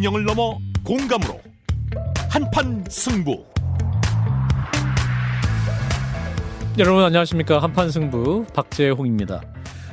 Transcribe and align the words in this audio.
진영을 0.00 0.24
넘어 0.24 0.56
공감으로 0.82 1.38
한판 2.30 2.84
승부 2.88 3.44
여러분 6.78 7.04
안녕하십니까 7.04 7.58
한판 7.58 7.90
승부 7.90 8.46
박재홍입니다. 8.54 9.42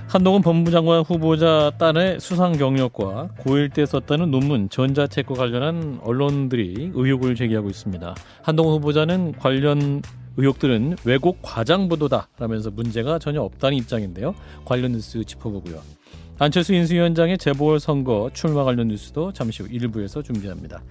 한동훈 0.07 0.41
법무장관 0.43 1.01
후보자 1.01 1.73
딸의 1.77 2.21
수상 2.21 2.53
경력과 2.53 3.31
고1 3.39 3.73
때 3.73 3.85
썼다는 3.85 4.31
논문 4.31 4.69
전자책과 4.69 5.35
관련한 5.35 5.99
언론들이 6.01 6.91
의혹을 6.93 7.35
제기하고 7.35 7.67
있습니다. 7.67 8.15
한동훈 8.43 8.75
후보자는 8.75 9.33
관련 9.33 10.01
의혹들은 10.37 10.99
왜곡 11.03 11.39
과장 11.41 11.89
보도다라면서 11.89 12.71
문제가 12.71 13.19
전혀 13.19 13.41
없다는 13.41 13.75
입장인데요. 13.75 14.35
관련 14.63 14.93
뉴스 14.93 15.21
짚어보고요. 15.25 15.96
안철수 16.39 16.73
인수위원장의 16.75 17.39
재보궐선거 17.39 18.29
출마 18.33 18.63
관련 18.63 18.89
뉴스도 18.89 19.33
잠시 19.33 19.63
후 19.63 19.69
1부에서 19.69 20.23
준비합니다. 20.23 20.83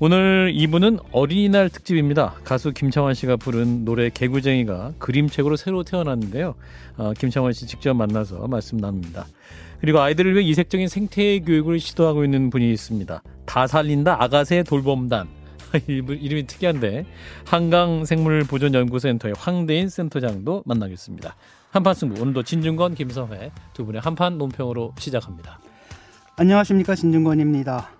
오늘 0.00 0.52
2부는 0.52 0.98
어린이날 1.12 1.68
특집입니다. 1.68 2.34
가수 2.42 2.72
김창완 2.72 3.14
씨가 3.14 3.36
부른 3.36 3.84
노래 3.84 4.10
개구쟁이가 4.10 4.94
그림책으로 4.98 5.54
새로 5.54 5.84
태어났는데요. 5.84 6.56
어, 6.96 7.12
김창완 7.16 7.52
씨 7.52 7.68
직접 7.68 7.94
만나서 7.94 8.48
말씀 8.48 8.78
나눕니다. 8.78 9.26
그리고 9.80 10.00
아이들을 10.00 10.34
위해 10.34 10.44
이색적인 10.44 10.88
생태 10.88 11.38
교육을 11.38 11.78
시도하고 11.78 12.24
있는 12.24 12.50
분이 12.50 12.72
있습니다. 12.72 13.22
다 13.46 13.66
살린다 13.68 14.20
아가새 14.20 14.64
돌봄단. 14.64 15.28
이름이 15.86 16.46
특이한데 16.46 17.06
한강생물보존연구센터의 17.46 19.34
황대인 19.38 19.88
센터장도 19.88 20.64
만나겠습니다. 20.66 21.36
한판 21.74 21.92
승부 21.92 22.22
오늘도 22.22 22.44
진중권 22.44 22.94
김성회 22.94 23.50
두 23.72 23.84
분의 23.84 24.00
한판 24.00 24.38
논평으로 24.38 24.94
시작합니다. 24.96 25.58
안녕하십니까 26.36 26.94
진중권입니다. 26.94 27.90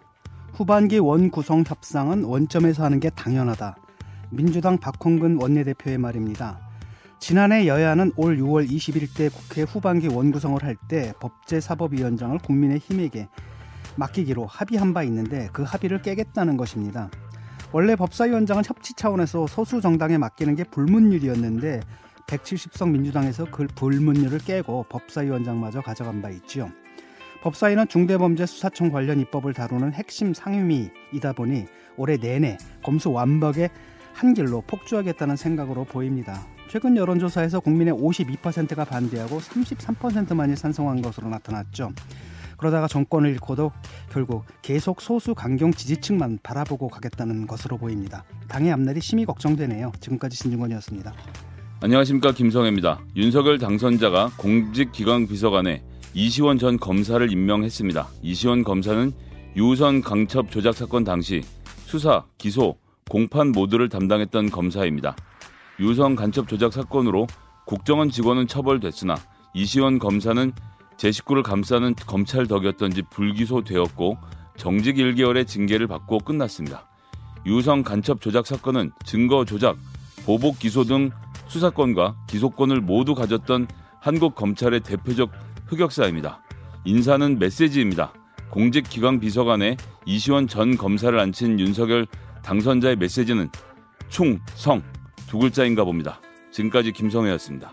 후반기 0.52 0.98
원 0.98 1.28
구성 1.32 1.64
협상은 1.66 2.22
원점에서 2.22 2.84
하는 2.84 3.00
게 3.00 3.10
당연하다. 3.10 3.76
민주당 4.30 4.78
박홍근 4.78 5.42
원내대표의 5.42 5.98
말입니다. 5.98 6.60
지난해 7.18 7.66
여야는 7.66 8.12
올 8.14 8.38
6월 8.38 8.70
21대 8.70 9.34
국회 9.34 9.62
후반기 9.62 10.06
원구성을 10.06 10.62
할 10.62 10.76
때 10.86 11.12
법제사법위원장을 11.18 12.38
국민의힘에게 12.38 13.28
맡기기로 13.96 14.46
합의한 14.46 14.94
바 14.94 15.02
있는데 15.02 15.48
그 15.52 15.64
합의를 15.64 16.00
깨겠다는 16.00 16.56
것입니다. 16.56 17.10
원래 17.72 17.96
법사위원장은 17.96 18.62
협치 18.64 18.94
차원에서 18.94 19.48
소수 19.48 19.80
정당에 19.80 20.16
맡기는 20.16 20.54
게 20.54 20.62
불문율이었는데 20.62 21.80
170석 22.26 22.90
민주당에서 22.90 23.46
그 23.50 23.66
불문율을 23.74 24.38
깨고 24.38 24.86
법사위원장마저 24.88 25.80
가져간 25.80 26.22
바 26.22 26.30
있지요. 26.30 26.70
법사위는 27.42 27.88
중대범죄수사청 27.88 28.90
관련 28.90 29.20
입법을 29.20 29.52
다루는 29.52 29.92
핵심 29.92 30.32
상임위이다 30.32 31.34
보니 31.34 31.66
올해 31.96 32.16
내내 32.16 32.56
검수 32.82 33.12
완벽의 33.12 33.68
한 34.14 34.32
길로 34.32 34.62
폭주하겠다는 34.62 35.36
생각으로 35.36 35.84
보입니다. 35.84 36.46
최근 36.70 36.96
여론조사에서 36.96 37.60
국민의 37.60 37.94
52%가 37.94 38.84
반대하고 38.84 39.38
33%만이 39.38 40.56
찬성한 40.56 41.02
것으로 41.02 41.28
나타났죠. 41.28 41.92
그러다가 42.56 42.88
정권을 42.88 43.30
잃고도 43.30 43.72
결국 44.10 44.44
계속 44.62 45.00
소수 45.02 45.34
강경 45.34 45.72
지지층만 45.72 46.38
바라보고 46.42 46.88
가겠다는 46.88 47.46
것으로 47.46 47.76
보입니다. 47.76 48.24
당의 48.48 48.72
앞날이 48.72 49.00
심히 49.00 49.26
걱정되네요. 49.26 49.92
지금까지 50.00 50.36
신중권이었습니다. 50.36 51.12
안녕하십니까 51.84 52.32
김성혜입니다. 52.32 52.98
윤석열 53.14 53.58
당선자가 53.58 54.30
공직기강 54.38 55.26
비서관에 55.26 55.84
이시원 56.14 56.58
전 56.58 56.78
검사를 56.78 57.30
임명했습니다. 57.30 58.08
이시원 58.22 58.64
검사는 58.64 59.12
유선 59.54 60.00
강첩 60.00 60.50
조작 60.50 60.74
사건 60.74 61.04
당시 61.04 61.42
수사, 61.84 62.24
기소, 62.38 62.78
공판 63.10 63.52
모두를 63.52 63.90
담당했던 63.90 64.48
검사입니다. 64.48 65.14
유선 65.78 66.16
간첩 66.16 66.48
조작 66.48 66.72
사건으로 66.72 67.26
국정원 67.66 68.08
직원은 68.08 68.46
처벌됐으나 68.46 69.16
이시원 69.52 69.98
검사는 69.98 70.52
제 70.96 71.12
식구를 71.12 71.42
감싸는 71.42 71.96
검찰 72.06 72.46
덕이었던지 72.46 73.02
불기소되었고 73.10 74.16
정직 74.56 74.96
1개월의 74.96 75.46
징계를 75.46 75.86
받고 75.86 76.20
끝났습니다. 76.20 76.88
유성 77.44 77.82
간첩 77.82 78.22
조작 78.22 78.46
사건은 78.46 78.90
증거 79.04 79.44
조작, 79.44 79.76
보복 80.24 80.58
기소 80.58 80.84
등 80.84 81.10
수사권과 81.46 82.16
기소권을 82.28 82.80
모두 82.80 83.14
가졌던 83.14 83.66
한국 84.00 84.34
검찰의 84.34 84.80
대표적 84.80 85.30
흑역사입니다. 85.66 86.42
인사는 86.84 87.38
메시지입니다. 87.38 88.12
공직기강 88.50 89.20
비서관에 89.20 89.76
이시원 90.06 90.46
전 90.46 90.76
검사를 90.76 91.18
앉힌 91.18 91.58
윤석열 91.58 92.06
당선자의 92.42 92.96
메시지는 92.96 93.48
충성 94.08 94.82
두 95.26 95.38
글자인가 95.38 95.84
봅니다. 95.84 96.20
지금까지 96.52 96.92
김성혜였습니다. 96.92 97.72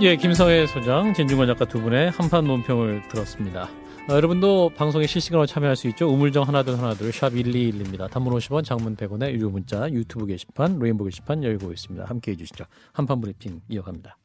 예, 0.00 0.16
김성혜 0.16 0.66
소장, 0.66 1.14
진중권 1.14 1.46
작가 1.46 1.64
두 1.64 1.80
분의 1.80 2.10
한판 2.10 2.44
논평을 2.44 3.02
들었습니다. 3.08 3.68
어, 4.08 4.12
여러분도 4.14 4.70
방송에 4.76 5.06
실시간으로 5.06 5.46
참여할 5.46 5.76
수 5.76 5.88
있죠. 5.88 6.08
우물정 6.10 6.46
하나둘 6.46 6.76
하나둘 6.76 7.10
샵 7.12 7.30
1212입니다. 7.30 8.10
단문 8.10 8.34
50원, 8.34 8.62
장문 8.64 8.96
100원의 8.96 9.32
유료 9.32 9.48
문자, 9.48 9.88
유튜브 9.90 10.26
게시판, 10.26 10.78
레인보 10.78 11.04
게시판 11.04 11.42
열고 11.42 11.72
있습니다. 11.72 12.04
함께 12.04 12.32
해 12.32 12.36
주시죠. 12.36 12.64
한판 12.92 13.20
브리핑 13.22 13.62
이어갑니다. 13.68 14.18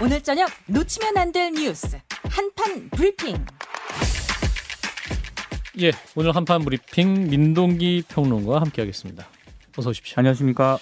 오늘 0.00 0.22
저녁 0.22 0.48
놓치면 0.66 1.16
안 1.16 1.32
될 1.32 1.52
뉴스 1.52 1.98
한판 2.30 2.90
브리핑. 2.90 3.44
예, 5.80 5.90
오늘 6.14 6.34
한판 6.36 6.64
브리핑 6.64 7.28
민동기 7.28 8.04
평론가와 8.08 8.60
함께하겠습니다. 8.60 9.26
어서 9.76 9.90
오십시오. 9.90 10.14
안녕하십니까. 10.18 10.78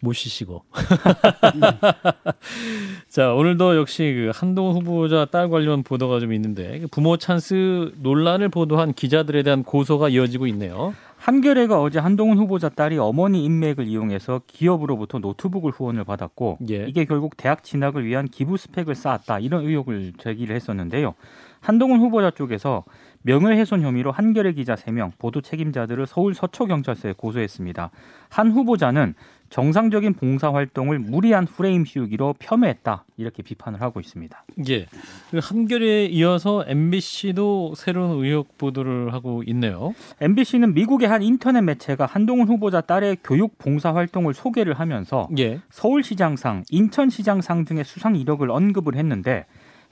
모시시고. 0.00 0.64
자, 3.08 3.34
오늘도 3.34 3.76
역시 3.76 4.14
그 4.16 4.30
한동훈 4.34 4.76
후보자 4.76 5.26
딸 5.26 5.50
관련 5.50 5.82
보도가 5.82 6.20
좀 6.20 6.32
있는데 6.32 6.80
그 6.80 6.86
부모 6.88 7.16
찬스 7.16 7.92
논란을 7.98 8.48
보도한 8.48 8.92
기자들에 8.92 9.42
대한 9.42 9.62
고소가 9.62 10.08
이어지고 10.08 10.46
있네요. 10.48 10.94
한겨레가 11.16 11.82
어제 11.82 11.98
한동훈 11.98 12.38
후보자 12.38 12.70
딸이 12.70 12.96
어머니 12.96 13.44
인맥을 13.44 13.86
이용해서 13.86 14.40
기업으로부터 14.46 15.18
노트북을 15.18 15.70
후원을 15.70 16.04
받았고 16.04 16.58
예. 16.70 16.86
이게 16.88 17.04
결국 17.04 17.36
대학 17.36 17.62
진학을 17.62 18.06
위한 18.06 18.26
기부 18.26 18.56
스펙을 18.56 18.94
쌓았다 18.94 19.40
이런 19.40 19.66
의혹을 19.66 20.14
제기를 20.18 20.56
했었는데요. 20.56 21.14
한동훈 21.60 22.00
후보자 22.00 22.30
쪽에서 22.30 22.84
명예훼손 23.22 23.82
혐의로 23.82 24.12
한겨레 24.12 24.52
기자 24.52 24.74
3명, 24.74 25.12
보도 25.18 25.42
책임자들을 25.42 26.06
서울 26.06 26.34
서초경찰서에 26.34 27.14
고소했습니다. 27.18 27.90
한 28.30 28.50
후보자는 28.50 29.14
정상적인 29.50 30.14
봉사 30.14 30.52
활동을 30.52 31.00
무리한 31.00 31.44
프레임 31.44 31.84
씌우기로 31.84 32.36
폄훼했다 32.38 33.04
이렇게 33.16 33.42
비판을 33.42 33.80
하고 33.80 34.00
있습니다. 34.00 34.44
예. 34.68 34.86
그 35.30 35.40
한겨레에 35.42 36.06
이어서 36.06 36.64
MBC도 36.66 37.74
새로운 37.76 38.24
의혹 38.24 38.56
보도를 38.56 39.12
하고 39.12 39.42
있네요. 39.48 39.92
MBC는 40.20 40.72
미국의 40.74 41.08
한 41.08 41.22
인터넷 41.22 41.60
매체가 41.62 42.06
한동훈 42.06 42.46
후보자 42.46 42.80
딸의 42.80 43.18
교육 43.24 43.58
봉사 43.58 43.92
활동을 43.92 44.34
소개를 44.34 44.74
하면서 44.74 45.28
예. 45.38 45.60
서울시장상, 45.70 46.64
인천시장상 46.70 47.64
등의 47.64 47.84
수상 47.84 48.14
이력을 48.14 48.48
언급을 48.48 48.94
했는데 48.94 49.46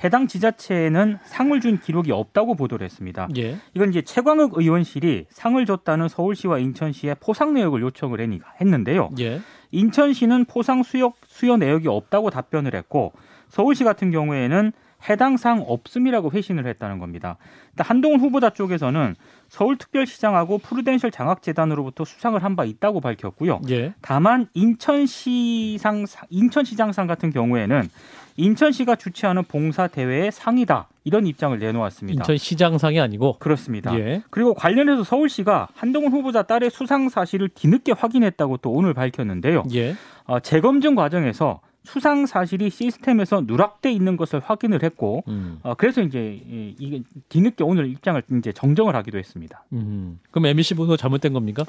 해당 0.04 0.28
지자체에는 0.28 1.18
상을 1.24 1.60
준 1.60 1.80
기록이 1.80 2.12
없다고 2.12 2.54
보도를 2.54 2.84
했습니다. 2.84 3.28
예. 3.36 3.56
이건 3.74 3.90
이제 3.90 4.02
최광욱 4.02 4.56
의원실이 4.56 5.26
상을 5.30 5.64
줬다는 5.66 6.08
서울시와 6.08 6.58
인천시에 6.58 7.14
포상 7.14 7.54
내역을 7.54 7.82
요청을 7.82 8.20
했는데요. 8.60 9.10
예. 9.18 9.40
인천시는 9.70 10.44
포상 10.46 10.82
수역 10.82 11.16
수여 11.26 11.56
내역이 11.56 11.88
없다고 11.88 12.30
답변을 12.30 12.74
했고 12.74 13.12
서울시 13.48 13.84
같은 13.84 14.10
경우에는 14.10 14.72
해당 15.08 15.36
상 15.36 15.62
없음이라고 15.64 16.32
회신을 16.32 16.66
했다는 16.66 16.98
겁니다. 16.98 17.36
한동훈 17.78 18.18
후보자 18.18 18.50
쪽에서는 18.50 19.14
서울특별시장하고 19.48 20.58
프루덴셜 20.58 21.12
장학재단으로부터 21.12 22.04
수상을 22.04 22.42
한 22.42 22.56
바 22.56 22.64
있다고 22.64 23.00
밝혔고요. 23.00 23.60
예. 23.70 23.94
다만 24.00 24.48
인천시상 24.54 26.06
인천시장상 26.30 27.06
같은 27.06 27.30
경우에는 27.30 27.88
인천시가 28.38 28.94
주최하는 28.94 29.42
봉사 29.44 29.88
대회의 29.88 30.30
상이다 30.32 30.88
이런 31.04 31.26
입장을 31.26 31.58
내놓았습니다. 31.58 32.22
인천시장상이 32.22 33.00
아니고 33.00 33.36
그렇습니다. 33.40 33.98
예. 33.98 34.22
그리고 34.30 34.54
관련해서 34.54 35.02
서울시가 35.02 35.68
한동훈 35.74 36.12
후보자 36.12 36.44
딸의 36.44 36.70
수상 36.70 37.08
사실을 37.08 37.48
뒤늦게 37.48 37.92
확인했다고 37.92 38.58
또 38.58 38.70
오늘 38.70 38.94
밝혔는데요. 38.94 39.64
예. 39.74 39.96
어, 40.24 40.38
재검증 40.38 40.94
과정에서 40.94 41.60
수상 41.82 42.26
사실이 42.26 42.70
시스템에서 42.70 43.42
누락돼 43.46 43.90
있는 43.90 44.16
것을 44.16 44.40
확인을 44.40 44.82
했고 44.84 45.24
음. 45.26 45.58
어, 45.62 45.74
그래서 45.74 46.00
이제 46.02 46.40
이게 46.78 47.02
뒤늦게 47.28 47.64
오늘 47.64 47.88
입장을 47.90 48.22
이제 48.38 48.52
정정을 48.52 48.94
하기도 48.94 49.18
했습니다. 49.18 49.64
음. 49.72 50.20
그럼 50.30 50.46
MBC 50.46 50.74
보도 50.74 50.96
잘못된 50.96 51.32
겁니까? 51.32 51.64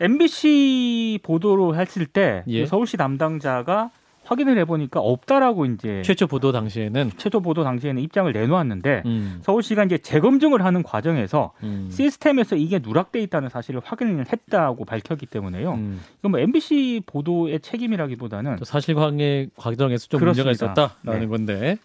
MBC 0.00 1.20
보도로 1.22 1.76
했을 1.76 2.06
때 2.06 2.42
예. 2.48 2.66
서울시 2.66 2.96
담당자가 2.96 3.90
확인을 4.28 4.58
해보니까 4.58 5.00
없다라고 5.00 5.64
이제 5.64 6.02
최초 6.04 6.26
보도 6.26 6.52
당시에는 6.52 7.12
최초 7.16 7.40
보도 7.40 7.64
당시에는 7.64 8.02
입장을 8.02 8.30
내놓았는데 8.30 9.02
음. 9.06 9.38
서울시가 9.42 9.84
이제 9.84 9.96
재검증을 9.96 10.62
하는 10.62 10.82
과정에서 10.82 11.52
음. 11.62 11.88
시스템에서 11.90 12.56
이게 12.56 12.78
누락돼 12.78 13.22
있다는 13.22 13.48
사실을 13.48 13.80
확인을 13.82 14.26
했다고 14.30 14.84
밝혔기 14.84 15.24
때문에요. 15.24 15.72
음. 15.72 16.00
이건 16.18 16.30
뭐 16.30 16.40
MBC 16.40 17.02
보도의 17.06 17.60
책임이라기보다는 17.60 18.58
사실관계 18.62 19.48
과정에서 19.56 20.08
좀 20.08 20.20
그렇습니다. 20.20 20.50
문제가 20.50 20.72
있었다라는 20.74 21.20
네. 21.20 21.26
건데 21.26 21.78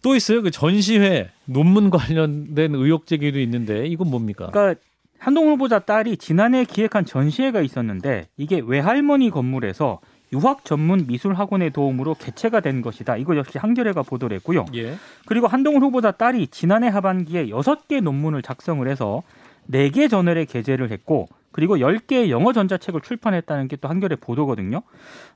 또 0.00 0.16
있어요. 0.16 0.40
그 0.40 0.50
전시회 0.50 1.28
논문 1.44 1.90
관련된 1.90 2.74
의혹 2.74 3.06
제기도 3.06 3.38
있는데 3.38 3.86
이건 3.86 4.08
뭡니까? 4.08 4.46
그러니까 4.50 4.80
한동 5.18 5.48
후보자 5.48 5.78
딸이 5.78 6.16
지난해 6.16 6.64
기획한 6.64 7.04
전시회가 7.04 7.60
있었는데 7.60 8.28
이게 8.38 8.62
외할머니 8.64 9.28
건물에서 9.28 10.00
유학 10.32 10.64
전문 10.64 11.06
미술 11.06 11.34
학원의 11.34 11.70
도움으로 11.72 12.14
개최가 12.14 12.60
된 12.60 12.82
것이다. 12.82 13.16
이거 13.16 13.36
역시 13.36 13.58
한겨레가 13.58 14.02
보도를 14.02 14.36
했고요. 14.36 14.66
예. 14.74 14.94
그리고 15.26 15.46
한동훈 15.48 15.82
후보자 15.82 16.12
딸이 16.12 16.48
지난해 16.48 16.88
하반기에 16.88 17.48
여섯 17.50 17.88
개 17.88 18.00
논문을 18.00 18.42
작성을 18.42 18.86
해서 18.88 19.22
네 19.66 19.90
개 19.90 20.08
저널에 20.08 20.44
게재를 20.46 20.90
했고 20.90 21.28
그리고 21.52 21.76
10개의 21.78 22.30
영어 22.30 22.52
전자책을 22.52 23.00
출판했다는 23.00 23.66
게 23.68 23.76
또 23.76 23.88
한겨레 23.88 24.16
보도거든요. 24.16 24.82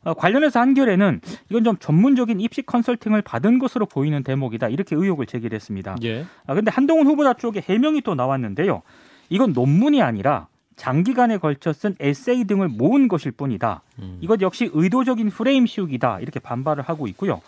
어, 0.05 0.14
관련해서 0.14 0.61
한겨레는 0.61 1.20
이건 1.50 1.64
좀 1.64 1.76
전문적인 1.79 2.41
입시 2.41 2.62
컨설팅을 2.62 3.23
받은 3.23 3.58
것으로 3.58 3.87
보이는 3.87 4.23
대목이다. 4.23 4.69
이렇게 4.69 4.94
의혹을 4.94 5.26
제기를 5.26 5.56
했습니다. 5.56 5.96
예. 6.05 6.25
아, 6.46 6.55
근데 6.55 6.70
한동훈 6.70 7.06
후보자 7.08 7.32
쪽에 7.35 7.61
해명이 7.69 8.02
또 8.02 8.14
나왔는데요. 8.14 8.82
이건 9.29 9.52
논문이 9.52 10.02
아니라 10.02 10.46
장기간에 10.76 11.38
걸쳐 11.38 11.73
쓴 11.73 11.94
에세이 12.00 12.44
등을 12.44 12.69
모은 12.69 13.09
것일 13.09 13.32
뿐이다. 13.32 13.82
음. 14.00 14.19
이것 14.21 14.41
역시 14.41 14.71
의도적인 14.73 15.31
프레임 15.31 15.67
씌우기다. 15.67 16.21
이렇게 16.21 16.41
반발을 16.41 16.82
하고 16.85 17.06
있고요. 17.09 17.41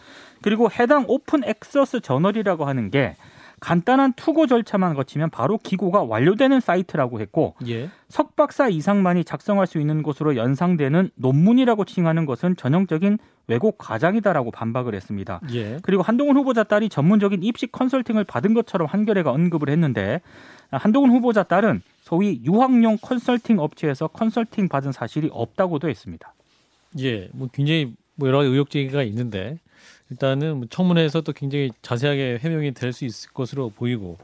그리고 0.43 0.71
해당 0.71 1.05
open 1.09 1.43
access 1.45 2.01
저널이라고 2.01 2.67
하는 2.67 2.91
게 2.91 3.17
간단한 3.61 4.13
투고 4.15 4.47
절차만 4.47 4.95
거치면 4.95 5.31
바로 5.31 5.59
기고가 5.59 6.03
완료되는 6.03 6.61
사이트라고 6.61 7.21
했고 7.21 7.55
예. 7.67 7.89
석 8.09 8.37
박사 8.37 8.69
이상만이 8.69 9.25
작성할 9.25 9.67
수 9.67 9.81
있는 9.81 10.03
곳으로 10.03 10.37
연상되는 10.37 11.11
논문이라고 11.15 11.87
칭하는 11.87 12.27
것은 12.27 12.57
전형적인 12.57 13.19
왜곡 13.49 13.79
과장이다라고 13.79 14.51
반박을 14.51 14.95
했습니다. 14.95 15.41
예. 15.55 15.79
그리고 15.83 16.03
한동훈 16.03 16.37
후보자 16.37 16.65
딸이 16.65 16.91
전문적인 16.91 17.43
입시 17.43 17.67
컨설팅을 17.67 18.25
받은 18.25 18.55
것처럼 18.55 18.89
한겨레가 18.89 19.31
언급을 19.31 19.71
했는데 19.71 20.21
한동훈 20.71 21.11
후보자 21.11 21.43
딸은 21.43 21.83
소위 22.03 22.41
유학용 22.45 22.99
컨설팅 23.01 23.59
업체에서 23.59 24.09
컨설팅 24.09 24.69
받은 24.69 24.93
사실이 24.93 25.31
없다고도 25.33 25.89
했습니다. 25.89 26.35
예, 27.01 27.29
뭐 27.33 27.49
굉장히 27.53 27.93
뭐 28.15 28.29
여러 28.29 28.39
가지 28.39 28.51
의혹 28.51 28.71
제기가 28.71 29.03
있는데 29.05 29.59
일단은 30.11 30.57
뭐 30.57 30.67
청문회에서 30.71 31.23
도 31.23 31.33
굉장히 31.33 31.71
자세하게 31.83 32.39
해명이 32.41 32.75
될 32.75 32.93
수 32.93 33.05
있을 33.05 33.31
것으로 33.33 33.71
보이고 33.71 34.19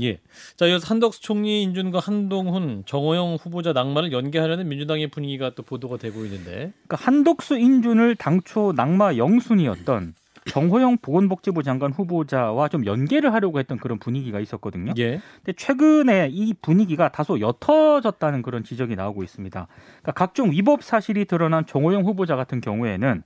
예. 0.00 0.18
자, 0.56 0.66
이어서 0.66 0.86
한덕수 0.88 1.20
총리 1.20 1.62
인준과 1.62 2.00
한동훈, 2.00 2.82
정호영 2.86 3.36
후보자 3.40 3.72
낙마를 3.72 4.12
연계하려는 4.12 4.68
민주당의 4.68 5.08
분위기가 5.08 5.54
또 5.54 5.62
보도가 5.62 5.98
되고 5.98 6.24
있는데. 6.24 6.72
그러니까 6.86 6.96
한덕수 6.96 7.58
인준을 7.58 8.16
당초 8.16 8.72
낙마 8.74 9.16
영순이었던 9.16 10.14
정호영 10.46 10.98
보건복지부 10.98 11.62
장관 11.62 11.92
후보자와 11.92 12.68
좀 12.68 12.84
연계를 12.86 13.32
하려고 13.32 13.58
했던 13.58 13.78
그런 13.78 13.98
분위기가 13.98 14.40
있었거든요. 14.40 14.92
예. 14.98 15.20
근데 15.36 15.52
최근에 15.56 16.28
이 16.30 16.54
분위기가 16.60 17.10
다소 17.10 17.38
옅어졌다는 17.40 18.42
그런 18.42 18.62
지적이 18.62 18.96
나오고 18.96 19.22
있습니다. 19.22 19.66
그러니까 19.68 20.12
각종 20.12 20.50
위법 20.50 20.82
사실이 20.82 21.24
드러난 21.24 21.64
정호영 21.66 22.04
후보자 22.04 22.36
같은 22.36 22.60
경우에는 22.60 23.22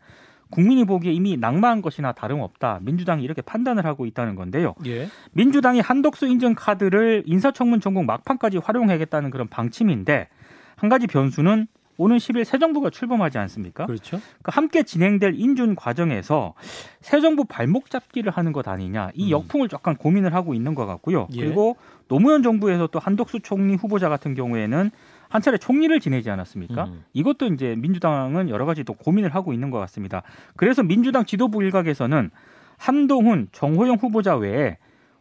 국민이 0.51 0.85
보기에 0.85 1.13
이미 1.13 1.37
낙마한 1.37 1.83
것이나 1.83 2.13
다름없다. 2.13 2.81
민주당이 2.83 3.23
이렇게 3.23 3.43
판단을 3.43 3.85
하고 3.85 4.07
있다는 4.07 4.35
건데요. 4.35 4.75
예. 4.87 5.09
민주당이 5.33 5.81
한덕수 5.81 6.27
인증 6.27 6.55
카드를 6.55 7.25
인사청문 7.27 7.81
전국 7.81 8.05
막판까지 8.05 8.59
활용하겠다는 8.59 9.31
그런 9.31 9.49
방침인데 9.49 10.29
한 10.77 10.89
가지 10.89 11.07
변수는 11.07 11.67
오는 11.99 12.17
10일 12.17 12.45
새 12.45 12.59
정부가 12.59 12.91
출범하지 12.91 13.39
않습니까? 13.39 13.85
그렇죠. 13.85 14.19
그러니까 14.19 14.53
함께 14.53 14.85
진행될 14.85 15.35
인준 15.37 15.75
과정에서 15.75 16.55
새 17.01 17.21
정부 17.21 17.45
발목 17.45 17.91
잡기를 17.91 18.33
하는 18.33 18.53
것 18.53 18.67
아니냐 18.69 19.11
이 19.15 19.27
음. 19.27 19.31
역풍을 19.31 19.69
약간 19.73 19.97
고민을 19.97 20.33
하고 20.33 20.55
있는 20.55 20.75
것 20.75 20.87
같고요. 20.87 21.29
예. 21.33 21.43
그리고 21.43 21.77
노무현 22.07 22.43
정부에서 22.43 22.87
또 22.87 23.01
한덕수 23.01 23.41
총리 23.41 23.75
후보자 23.75 24.09
같은 24.09 24.35
경우에는 24.35 24.91
한 25.29 25.43
차례 25.43 25.59
총리를 25.59 25.99
지내지 26.01 26.31
않았습니까? 26.31 26.85
음. 26.85 27.05
이것도 27.13 27.47
이제 27.47 27.75
민주당은 27.77 28.49
여러 28.49 28.65
가지 28.65 28.85
또 28.85 28.95
고민을 28.95 29.35
하고 29.35 29.53
있는 29.53 29.71
것 29.71 29.79
같습니다. 29.81 30.23
그래서 30.57 30.83
민주당 30.83 31.27
지도부 31.27 31.63
일각에서는 31.63 32.31
한동훈, 32.79 33.49
정호영 33.53 33.97
후보자 33.97 34.37
외에 34.37 34.79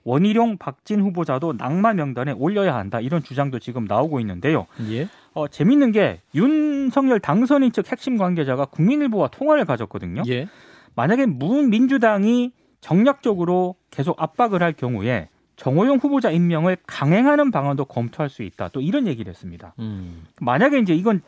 원희룡, 0.08 0.58
박진 0.58 1.02
후보자도 1.02 1.54
낙마 1.58 1.94
명단에 1.94 2.32
올려야 2.32 2.76
한다 2.76 3.02
이런 3.02 3.22
주장도 3.22 3.60
지금 3.60 3.84
나오고 3.84 4.22
있는데요. 4.22 4.66
예. 4.90 5.10
어, 5.34 5.50
재밌는 5.50 5.92
게 5.92 6.22
윤석열 6.34 7.20
당선인 7.20 7.74
측 7.74 7.92
핵심 7.92 8.18
관계자가 8.18 8.66
국민일보와 8.68 9.28
통화를 9.28 9.66
가졌거든요. 9.66 10.24
예. 10.30 10.48
만약에 10.96 11.26
문민주당이 11.26 12.54
정략적으로 12.80 13.76
계속 13.92 14.22
압박을 14.22 14.64
할 14.64 14.72
경우에 14.72 15.28
정호영 15.58 15.98
후보자 15.98 16.32
임명을 16.32 16.78
강행하는 16.88 17.52
방안도 17.52 17.86
검토할 17.86 18.30
수 18.30 18.44
있다. 18.44 18.70
또 18.70 18.80
이런 18.80 19.08
얘기를 19.08 19.30
했습니다. 19.30 19.74
음. 19.80 20.26
만약에 20.40 20.80
이제 20.80 20.96
이건 20.96 21.22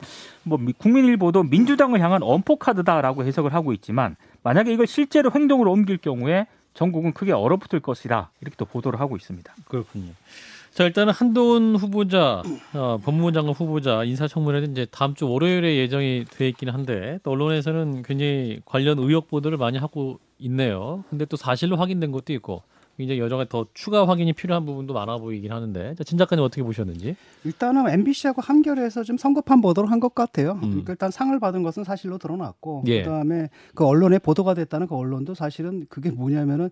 뭐 0.43 0.57
국민일보도 0.77 1.43
민주당을 1.43 1.99
향한 1.99 2.23
엄포 2.23 2.55
카드다라고 2.55 3.25
해석을 3.25 3.53
하고 3.53 3.73
있지만 3.73 4.15
만약에 4.43 4.71
이걸 4.71 4.87
실제로 4.87 5.31
행동으로 5.31 5.69
옮길 5.71 5.97
경우에 5.97 6.47
전국은 6.79 7.11
크게 7.11 7.33
얼어붙을 7.33 7.81
것이다. 7.81 8.31
이렇게 8.39 8.55
또 8.57 8.63
보도를 8.63 9.01
하고 9.01 9.17
있습니다. 9.17 9.53
그렇군요. 9.67 10.13
자 10.71 10.85
일단은 10.85 11.11
한동훈 11.11 11.75
후보자, 11.75 12.41
어, 12.73 12.97
법무부 13.03 13.33
장관 13.33 13.53
후보자 13.53 14.05
인사청문회는 14.05 14.71
이제 14.71 14.87
다음 14.89 15.13
주 15.13 15.29
월요일에 15.29 15.75
예정이 15.75 16.23
돼 16.31 16.47
있기는 16.47 16.73
한데 16.73 17.19
또 17.23 17.31
언론에서는 17.31 18.03
굉장히 18.03 18.61
관련 18.63 18.97
의혹 18.97 19.27
보도를 19.27 19.57
많이 19.57 19.77
하고 19.77 20.19
있네요. 20.37 21.03
근데 21.09 21.25
또 21.25 21.35
사실로 21.35 21.75
확인된 21.75 22.13
것도 22.13 22.31
있고 22.31 22.63
굉장히 22.99 23.21
여전히 23.21 23.47
더 23.47 23.65
추가 23.73 24.06
확인이 24.06 24.33
필요한 24.33 24.65
부분도 24.65 24.94
많아 24.94 25.19
보이긴 25.19 25.53
하는데 25.53 25.95
진 26.06 26.18
작가님 26.18 26.44
어떻게 26.44 26.61
보셨는지? 26.61 27.15
일단은 27.45 27.89
MBC하고 27.89 28.41
한겨레에서 28.41 29.03
좀 29.03 29.18
성급한 29.18 29.61
보도를 29.61 29.89
한 29.89 30.01
것 30.01 30.13
같아요. 30.13 30.53
음. 30.56 30.69
그러니까 30.69 30.91
일단 30.94 31.11
상을 31.11 31.37
받은 31.39 31.63
것은 31.63 31.85
사실로 31.85 32.18
드러났고 32.18 32.83
예. 32.87 33.03
그다음에 33.03 33.49
그 33.73 33.85
언론에 33.85 34.19
보도가 34.19 34.53
됐다는 34.53 34.87
그 34.87 34.95
언론도 34.95 35.33
사실은 35.33 35.85
그게 35.89 36.11
뭐냐면은 36.11 36.69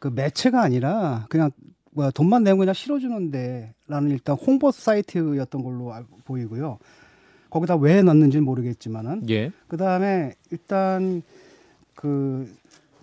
그 0.00 0.08
매체가 0.08 0.60
아니라 0.60 1.26
그냥 1.28 1.52
뭐야 1.92 2.10
돈만 2.10 2.42
내면 2.42 2.58
그냥 2.58 2.74
실어주는데라는 2.74 4.10
일단 4.10 4.34
홍보 4.36 4.72
사이트였던 4.72 5.62
걸로 5.62 5.94
보이고요. 6.24 6.78
거기다 7.50 7.76
왜 7.76 8.02
넣는지는 8.02 8.44
모르겠지만은 8.44 9.30
예. 9.30 9.52
그다음에 9.68 10.34
일단 10.50 11.22
그 11.94 12.52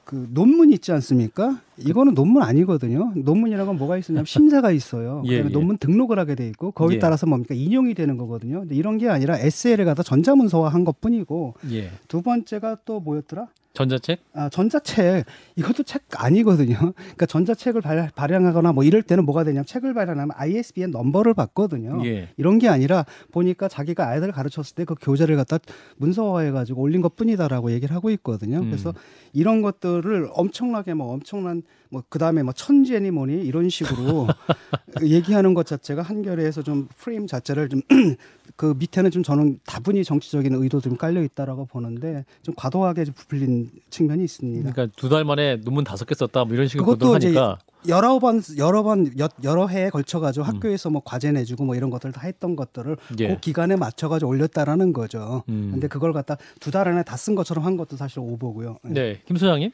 그 0.05 0.27
논문 0.29 0.71
있지 0.71 0.91
않습니까? 0.91 1.59
이거는 1.77 2.13
논문 2.13 2.43
아니거든요. 2.43 3.11
논문이라고 3.15 3.71
는 3.71 3.79
뭐가 3.79 3.97
있었냐면 3.97 4.25
심사가 4.25 4.71
있어요. 4.71 5.23
예, 5.27 5.37
예. 5.37 5.41
논문 5.41 5.77
등록을 5.77 6.19
하게 6.19 6.35
돼 6.35 6.47
있고 6.49 6.71
거기에 6.71 6.97
예. 6.97 6.99
따라서 6.99 7.25
뭡니까 7.25 7.55
인용이 7.55 7.95
되는 7.95 8.15
거거든요. 8.15 8.61
근데 8.61 8.75
이런 8.75 8.99
게 8.99 9.09
아니라 9.09 9.37
에세이를 9.37 9.83
갖다 9.83 10.03
전자문서화 10.03 10.69
한 10.69 10.85
것뿐이고 10.85 11.55
예. 11.71 11.89
두 12.07 12.21
번째가 12.21 12.77
또 12.85 12.99
뭐였더라? 12.99 13.47
전자책? 13.75 14.19
아, 14.33 14.49
전자책. 14.49 15.25
이것도 15.57 15.83
책 15.83 16.03
아니거든요. 16.15 16.77
그러니까 16.95 17.25
전자책을 17.25 17.81
발, 17.81 18.09
발행하거나 18.15 18.71
뭐 18.71 18.83
이럴 18.83 19.03
때는 19.03 19.25
뭐가 19.25 19.43
되냐면 19.43 19.65
책을 19.65 19.93
발행하면 19.93 20.31
ISBN 20.35 20.91
넘버를 20.91 21.33
받거든요. 21.33 22.03
예. 22.05 22.29
이런 22.37 22.57
게 22.57 22.69
아니라 22.69 23.05
보니까 23.31 23.67
자기가 23.67 24.07
아이들을 24.07 24.33
가르쳤을 24.33 24.75
때 24.75 24.85
그 24.85 24.95
교재를 25.01 25.35
갖다 25.35 25.57
문서화해 25.97 26.51
가지고 26.51 26.81
올린 26.81 27.01
것 27.01 27.15
뿐이다라고 27.15 27.71
얘기를 27.71 27.93
하고 27.95 28.09
있거든요. 28.11 28.59
음. 28.59 28.65
그래서 28.69 28.93
이런 29.33 29.61
것들을 29.61 30.29
엄청나게 30.31 30.93
뭐 30.93 31.11
엄청난 31.13 31.63
뭐 31.95 32.03
그다음에 32.09 32.43
뭐 32.43 32.51
천재니 32.51 33.09
뭐니 33.11 33.45
이런 33.45 33.69
식으로 33.69 34.27
얘기하는 35.01 35.53
것 35.53 35.65
자체가 35.65 36.01
한겨레에서 36.01 36.61
좀 36.61 36.89
프레임 36.97 37.25
자체를 37.25 37.69
좀 37.69 37.81
그 38.57 38.75
밑에는 38.77 39.11
좀 39.11 39.23
저는 39.23 39.59
다분히 39.65 40.03
정치적인 40.03 40.53
의도도 40.53 40.89
좀 40.89 40.97
깔려 40.97 41.23
있다라고 41.23 41.65
보는데 41.67 42.25
좀 42.43 42.53
과도하게 42.57 43.05
부풀린 43.05 43.69
측면이 43.89 44.25
있습니다. 44.25 44.71
그러니까 44.73 44.93
두 44.97 45.07
달 45.07 45.23
만에 45.23 45.55
논문 45.61 45.85
다섯 45.85 46.03
개 46.03 46.13
썼다 46.15 46.43
뭐 46.43 46.53
이런 46.53 46.67
식으로 46.67 46.85
그것도 46.85 47.13
하니까 47.15 47.59
여러 47.87 48.19
번 48.19 48.41
여러 48.57 48.83
번 48.83 49.09
여러 49.43 49.67
해에 49.67 49.89
걸쳐 49.89 50.19
가지고 50.19 50.45
음. 50.45 50.47
학교에서 50.55 50.89
뭐 50.89 51.01
과제 51.05 51.31
내주고 51.31 51.63
뭐 51.63 51.75
이런 51.75 51.89
것들 51.91 52.11
다 52.11 52.21
했던 52.25 52.57
것들을 52.57 52.97
예. 53.19 53.27
그 53.29 53.39
기간에 53.39 53.77
맞춰 53.77 54.09
가지고 54.09 54.31
올렸다라는 54.31 54.91
거죠. 54.91 55.43
음. 55.47 55.69
근데 55.71 55.87
그걸 55.87 56.11
갖다 56.11 56.35
두 56.59 56.71
달 56.71 56.89
안에 56.89 57.03
다 57.03 57.15
쓴 57.15 57.35
것처럼 57.35 57.63
한 57.63 57.77
것도 57.77 57.95
사실 57.95 58.19
오보고요. 58.19 58.79
네, 58.83 59.21
김 59.27 59.37
소장님. 59.37 59.71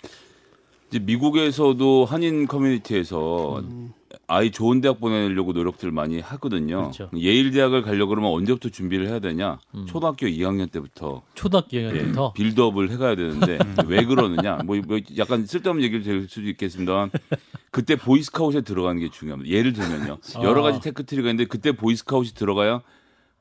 이제 0.92 1.00
미국에서도 1.00 2.04
한인 2.04 2.48
커뮤니티에서 2.48 3.60
음. 3.60 3.94
아이 4.28 4.52
좋은 4.52 4.82
대학 4.82 5.00
보내려고 5.00 5.54
노력들 5.54 5.90
많이 5.92 6.20
하거든요. 6.20 6.92
그렇죠. 6.92 7.10
예일 7.18 7.52
대학을 7.52 7.82
가려고 7.82 8.10
그러면 8.10 8.32
언제부터 8.32 8.68
준비를 8.68 9.08
해야 9.08 9.20
되냐? 9.20 9.58
음. 9.74 9.86
초등학교 9.88 10.28
2학년 10.28 10.70
때부터 10.70 11.22
초등학교 11.34 11.78
2학년 11.78 11.96
예, 11.96 12.00
때부터 12.00 12.34
빌드업을 12.34 12.92
해가야 12.92 13.16
되는데 13.16 13.58
음. 13.62 13.76
왜 13.88 14.04
그러느냐? 14.04 14.58
뭐, 14.66 14.76
뭐 14.86 15.00
약간 15.18 15.46
쓸데없는 15.46 15.82
얘기를 15.84 16.04
될 16.04 16.28
수도 16.28 16.48
있겠습니다만 16.50 17.12
그때 17.72 17.96
보이스카웃에 17.96 18.62
들어가는 18.62 19.00
게 19.02 19.10
중요합니다. 19.10 19.50
예를 19.50 19.72
들면요. 19.72 20.18
여러 20.44 20.62
가지 20.62 20.78
아. 20.78 20.82
tech 20.82 21.01
tree가 21.01 21.30
있는데 21.30 21.46
그때 21.46 21.72
보이스카웃이 21.72 22.32
들어가야 22.36 22.82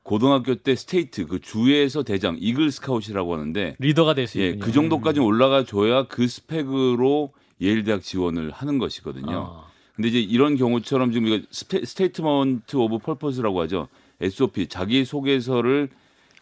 고등학교 0.03 0.55
때 0.55 0.75
state 0.75 1.27
그 1.27 1.39
주에서 1.39 2.03
대장 2.03 2.37
Eagle 2.39 2.71
Scout이라고 2.71 3.33
하는데 3.33 3.75
리더가 3.77 4.13
될수 4.13 4.39
예, 4.39 4.55
그 4.55 4.71
정도까지 4.71 5.19
올라가 5.19 5.65
줘야 5.65 6.07
그 6.07 6.27
스펙으로 6.27 7.33
예일 7.61 7.83
대학 7.83 8.01
지원을 8.01 8.51
하는 8.51 8.77
것이거든요. 8.77 9.31
아. 9.31 9.71
근데 9.95 10.09
이제 10.09 10.19
이런 10.19 10.55
경우처럼 10.55 11.11
지금 11.11 11.27
이거 11.27 11.45
state, 11.51 11.85
statement 11.85 12.75
of 12.75 12.99
purpose라고 12.99 13.61
하죠. 13.61 13.87
SOP 14.19 14.67
자기 14.67 15.05
소개서를 15.05 15.89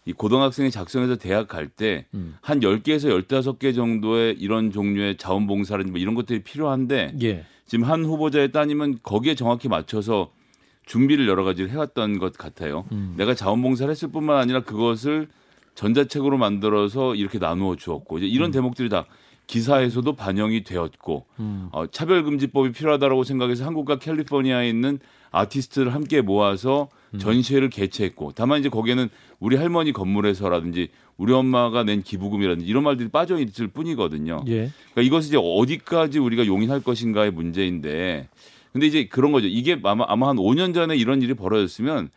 이 0.06 0.14
고등학생이 0.14 0.72
작성해서 0.72 1.18
대학 1.18 1.48
갈 1.48 1.68
때한 1.68 2.06
음. 2.14 2.38
10개에서 2.44 3.28
15개 3.28 3.76
정도의 3.76 4.36
이런 4.40 4.72
종류의 4.72 5.18
자원봉사라든지 5.18 5.92
뭐 5.92 6.00
이런 6.00 6.16
것들이 6.16 6.42
필요한데 6.42 7.16
예. 7.22 7.46
지금 7.66 7.86
한 7.86 8.06
후보자의 8.06 8.52
따님은 8.52 9.00
거기에 9.04 9.36
정확히 9.36 9.68
맞춰서 9.68 10.32
준비를 10.86 11.28
여러 11.28 11.44
가지를 11.44 11.70
해왔던 11.70 12.18
것 12.18 12.34
같아요. 12.34 12.86
음. 12.92 13.14
내가 13.18 13.36
자원봉사를 13.36 13.92
했을 13.92 14.12
뿐만 14.12 14.38
아니라 14.38 14.64
그것을 14.64 15.28
전자책으로 15.76 16.38
만들어서 16.38 17.14
이렇게 17.14 17.38
나누어 17.38 17.76
주었고 17.76 18.18
이제 18.18 18.28
이런 18.28 18.50
음. 18.50 18.52
대목들이 18.52 18.90
다 18.90 19.06
기사에서도 19.50 20.14
반영이 20.14 20.64
되었고 20.64 21.26
음. 21.40 21.70
어, 21.72 21.88
차별금지법이 21.88 22.72
필요하다라고 22.72 23.24
생각해서 23.24 23.66
한국과 23.66 23.98
캘리포니아에 23.98 24.70
있는 24.70 25.00
아티스트를 25.32 25.94
함께 25.96 26.22
모아서 26.22 26.88
음. 27.16 27.20
전시회를 27.20 27.72
개최했고 27.72 28.34
다만 28.36 28.60
이제 28.60 28.70
거기에는 28.70 29.10
우리 29.40 29.56
할머니 29.56 29.92
건물에서라든지 29.92 30.90
우리 31.18 31.34
엄마가 31.34 31.84
낸 31.84 32.04
기부금이라든지 32.04 32.70
이런 32.70 32.84
말들이 32.84 33.10
빠져 33.10 33.40
있을 33.40 33.68
뿐이거든요. 33.68 34.44
예. 34.48 34.70
그러니까 34.94 35.02
이것을 35.02 35.30
이제 35.30 35.38
어디까지 35.42 36.20
우리가 36.20 36.46
용인할 36.46 36.82
것인가의 36.84 37.32
문제인데 37.32 38.30
근데 38.72 38.86
이제 38.86 39.08
그런 39.08 39.32
거죠. 39.32 39.48
이게 39.48 39.80
아마, 39.84 40.06
아마 40.08 40.30
한 40.30 40.36
5년 40.36 40.76
전에 40.76 40.96
이런 40.96 41.24
일이 41.24 41.34
벌어졌으면 41.34 42.10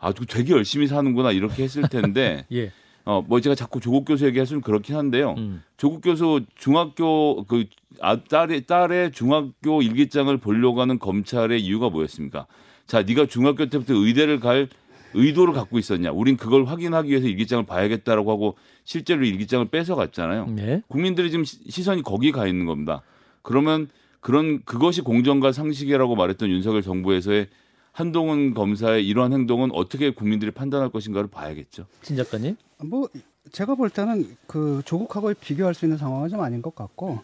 아, 0.00 0.12
되게 0.12 0.54
열심히 0.54 0.88
사는구나 0.88 1.30
이렇게 1.30 1.62
했을 1.62 1.82
텐데. 1.82 2.46
예. 2.50 2.72
어, 3.04 3.24
뭐 3.26 3.40
제가 3.40 3.54
자꾸 3.54 3.80
조국 3.80 4.04
교수 4.04 4.26
얘기했으면 4.26 4.62
그렇긴 4.62 4.96
한데요. 4.96 5.34
음. 5.38 5.62
조국 5.76 6.02
교수 6.02 6.40
중학교 6.56 7.44
그 7.44 7.64
아, 8.00 8.22
딸의 8.22 8.66
딸의 8.66 9.12
중학교 9.12 9.82
일기장을 9.82 10.36
보려고 10.38 10.80
하는 10.80 10.98
검찰의 10.98 11.60
이유가 11.60 11.90
뭐였습니까? 11.90 12.46
자, 12.86 13.02
네가 13.02 13.26
중학교 13.26 13.66
때부터 13.66 13.94
의대를 13.94 14.40
갈 14.40 14.68
의도를 15.14 15.54
갖고 15.54 15.78
있었냐? 15.78 16.12
우린 16.12 16.36
그걸 16.36 16.64
확인하기 16.64 17.10
위해서 17.10 17.26
일기장을 17.26 17.64
봐야겠다라고 17.66 18.30
하고 18.30 18.56
실제로 18.84 19.24
일기장을 19.24 19.68
뺏어 19.68 19.96
갔잖아요. 19.96 20.46
네. 20.46 20.82
국민들이 20.88 21.30
지금 21.30 21.44
시선이 21.44 22.02
거기 22.02 22.32
가 22.32 22.46
있는 22.46 22.66
겁니다. 22.66 23.02
그러면 23.42 23.88
그런 24.20 24.62
그것이 24.64 25.00
공정과 25.00 25.52
상식이라고 25.52 26.14
말했던 26.14 26.48
윤석열 26.50 26.82
정부에서의 26.82 27.48
한동훈 27.92 28.54
검사의 28.54 29.06
이러한 29.06 29.32
행동은 29.32 29.70
어떻게 29.72 30.10
국민들이 30.10 30.50
판단할 30.50 30.90
것인가를 30.90 31.28
봐야겠죠. 31.28 31.86
진 32.02 32.16
작가님? 32.16 32.56
뭐 32.84 33.08
제가 33.52 33.74
볼 33.74 33.90
때는 33.90 34.36
그 34.46 34.82
조국하고 34.84 35.32
비교할 35.40 35.74
수 35.74 35.84
있는 35.84 35.98
상황은 35.98 36.28
좀 36.28 36.40
아닌 36.40 36.62
것 36.62 36.74
같고 36.74 37.20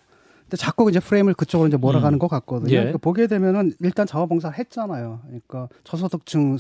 근데 0.47 0.57
자꾸 0.57 0.89
이제 0.89 1.01
프레임을 1.01 1.35
그쪽으로 1.35 1.67
이제 1.67 1.77
몰아가는 1.77 2.17
음. 2.17 2.19
것 2.21 2.29
같거든요. 2.29 2.71
예. 2.73 2.77
그러니까 2.77 2.99
보게 2.99 3.27
되면은 3.27 3.75
일단 3.81 4.07
자원봉사를 4.07 4.57
했잖아요. 4.57 5.21
그러니까 5.27 5.69
저소득층 5.83 6.57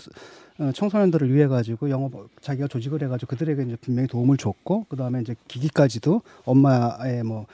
어, 0.58 0.72
청소년들을 0.74 1.32
위해 1.32 1.46
가지고 1.46 1.88
영업 1.90 2.12
자기가 2.40 2.66
조직을 2.66 3.02
해가지고 3.02 3.30
그들에게 3.30 3.62
이제 3.62 3.76
분명히 3.80 4.08
도움을 4.08 4.38
줬고 4.38 4.86
그 4.88 4.96
다음에 4.96 5.20
이제 5.20 5.36
기기까지도 5.46 6.22
엄마의 6.44 7.22
뭐 7.22 7.46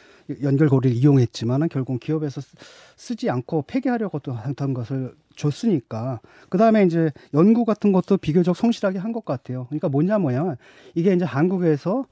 연결고리를 0.42 0.96
이용했지만은 0.96 1.68
결국 1.68 2.00
기업에서 2.00 2.40
쓰지 2.96 3.28
않고 3.28 3.64
폐기하려고 3.66 4.18
또 4.20 4.34
했던 4.34 4.72
것을 4.72 5.14
줬으니까 5.36 6.20
그 6.48 6.58
다음에 6.58 6.84
이제 6.84 7.10
연구 7.34 7.64
같은 7.64 7.92
것도 7.92 8.16
비교적 8.18 8.56
성실하게 8.56 8.98
한 8.98 9.12
것 9.12 9.24
같아요. 9.26 9.66
그러니까 9.68 9.88
뭐냐 9.90 10.18
뭐냐 10.18 10.56
이게 10.94 11.12
이제 11.12 11.24
한국에서 11.24 12.06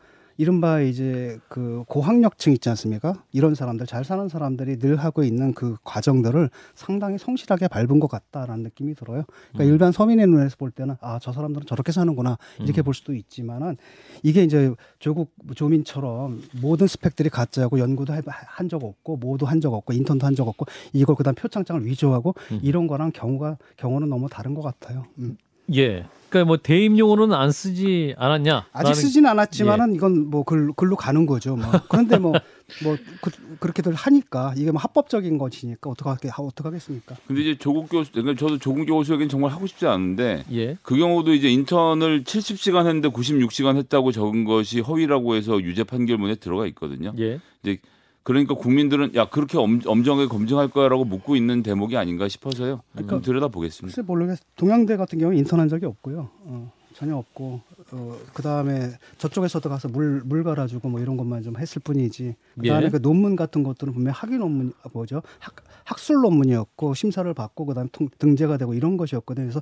이른바 0.45 0.81
이제 0.81 1.39
그 1.51 1.85
고학력층 1.87 2.55
있지 2.55 2.71
않습니까? 2.71 3.13
이런 3.31 3.55
사람들 3.55 3.85
잘 3.87 4.05
사는 4.05 4.27
사람들이 4.27 4.79
늘 4.79 4.97
하고 4.97 5.23
있는 5.23 5.53
그 5.53 5.77
과정들을 5.85 6.49
상당히 6.75 7.19
성실하게 7.19 7.69
밟은 7.69 8.01
것 8.01 8.09
같다라는 8.09 8.63
느낌이 8.63 8.95
들어요. 8.95 9.25
그러니까 9.53 9.65
음. 9.65 9.69
일반 9.71 9.93
서민의 9.93 10.27
눈에서 10.29 10.57
볼 10.57 10.71
때는 10.71 10.97
아 11.03 11.19
저 11.21 11.33
사람들은 11.33 11.67
저렇게 11.67 11.93
사는구나 11.93 12.39
이렇게 12.61 12.81
음. 12.81 12.85
볼 12.85 12.95
수도 12.95 13.13
있지만은 13.15 13.77
이게 14.23 14.43
이제 14.43 14.73
조국 14.99 15.35
조민처럼 15.55 16.41
모든 16.63 16.87
스펙들이 16.87 17.29
가짜고 17.29 17.79
연구도 17.79 18.15
한 18.15 18.69
적 18.71 18.83
없고 18.83 19.19
모두 19.19 19.45
한 19.45 19.61
적 19.61 19.75
없고 19.75 19.93
인턴도 19.93 20.25
한 20.27 20.35
적 20.35 20.49
없고 20.49 20.65
이걸 20.95 21.17
그다음 21.17 21.35
표창장을 21.35 21.85
위조하고 21.85 22.35
음. 22.53 22.61
이런 22.63 22.87
거랑 22.87 23.11
경우가 23.13 23.59
경우는 23.77 24.09
너무 24.09 24.31
다른 24.31 24.55
것 24.55 24.63
같아요. 24.63 25.05
음. 25.19 25.37
예. 25.75 26.07
그러니까 26.31 26.47
뭐 26.47 26.57
대입용으로는 26.57 27.37
안 27.37 27.51
쓰지 27.51 28.15
않았냐? 28.17 28.67
아직 28.73 28.95
쓰진 28.95 29.27
않았지만은 29.27 29.93
예. 29.93 29.97
이건 29.97 30.31
뭐 30.31 30.45
글, 30.45 30.73
글로 30.77 30.95
가는 30.95 31.27
거죠. 31.27 31.57
뭐. 31.57 31.67
그런데 31.89 32.19
뭐뭐 32.19 32.35
뭐 32.85 32.97
그, 33.21 33.67
렇게들 33.67 33.95
하니까 33.95 34.55
이게 34.57 34.71
뭐 34.71 34.81
합법적인 34.81 35.37
것이니까 35.39 35.91
어떻게 35.91 36.31
어떻게 36.39 36.63
하겠습니까? 36.63 37.17
근데 37.27 37.43
이제 37.43 37.59
조국 37.59 37.89
교수, 37.89 38.13
그러니까 38.13 38.39
저도 38.39 38.59
조국 38.59 38.87
교수에겐 38.87 39.29
정말 39.29 39.51
하고 39.51 39.67
싶지 39.67 39.87
않은데 39.87 40.45
예. 40.53 40.77
그 40.83 40.97
경우도 40.97 41.35
이제 41.35 41.51
인턴을 41.51 42.23
70시간 42.23 42.87
했는데 42.87 43.09
96시간 43.09 43.77
했다고 43.77 44.13
적은 44.13 44.45
것이 44.45 44.81
허위라고 44.81 45.35
해서 45.35 45.61
유죄 45.61 45.83
판결문에 45.83 46.37
들어가 46.37 46.67
있거든요. 46.69 47.13
예. 47.19 47.41
이제 47.63 47.79
그러니까 48.23 48.55
국민들은 48.55 49.15
야 49.15 49.29
그렇게 49.29 49.57
엄, 49.59 49.81
정하게 49.81 50.29
검증할 50.29 50.69
거야라고 50.69 51.05
묻고 51.05 51.37
있는 51.37 51.63
대목이 51.63 51.97
아닌가 51.97 52.29
싶어서요. 52.29 52.83
그러니까, 52.93 53.21
들여다 53.21 53.49
보겠습니다. 53.49 53.95
글쎄 53.95 54.07
모르겠. 54.07 54.39
동양대 54.57 54.97
같은 54.97 55.19
경우 55.19 55.35
인턴한 55.35 55.69
적이 55.69 55.87
없고요. 55.87 56.29
어, 56.45 56.73
전혀 56.95 57.17
없고 57.17 57.61
어, 57.93 58.19
그 58.35 58.43
다음에 58.43 58.91
저쪽에서도 59.19 59.67
가서 59.69 59.89
물물 59.89 60.45
갈아주고 60.45 60.89
뭐 60.89 61.01
이런 61.01 61.17
것만 61.17 61.43
좀 61.43 61.57
했을 61.59 61.81
뿐이지. 61.83 62.35
그 62.61 62.69
다음에 62.69 62.87
예. 62.87 62.91
그 62.91 63.01
논문 63.01 63.37
같은 63.37 63.63
것들은 63.63 63.95
분명 63.95 64.13
학위 64.15 64.37
논문 64.37 64.73
아, 64.83 64.89
뭐죠? 64.93 65.23
학, 65.39 65.55
학술 65.85 66.17
논문이었고 66.17 66.95
심사를 66.95 67.33
받고 67.33 67.67
그다음에 67.67 67.89
통, 67.91 68.09
등재가 68.19 68.59
되고 68.59 68.75
이런 68.75 68.97
것이었거든요. 68.99 69.47
그래서 69.47 69.61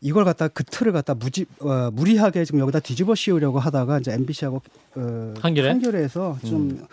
이걸 0.00 0.24
갖다 0.24 0.46
그 0.46 0.62
틀을 0.62 0.92
갖다 0.92 1.14
무지 1.14 1.44
어, 1.60 1.90
무리하게 1.92 2.44
지금 2.44 2.60
여기다 2.60 2.80
뒤집어 2.80 3.16
씌우려고 3.16 3.58
하다가 3.58 3.98
이제 3.98 4.12
MBC하고 4.12 4.62
어, 4.94 5.34
한결에? 5.40 5.68
한결에서 5.68 6.38
좀 6.44 6.70
음. 6.70 6.86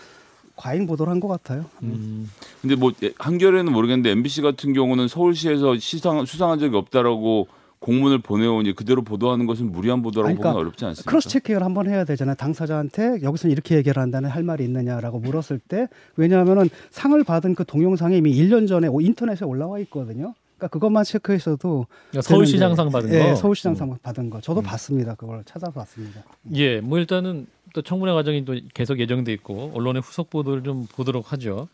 과잉 0.55 0.85
보도를 0.87 1.11
한 1.11 1.19
것 1.19 1.27
같아요. 1.27 1.65
음. 1.83 2.29
근데 2.61 2.75
뭐 2.75 2.91
예, 3.03 3.11
한겨레는 3.17 3.71
모르겠는데 3.71 4.11
MBC 4.11 4.41
같은 4.41 4.73
경우는 4.73 5.07
서울시에서 5.07 5.77
시상 5.77 6.25
수상한 6.25 6.59
적이 6.59 6.77
없다라고 6.77 7.47
공문을 7.79 8.19
보내오니 8.19 8.73
그대로 8.73 9.03
보도하는 9.03 9.45
것은 9.45 9.71
무리한 9.71 10.01
보도라고 10.01 10.27
그러니까 10.33 10.51
보면 10.53 10.65
어렵지 10.65 10.85
않습니까? 10.85 11.09
크로스 11.09 11.29
체크를 11.29 11.61
한번 11.63 11.87
해야 11.87 12.03
되잖아요. 12.03 12.35
당사자한테 12.35 13.19
여기서 13.21 13.47
이렇게 13.47 13.75
얘기를 13.75 14.01
한다는 14.01 14.29
할 14.29 14.43
말이 14.43 14.63
있느냐라고 14.63 15.19
물었을 15.19 15.59
때 15.59 15.87
왜냐하면은 16.15 16.69
상을 16.89 17.21
받은 17.23 17.53
그 17.53 17.63
동영상이 17.65 18.17
이미 18.17 18.33
1년 18.33 18.67
전에 18.67 18.87
인터넷에 19.01 19.45
올라와 19.45 19.79
있거든요. 19.79 20.33
그러니까 20.57 20.67
그것만 20.69 21.03
체크해서도 21.03 21.87
그러니까 22.11 22.21
서울시장상 22.21 22.89
받은 22.89 23.09
거. 23.09 23.15
네, 23.15 23.35
서울시장상 23.35 23.91
음. 23.91 23.97
받은 24.01 24.29
거. 24.29 24.41
저도 24.41 24.61
음. 24.61 24.63
봤습니다. 24.63 25.15
그걸 25.15 25.43
찾아봤습니다. 25.45 26.23
예, 26.53 26.79
뭐 26.79 26.97
일단은 26.99 27.47
또 27.73 27.81
청문회 27.81 28.13
과정이 28.13 28.45
또 28.45 28.55
계속 28.73 28.99
예정돼 28.99 29.33
있고 29.33 29.71
언론의 29.75 30.01
후속 30.01 30.29
보도를 30.29 30.63
좀 30.63 30.87
보도록 30.87 31.33
하죠. 31.33 31.67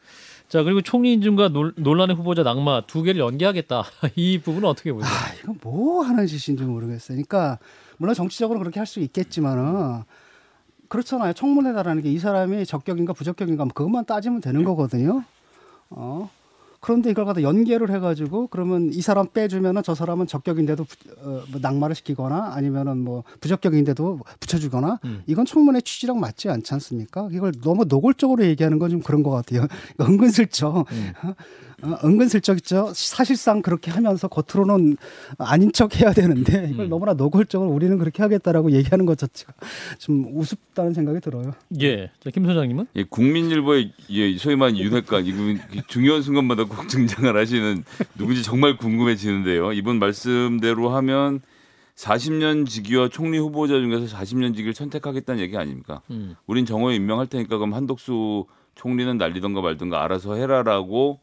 자 0.50 0.63
그리고 0.63 0.81
총리 0.81 1.13
인준과 1.13 1.50
논란의 1.77 2.15
후보자 2.15 2.43
낙마 2.43 2.85
두 2.88 3.03
개를 3.03 3.21
연계하겠다. 3.21 3.83
이 4.15 4.39
부분은 4.39 4.67
어떻게 4.67 4.91
보세요? 4.91 5.09
아, 5.13 5.33
이건 5.41 5.59
뭐 5.61 6.03
하는 6.03 6.25
짓인지 6.27 6.63
모르겠어요. 6.63 7.15
그러니까 7.15 7.59
물론 7.97 8.15
정치적으로 8.15 8.59
그렇게 8.59 8.79
할 8.79 8.88
수 8.88 9.00
있겠지만은 9.00 10.03
그렇잖아요. 10.89 11.31
청문회다라는 11.33 12.01
게 12.03 12.11
이 12.11 12.17
사람이 12.19 12.65
적격인가 12.65 13.13
부적격인가 13.13 13.63
뭐 13.63 13.71
그것만 13.73 14.05
따지면 14.05 14.41
되는 14.41 14.63
거거든요. 14.65 15.23
어. 15.91 16.29
그런데 16.81 17.11
이걸 17.11 17.25
갖다 17.25 17.41
연계를 17.41 17.89
해가지고 17.91 18.47
그러면 18.47 18.89
이 18.91 19.01
사람 19.01 19.27
빼주면은 19.27 19.83
저 19.83 19.95
사람은 19.95 20.27
적격인데도 20.27 20.85
어, 21.23 21.41
뭐 21.50 21.59
낙마를 21.61 21.95
시키거나 21.95 22.53
아니면은 22.53 22.97
뭐 22.97 23.23
부적격인데도 23.39 24.19
붙여주거나 24.39 25.00
음. 25.05 25.21
이건 25.27 25.45
청문회 25.45 25.81
취지랑 25.81 26.19
맞지 26.19 26.50
않지 26.50 26.73
않습니까? 26.73 27.29
이걸 27.31 27.51
너무 27.63 27.85
노골적으로 27.85 28.43
얘기하는 28.45 28.77
건 28.79 28.91
좀 28.91 29.00
그런 29.01 29.23
것 29.23 29.29
같아요. 29.29 29.67
은근슬쩍 30.01 30.85
음. 30.91 31.13
어, 31.83 31.97
은근슬쩍 32.03 32.57
있죠. 32.57 32.91
사실상 32.93 33.61
그렇게 33.61 33.91
하면서 33.91 34.27
겉으로는 34.27 34.97
아닌 35.38 35.71
척 35.71 36.00
해야 36.00 36.13
되는데 36.13 36.69
이걸 36.71 36.85
음. 36.85 36.89
너무나 36.89 37.13
노골적으로 37.13 37.69
우리는 37.69 37.97
그렇게 37.97 38.21
하겠다라고 38.23 38.71
얘기하는 38.71 39.05
것 39.05 39.17
자체가 39.17 39.53
좀 39.97 40.25
우습다는 40.33 40.93
생각이 40.93 41.19
들어요. 41.19 41.53
예. 41.81 42.11
자, 42.23 42.29
김 42.29 42.45
소장님은? 42.45 42.88
예, 42.95 43.03
국민일보의 43.03 43.93
예, 44.09 44.38
소위 44.38 44.55
말하는 44.55 44.79
윤핵관 44.79 45.25
이분 45.25 45.59
중요한 45.88 46.21
순간마다 46.21 46.65
꼭 46.65 46.88
등장을 46.88 47.35
하시는 47.35 47.83
누군지 48.17 48.43
정말 48.43 48.77
궁금해지는데요. 48.77 49.73
이분 49.73 50.00
말씀대로 50.00 50.89
하면 50.89 51.41
40년 51.95 52.67
직위와 52.67 53.09
총리 53.09 53.38
후보자 53.38 53.73
중에서 53.79 54.15
40년 54.15 54.55
직위를 54.55 54.73
선택하겠다는 54.73 55.41
얘기 55.41 55.57
아닙니까? 55.57 56.01
음. 56.09 56.35
우린 56.47 56.65
정호에 56.65 56.95
임명할 56.95 57.27
테니까 57.27 57.57
그럼 57.57 57.73
한독수 57.73 58.45
총리는 58.75 59.17
날리던가 59.17 59.61
말던가 59.61 60.03
알아서 60.03 60.35
해라라고 60.35 61.19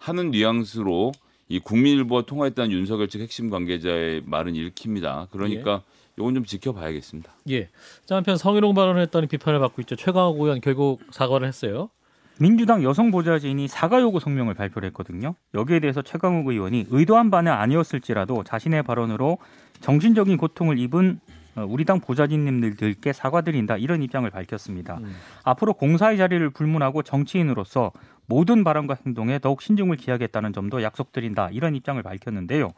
하는 0.00 0.30
뉘앙스로 0.30 1.12
이 1.48 1.60
국민일보와 1.60 2.22
통화했다는 2.22 2.72
윤석열 2.72 3.08
측 3.08 3.20
핵심 3.20 3.50
관계자의 3.50 4.22
말은 4.24 4.56
읽힙니다. 4.56 5.28
그러니까 5.30 5.82
예. 5.86 6.00
이건 6.16 6.34
좀 6.34 6.44
지켜봐야겠습니다. 6.44 7.30
예. 7.50 7.68
자 8.06 8.16
한편 8.16 8.36
성희롱 8.36 8.74
발언을 8.74 9.02
했다는 9.02 9.28
비판을 9.28 9.60
받고 9.60 9.82
있죠. 9.82 9.96
최강욱 9.96 10.40
의원 10.40 10.60
결국 10.60 11.00
사과를 11.10 11.46
했어요. 11.46 11.90
민주당 12.38 12.82
여성 12.82 13.10
보좌진이 13.10 13.68
사과 13.68 14.00
요구 14.00 14.18
성명을 14.18 14.54
발표를 14.54 14.86
했거든요. 14.88 15.34
여기에 15.52 15.80
대해서 15.80 16.00
최강욱 16.00 16.48
의원이 16.48 16.86
의도한 16.88 17.30
바는 17.30 17.52
아니었을지라도 17.52 18.44
자신의 18.44 18.82
발언으로 18.82 19.36
정신적인 19.80 20.38
고통을 20.38 20.78
입은 20.78 21.20
어, 21.28 21.39
우리 21.68 21.84
당 21.84 22.00
보좌진님들께 22.00 23.12
사과드린다 23.12 23.76
이런 23.76 24.02
입장을 24.02 24.28
밝혔습니다. 24.30 24.98
음. 24.98 25.14
앞으로 25.44 25.74
공사의 25.74 26.18
자리를 26.18 26.50
불문하고 26.50 27.02
정치인으로서 27.02 27.92
모든 28.26 28.64
발언과 28.64 28.96
행동에 29.04 29.38
더욱 29.38 29.62
신중을 29.62 29.96
기하겠다는 29.96 30.52
점도 30.52 30.82
약속드린다 30.82 31.50
이런 31.50 31.74
입장을 31.74 32.00
밝혔는데요. 32.02 32.72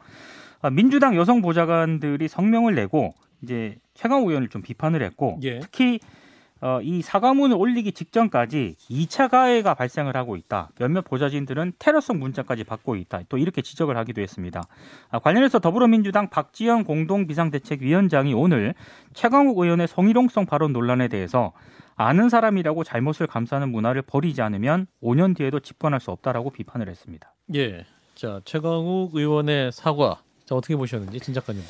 아, 0.61 0.69
민주당 0.69 1.15
여성 1.15 1.41
보좌관들이 1.41 2.27
성명을 2.27 2.75
내고 2.75 3.13
이제 3.41 3.77
최강욱 3.93 4.29
의원을 4.29 4.47
좀 4.47 4.61
비판을 4.61 5.03
했고 5.03 5.39
예. 5.43 5.59
특히 5.59 5.99
어, 6.63 6.79
이 6.81 7.01
사과문을 7.01 7.57
올리기 7.57 7.91
직전까지 7.91 8.77
2차 8.89 9.29
가해가 9.29 9.73
발생을 9.73 10.15
하고 10.15 10.37
있다. 10.37 10.69
몇몇 10.79 11.01
보좌진들은 11.01 11.73
테러성 11.77 12.19
문자까지 12.19 12.63
받고 12.63 12.95
있다. 12.95 13.23
또 13.27 13.37
이렇게 13.37 13.61
지적을 13.61 13.97
하기도 13.97 14.21
했습니다. 14.21 14.63
아, 15.09 15.19
관련해서 15.19 15.59
더불어민주당 15.59 16.29
박지영 16.29 16.85
공동비상대책위원장이 16.85 18.33
오늘 18.33 18.75
최강욱 19.13 19.57
의원의 19.57 19.89
성희롱성 19.89 20.45
발언 20.45 20.71
논란에 20.71 21.09
대해서 21.09 21.51
아는 21.97 22.29
사람이라고 22.29 22.85
잘못을 22.85 23.27
감싸는 23.27 23.69
문화를 23.69 24.01
버리지 24.01 24.41
않으면 24.41 24.87
5년 25.01 25.35
뒤에도 25.35 25.59
집권할 25.59 25.99
수 25.99 26.11
없다라고 26.11 26.49
비판을 26.51 26.87
했습니다. 26.87 27.33
예. 27.55 27.85
자, 28.15 28.39
최강욱 28.45 29.13
의원의 29.13 29.73
사과. 29.73 30.21
자, 30.45 30.55
어떻게 30.55 30.77
보셨는지 30.77 31.19
진 31.19 31.33
작가님. 31.33 31.61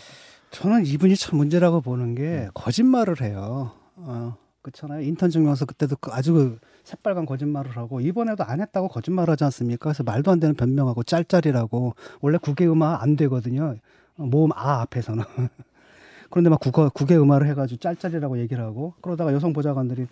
저는 0.51 0.85
이분이 0.85 1.15
참 1.15 1.37
문제라고 1.37 1.81
보는 1.81 2.13
게 2.13 2.47
거짓말을 2.53 3.21
해요. 3.21 3.71
어, 3.95 4.37
그렇잖아요. 4.63 5.01
인턴 5.01 5.29
증명서 5.29 5.65
그때도 5.65 5.97
그 5.99 6.09
아주 6.11 6.33
그 6.33 6.59
새빨간 6.83 7.25
거짓말을 7.25 7.77
하고 7.77 7.99
이번에도 7.99 8.43
안 8.43 8.61
했다고 8.61 8.87
거짓말하지 8.87 9.43
않습니까? 9.43 9.89
그래서 9.89 10.03
말도 10.03 10.31
안 10.31 10.39
되는 10.39 10.55
변명하고 10.55 11.03
짤짤이라고 11.03 11.93
원래 12.21 12.37
국외음악 12.37 13.03
안 13.03 13.15
되거든요. 13.17 13.75
모음 14.15 14.51
아 14.53 14.81
앞에서는 14.81 15.23
그런데 16.29 16.49
막 16.49 16.59
국어 16.59 16.89
국외 16.89 17.17
음악을 17.17 17.47
해가지고 17.49 17.79
짤짤이라고 17.79 18.39
얘기를 18.39 18.63
하고 18.63 18.93
그러다가 19.01 19.33
여성 19.33 19.53
보좌관들이 19.53 20.07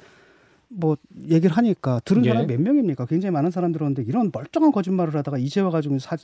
뭐 0.67 0.97
얘기를 1.29 1.55
하니까 1.55 2.01
들은 2.03 2.23
사람이 2.23 2.47
예. 2.49 2.57
몇 2.57 2.61
명입니까? 2.61 3.05
굉장히 3.05 3.31
많은 3.31 3.51
사람들 3.51 3.81
오는데 3.81 4.03
이런 4.03 4.31
멀쩡한 4.33 4.71
거짓말을 4.71 5.15
하다가 5.15 5.37
이제 5.37 5.61
와가지고 5.61 5.99
사, 5.99 6.15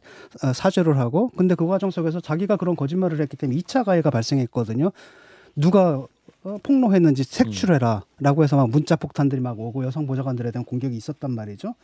어, 0.43 0.53
사죄를 0.53 0.98
하고 0.98 1.29
근데 1.36 1.55
그 1.55 1.65
과정 1.65 1.91
속에서 1.91 2.19
자기가 2.19 2.57
그런 2.57 2.75
거짓말을 2.75 3.19
했기 3.22 3.38
때문에 3.38 3.60
2차 3.60 3.86
가해가 3.86 4.10
발생했거든요. 4.10 4.91
누가 5.55 6.05
어, 6.48 6.58
폭로했는지 6.63 7.24
색출해라라고 7.24 8.44
해서 8.44 8.56
막 8.56 8.70
문자 8.70 8.96
폭탄들이 8.96 9.42
막 9.42 9.60
오고 9.60 9.84
여성 9.84 10.08
보좌관들에 10.08 10.51
대한 10.51 10.63
공격이 10.63 10.96
있었단 10.96 11.30
말이죠. 11.32 11.75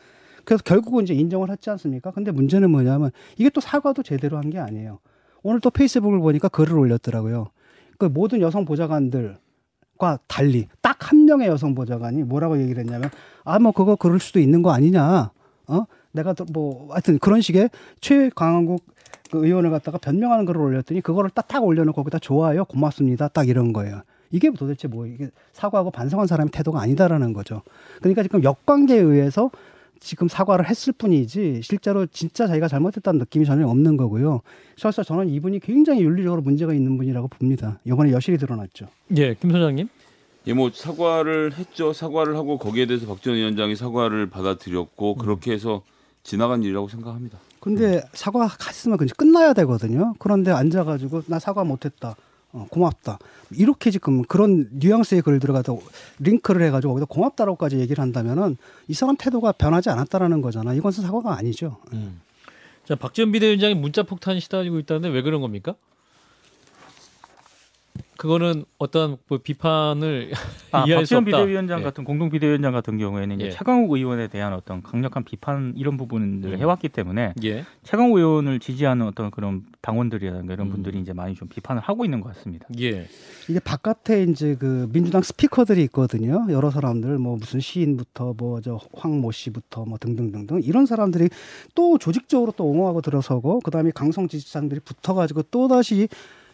그래서 0.45 0.63
결국은 0.63 1.03
이제 1.03 1.13
인정을 1.13 1.49
했지 1.51 1.69
않습니까? 1.69 2.11
근데 2.11 2.31
문제는 2.31 2.71
뭐냐면 2.71 3.11
이게 3.37 3.49
또 3.49 3.59
사과도 3.59 4.03
제대로 4.03 4.37
한 4.37 4.49
게 4.49 4.59
아니에요. 4.59 4.99
오늘 5.41 5.59
또 5.59 5.69
페이스북을 5.69 6.19
보니까 6.19 6.47
글을 6.47 6.77
올렸더라고요. 6.77 7.47
그 7.97 8.05
모든 8.05 8.39
여성 8.39 8.63
보좌관들과 8.63 10.19
달리 10.27 10.67
딱 10.81 10.93
한 11.11 11.25
명의 11.25 11.47
여성 11.49 11.75
보좌관이 11.75 12.23
뭐라고 12.23 12.61
얘기를 12.61 12.81
했냐면 12.81 13.09
아 13.43 13.59
뭐 13.59 13.73
그거 13.73 13.97
그럴 13.97 14.21
수도 14.21 14.39
있는 14.39 14.61
거 14.61 14.71
아니냐. 14.71 15.31
어? 15.67 15.85
내가 16.13 16.33
뭐 16.53 16.87
하여튼 16.93 17.19
그런 17.19 17.41
식의 17.41 17.69
최강한국 17.99 18.81
그 19.29 19.45
의원을 19.45 19.69
갖다가 19.71 19.97
변명하는 19.97 20.45
글을 20.45 20.61
올렸더니 20.61 21.01
그거를 21.01 21.29
딱딱 21.31 21.63
올려놓고 21.65 22.03
거기다 22.03 22.19
좋아요 22.19 22.63
고맙습니다 22.65 23.27
딱 23.27 23.49
이런 23.49 23.73
거예요. 23.73 24.01
이게 24.33 24.49
도대체 24.49 24.87
뭐 24.87 25.05
이게 25.05 25.29
사과하고 25.53 25.91
반성한 25.91 26.27
사람의 26.27 26.51
태도가 26.51 26.81
아니다라는 26.81 27.31
거죠. 27.33 27.61
그러니까 27.99 28.23
지금 28.23 28.43
역관계에 28.43 28.99
의해서 28.99 29.51
지금 29.99 30.27
사과를 30.27 30.67
했을 30.67 30.91
뿐이지 30.91 31.61
실제로 31.63 32.07
진짜 32.07 32.47
자기가 32.47 32.67
잘못했다는 32.67 33.19
느낌이 33.19 33.45
전혀 33.45 33.65
없는 33.67 33.95
거고요. 33.95 34.41
그래서 34.75 35.03
저는 35.03 35.29
이분이 35.29 35.59
굉장히 35.59 36.01
윤리적으로 36.01 36.41
문제가 36.41 36.73
있는 36.73 36.97
분이라고 36.97 37.27
봅니다. 37.29 37.79
이번에 37.85 38.11
여실히 38.11 38.37
드러났죠. 38.37 38.87
예, 39.15 39.35
김 39.35 39.51
소장님. 39.51 39.87
예, 40.47 40.53
뭐 40.53 40.71
사과를 40.73 41.53
했죠. 41.53 41.93
사과를 41.93 42.35
하고 42.35 42.57
거기에 42.57 42.87
대해서 42.87 43.05
박지원 43.05 43.37
위원장이 43.37 43.75
사과를 43.75 44.29
받아들였고 44.29 45.13
음. 45.13 45.17
그렇게 45.19 45.53
해서 45.53 45.83
지나간 46.23 46.63
일이라고 46.63 46.89
생각합니다. 46.89 47.37
근데 47.59 47.97
음. 47.97 48.01
사과 48.13 48.49
했으면 48.67 48.97
끝나야 48.97 49.53
되거든요. 49.53 50.15
그런데 50.17 50.51
앉아가지고 50.51 51.21
나 51.27 51.37
사과 51.37 51.63
못했다. 51.63 52.15
어, 52.53 52.67
고맙다. 52.69 53.17
이렇게 53.51 53.91
지금 53.91 54.23
그런 54.23 54.69
뉘앙스의 54.71 55.23
글을 55.23 55.39
들어가서 55.39 55.79
링크를 56.19 56.65
해가지고 56.67 56.93
거기다 56.93 57.07
고맙다라고까지 57.07 57.79
얘기를 57.79 58.01
한다면은 58.01 58.57
이 58.87 58.93
사람 58.93 59.17
태도가 59.17 59.53
변하지 59.53 59.89
않았다라는 59.89 60.41
거잖아. 60.41 60.73
이건 60.73 60.91
사과가 60.91 61.35
아니죠. 61.35 61.77
음. 61.93 62.21
자, 62.85 62.95
박지원 62.95 63.31
비대위원장이 63.31 63.73
문자 63.73 64.03
폭탄 64.03 64.39
시달리고 64.39 64.77
있다는데 64.79 65.09
왜 65.09 65.21
그런 65.23 65.41
겁니까? 65.41 65.75
그거는 68.17 68.65
어떤 68.77 69.17
뭐 69.27 69.37
비판을 69.37 70.31
아, 70.71 70.83
이해할 70.85 71.01
박지원 71.03 71.25
비대위원장 71.25 71.79
예. 71.79 71.83
같은 71.83 72.03
공동 72.03 72.29
비대위원장 72.29 72.71
같은 72.71 72.97
경우에는 72.97 73.35
이제 73.37 73.45
예. 73.47 73.49
최강욱 73.51 73.91
의원에 73.91 74.27
대한 74.27 74.53
어떤 74.53 74.81
강력한 74.81 75.23
비판 75.23 75.73
이런 75.75 75.97
부분들을 75.97 76.55
음. 76.55 76.59
해왔기 76.59 76.89
때문에 76.89 77.33
예. 77.43 77.65
최강욱 77.83 78.17
의원을 78.17 78.59
지지하는 78.59 79.07
어떤 79.07 79.31
그런 79.31 79.63
당원들이라든가 79.81 80.53
이런 80.53 80.67
음. 80.67 80.71
분들이 80.71 80.99
이제 80.99 81.13
많이 81.13 81.35
좀 81.35 81.47
비판을 81.47 81.81
하고 81.81 82.05
있는 82.05 82.21
것 82.21 82.33
같습니다. 82.35 82.67
예. 82.79 83.07
이게 83.49 83.59
바깥에 83.59 84.23
이제 84.23 84.55
그 84.59 84.89
민주당 84.91 85.21
스피커들이 85.21 85.81
있거든요. 85.83 86.45
여러 86.49 86.71
사람들 86.71 87.17
뭐 87.17 87.37
무슨 87.37 87.59
시인부터 87.59 88.33
뭐 88.37 88.61
저 88.61 88.79
황 88.93 89.19
모 89.19 89.31
씨부터 89.31 89.85
뭐 89.85 89.97
등등등등 89.97 90.61
이런 90.63 90.85
사람들이 90.85 91.29
또 91.75 91.97
조직적으로 91.97 92.53
또 92.55 92.65
옹호하고 92.65 93.01
들어서고 93.01 93.59
그다음에 93.61 93.91
강성 93.93 94.27
지지자들이 94.27 94.79
붙어가지고 94.81 95.43
또 95.51 95.67
다시 95.67 96.07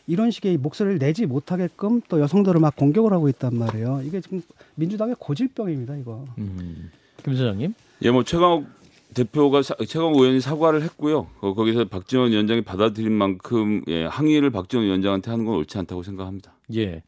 이런 0.09 0.31
식의 0.31 0.57
목소리를 0.57 0.97
내지 0.97 1.27
못하게끔 1.27 2.01
또 2.09 2.19
여성들을 2.19 2.59
막 2.59 2.75
공격을 2.75 3.13
하고 3.13 3.29
있단 3.29 3.55
말이에요. 3.55 4.01
이게 4.03 4.19
지금 4.21 4.41
민주당의 4.73 5.15
고질병입니다, 5.19 5.97
이거. 5.97 6.25
음. 6.39 6.89
김 7.23 7.35
소장님? 7.35 7.75
예, 8.01 8.09
뭐 8.09 8.23
최강욱 8.23 8.65
대표가 9.13 9.61
사, 9.61 9.75
최강욱 9.75 10.19
의원이 10.19 10.41
사과를 10.41 10.81
했고요. 10.81 11.27
어, 11.41 11.53
거기서 11.53 11.85
박지원 11.85 12.31
위원장이 12.31 12.61
받아들인 12.61 13.13
만큼 13.13 13.83
예, 13.87 14.05
항의를 14.05 14.49
박지원 14.49 14.87
위원장한테 14.87 15.29
하는 15.29 15.45
건 15.45 15.55
옳지 15.57 15.77
않다고 15.77 16.01
생각합니다. 16.01 16.53
예, 16.75 17.03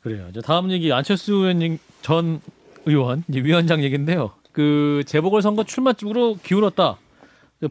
그래요. 0.00 0.32
자, 0.32 0.40
다음 0.40 0.70
얘기 0.70 0.90
안철수 0.92 1.34
의원 1.34 1.78
전 2.00 2.40
의원 2.86 3.22
이제 3.28 3.42
위원장 3.42 3.82
얘기인데요. 3.82 4.30
그 4.52 5.02
재보궐 5.06 5.42
선거 5.42 5.64
출마 5.64 5.92
쪽으로 5.92 6.38
기울었다. 6.42 6.96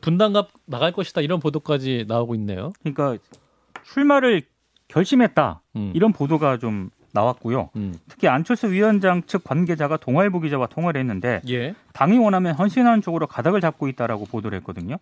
분당갑 0.02 0.50
나갈 0.66 0.92
것이다 0.92 1.22
이런 1.22 1.40
보도까지 1.40 2.06
나오고 2.08 2.36
있네요. 2.36 2.72
그러니까 2.84 3.18
출마를 3.94 4.44
결심했다 4.96 5.62
음. 5.76 5.92
이런 5.94 6.14
보도가 6.14 6.58
좀 6.58 6.90
나왔고요. 7.12 7.70
음. 7.76 7.96
특히 8.08 8.28
안철수 8.30 8.72
위원장 8.72 9.24
측 9.24 9.44
관계자가 9.44 9.98
동아일보 9.98 10.40
기자와 10.40 10.68
통화를 10.68 11.00
했는데 11.00 11.42
예. 11.50 11.76
당이 11.94 12.18
원하면 12.18 12.56
헌신하는 12.56 13.02
쪽으로 13.02 13.28
가닥을 13.28 13.62
잡고 13.62 13.90
있다라고 13.90 14.26
보도를 14.26 14.58
했거든요. 14.60 14.98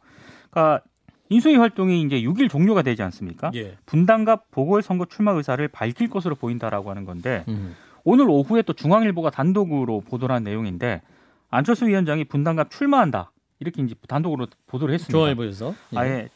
그러니까 0.50 0.84
인수위 1.30 1.56
활동이 1.56 2.02
이제 2.02 2.22
6일 2.22 2.50
종료가 2.50 2.82
되지 2.82 3.04
않습니까? 3.04 3.52
예. 3.54 3.78
분당갑 3.86 4.50
보궐선거 4.52 5.06
출마 5.06 5.32
의사를 5.32 5.66
밝힐 5.68 6.10
것으로 6.10 6.36
보인다라고 6.36 6.90
하는 6.90 7.06
건데 7.06 7.46
음. 7.48 7.76
오늘 8.04 8.28
오후에 8.30 8.64
또 8.64 8.74
중앙일보가 8.74 9.30
단독으로 9.30 10.02
보도를 10.02 10.36
한 10.36 10.44
내용인데 10.44 11.02
안철수 11.50 11.88
위원장이 11.88 12.26
분당갑 12.26 12.72
출마한다 12.72 13.32
이렇게 13.60 13.84
이제 13.84 13.96
단독으로 14.08 14.48
보도를 14.68 14.94
했습니다. 14.96 15.12
중앙일보에서 15.12 15.74
예. 15.94 15.98
아예 15.98 16.30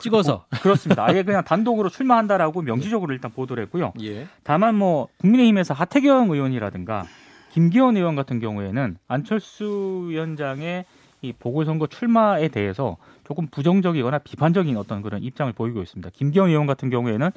찍어서 0.00 0.46
그, 0.50 0.62
그렇습니다. 0.62 1.04
아예 1.06 1.22
그냥 1.22 1.44
단독으로 1.44 1.88
출마한다라고 1.88 2.62
명시적으로 2.62 3.12
일단 3.12 3.30
보도를 3.30 3.62
했고요. 3.64 3.92
예. 4.02 4.26
다만 4.42 4.74
뭐 4.74 5.08
국민의힘에서 5.18 5.74
하태경 5.74 6.30
의원이라든가 6.30 7.04
김기현 7.52 7.96
의원 7.96 8.16
같은 8.16 8.38
경우에는 8.40 8.96
안철수 9.08 10.06
위원장의 10.08 10.84
이 11.22 11.32
보궐선거 11.32 11.86
출마에 11.86 12.48
대해서 12.48 12.96
조금 13.24 13.46
부정적이거나 13.48 14.18
비판적인 14.18 14.76
어떤 14.76 15.02
그런 15.02 15.22
입장을 15.22 15.52
보이고 15.52 15.82
있습니다. 15.82 16.10
김기현 16.14 16.48
의원 16.48 16.66
같은 16.66 16.88
경우에는 16.90 17.30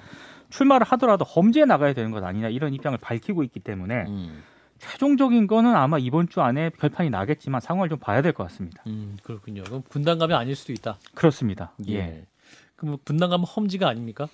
출마를 0.49 0.85
하더라도 0.91 1.25
험지에 1.25 1.65
나가야 1.65 1.93
되는 1.93 2.11
것 2.11 2.23
아니냐 2.23 2.47
이런 2.49 2.73
입장을 2.73 2.97
밝히고 2.99 3.43
있기 3.43 3.59
때문에 3.59 4.05
음. 4.07 4.43
최종적인 4.79 5.47
거는 5.47 5.75
아마 5.75 5.97
이번 5.97 6.27
주 6.29 6.41
안에 6.41 6.69
결판이 6.79 7.09
나겠지만 7.09 7.61
상황을 7.61 7.89
좀 7.89 7.99
봐야 7.99 8.21
될 8.21 8.33
것 8.33 8.43
같습니다. 8.43 8.83
음, 8.87 9.17
그렇군요. 9.23 9.63
그럼 9.63 9.81
분당감이 9.89 10.33
아닐 10.33 10.55
수도 10.55 10.73
있다. 10.73 10.97
그렇습니다. 11.15 11.71
예. 11.87 11.93
예. 11.95 12.25
그럼 12.83 12.97
분당감은 13.05 13.45
험지가 13.45 13.87
아닙니까? 13.87 14.27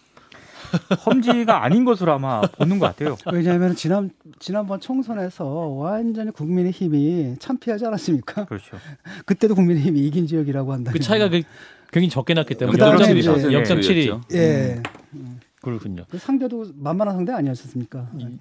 험지가 1.05 1.63
아닌 1.63 1.85
것으로 1.85 2.13
아마 2.13 2.41
보는 2.41 2.79
것 2.79 2.87
같아요. 2.87 3.15
왜냐하면 3.31 3.75
지난 3.75 4.09
지난번 4.39 4.79
총선에서 4.79 5.45
완전히 5.45 6.31
국민의힘이 6.31 7.35
참피하지 7.39 7.85
않았습니까? 7.85 8.45
그렇죠. 8.45 8.77
그때도 9.25 9.53
국민의힘이 9.53 9.99
이긴 9.99 10.25
지역이라고 10.25 10.73
한다. 10.73 10.91
그 10.91 10.99
차이가 10.99 11.29
그 11.29 11.43
굉장히 11.91 12.09
적게 12.09 12.33
났기 12.33 12.55
때문에 12.55 12.77
0.7이. 12.77 14.21
예. 14.33 14.81
음. 15.13 15.39
그렇군요. 15.61 16.05
그 16.09 16.17
상대도 16.17 16.71
만만한 16.75 17.15
상대 17.15 17.31
아니었습니까? 17.31 18.09
음. 18.15 18.39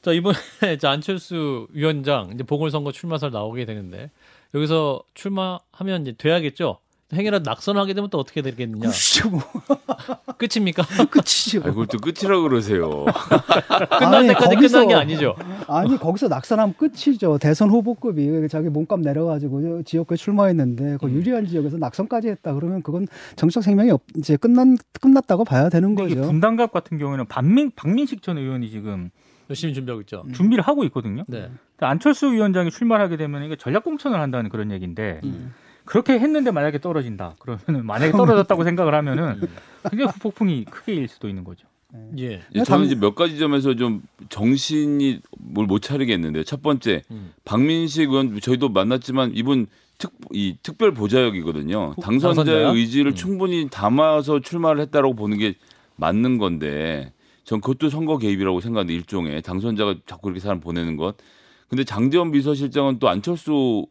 자 0.00 0.12
이번에 0.12 0.36
안철수 0.84 1.66
위원장 1.72 2.30
이제 2.32 2.42
보궐선거 2.42 2.90
출마설 2.90 3.30
나오게 3.30 3.66
되는데 3.66 4.10
여기서 4.54 5.02
출마하면 5.14 6.02
이제 6.02 6.12
돼야겠죠. 6.16 6.78
행여라도 7.14 7.48
낙선하게 7.48 7.94
되면 7.94 8.10
또 8.10 8.18
어떻게 8.18 8.42
되겠느냐. 8.42 8.88
그렇죠. 8.88 9.30
뭐. 9.30 9.40
끝입니까? 10.38 10.82
끝이죠. 11.10 11.60
아, 11.60 11.70
그걸 11.70 11.86
또 11.86 11.98
끝이라고 11.98 12.42
그러세요. 12.42 13.04
끝날 13.98 14.14
아니, 14.14 14.28
때까지 14.28 14.54
거기서, 14.54 14.80
끝난 14.80 14.88
게 14.88 14.94
아니죠. 14.94 15.36
아니 15.68 15.96
거기서 15.98 16.28
낙선하면 16.28 16.74
끝이죠. 16.76 17.38
대선 17.38 17.70
후보급이 17.70 18.48
자기 18.48 18.68
몸값 18.68 19.00
내려가지고 19.00 19.82
지역구에 19.84 20.16
출마했는데 20.16 20.98
그 21.00 21.10
유리한 21.10 21.46
지역에서 21.46 21.76
낙선까지 21.78 22.28
했다 22.28 22.54
그러면 22.54 22.82
그건 22.82 23.06
정치적 23.36 23.62
생명이 23.62 23.90
없, 23.90 24.02
이제 24.16 24.36
끝난 24.36 24.76
끝났다고 25.00 25.44
봐야 25.44 25.68
되는 25.68 25.94
거죠. 25.94 26.22
분당갑 26.22 26.72
같은 26.72 26.98
경우에는 26.98 27.26
박민 27.26 27.70
박민식 27.74 28.22
전 28.22 28.38
의원이 28.38 28.70
지금 28.70 29.10
열심히 29.50 29.74
준비하고 29.74 30.00
있죠. 30.02 30.24
준비를 30.32 30.64
하고 30.64 30.84
있거든요. 30.84 31.24
네. 31.28 31.50
안철수 31.78 32.32
위원장이 32.32 32.70
출마하게 32.70 33.16
되면 33.16 33.42
이게 33.44 33.56
전략 33.56 33.84
공천을 33.84 34.20
한다는 34.20 34.50
그런 34.50 34.70
얘기인데. 34.70 35.20
음. 35.24 35.52
그렇게 35.84 36.14
했는데 36.14 36.50
만약에 36.50 36.78
떨어진다. 36.78 37.36
그러면 37.38 37.84
만약에 37.86 38.12
떨어졌다고 38.12 38.64
생각을 38.64 38.94
하면은 38.94 39.40
굉장히 39.90 40.12
폭풍이 40.20 40.64
크게 40.64 40.94
일 40.94 41.08
수도 41.08 41.28
있는 41.28 41.44
거죠. 41.44 41.66
예. 42.18 42.40
예. 42.54 42.64
저는 42.64 42.86
이제 42.86 42.94
몇 42.94 43.14
가지 43.14 43.38
점에서 43.38 43.74
좀 43.74 44.02
정신이 44.30 45.20
뭘 45.38 45.66
못 45.66 45.80
차리겠는데 45.82 46.44
첫 46.44 46.62
번째 46.62 47.02
음. 47.10 47.32
박민식 47.44 48.08
의원 48.10 48.40
저희도 48.40 48.70
만났지만 48.70 49.32
이분 49.34 49.66
특 49.98 50.10
이 50.32 50.56
특별 50.62 50.94
보좌역이거든요. 50.94 51.94
당선자의 52.00 52.74
의지를 52.74 53.12
음. 53.12 53.14
충분히 53.14 53.68
담아서 53.70 54.40
출마를 54.40 54.80
했다라고 54.82 55.14
보는 55.14 55.36
게 55.38 55.54
맞는 55.96 56.38
건데 56.38 57.12
전 57.44 57.60
그것도 57.60 57.90
선거 57.90 58.16
개입이라고 58.18 58.60
생각하는데 58.60 58.94
일종의 58.94 59.42
당선자가 59.42 59.96
자꾸 60.06 60.28
이렇게 60.28 60.40
사람 60.40 60.60
보내는 60.60 60.96
것. 60.96 61.16
근데 61.68 61.84
장재원 61.84 62.30
비서실장은 62.32 62.98
또 62.98 63.08
안철수 63.08 63.86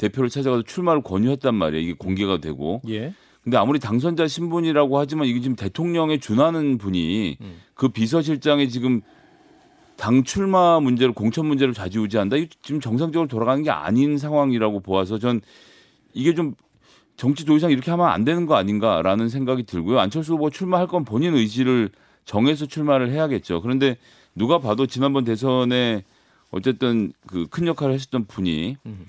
대표를 0.00 0.30
찾아가서 0.30 0.62
출마를 0.62 1.02
권유했단 1.02 1.54
말이에요. 1.54 1.82
이게 1.84 1.92
공개가 1.92 2.38
되고. 2.38 2.80
예. 2.88 3.12
근데 3.42 3.56
아무리 3.56 3.78
당선자 3.78 4.26
신분이라고 4.26 4.98
하지만 4.98 5.26
이게 5.26 5.40
지금 5.40 5.56
대통령에 5.56 6.18
준하는 6.18 6.78
분이 6.78 7.36
음. 7.40 7.56
그 7.74 7.88
비서실장이 7.88 8.68
지금 8.70 9.02
당 9.96 10.24
출마 10.24 10.80
문제를 10.80 11.12
공천 11.12 11.46
문제를 11.46 11.74
좌지우지한다. 11.74 12.36
이게 12.36 12.48
지금 12.62 12.80
정상적으로 12.80 13.28
돌아가는 13.28 13.62
게 13.62 13.70
아닌 13.70 14.16
상황이라고 14.16 14.80
보아서 14.80 15.18
전 15.18 15.40
이게 16.14 16.34
좀 16.34 16.54
정치 17.16 17.44
도의상 17.44 17.70
이렇게 17.70 17.90
하면 17.90 18.06
안 18.08 18.24
되는 18.24 18.46
거 18.46 18.56
아닌가라는 18.56 19.28
생각이 19.28 19.64
들고요. 19.64 19.98
안철수 20.00 20.34
후보 20.34 20.48
출마할 20.48 20.86
건 20.86 21.04
본인 21.04 21.34
의지를 21.34 21.90
정해서 22.24 22.64
출마를 22.64 23.10
해야겠죠. 23.10 23.60
그런데 23.60 23.98
누가 24.34 24.58
봐도 24.58 24.86
지난번 24.86 25.24
대선에 25.24 26.04
어쨌든 26.50 27.12
그 27.26 27.46
큰 27.50 27.66
역할을 27.66 27.94
했었던 27.94 28.24
분이 28.26 28.76
음. 28.86 29.04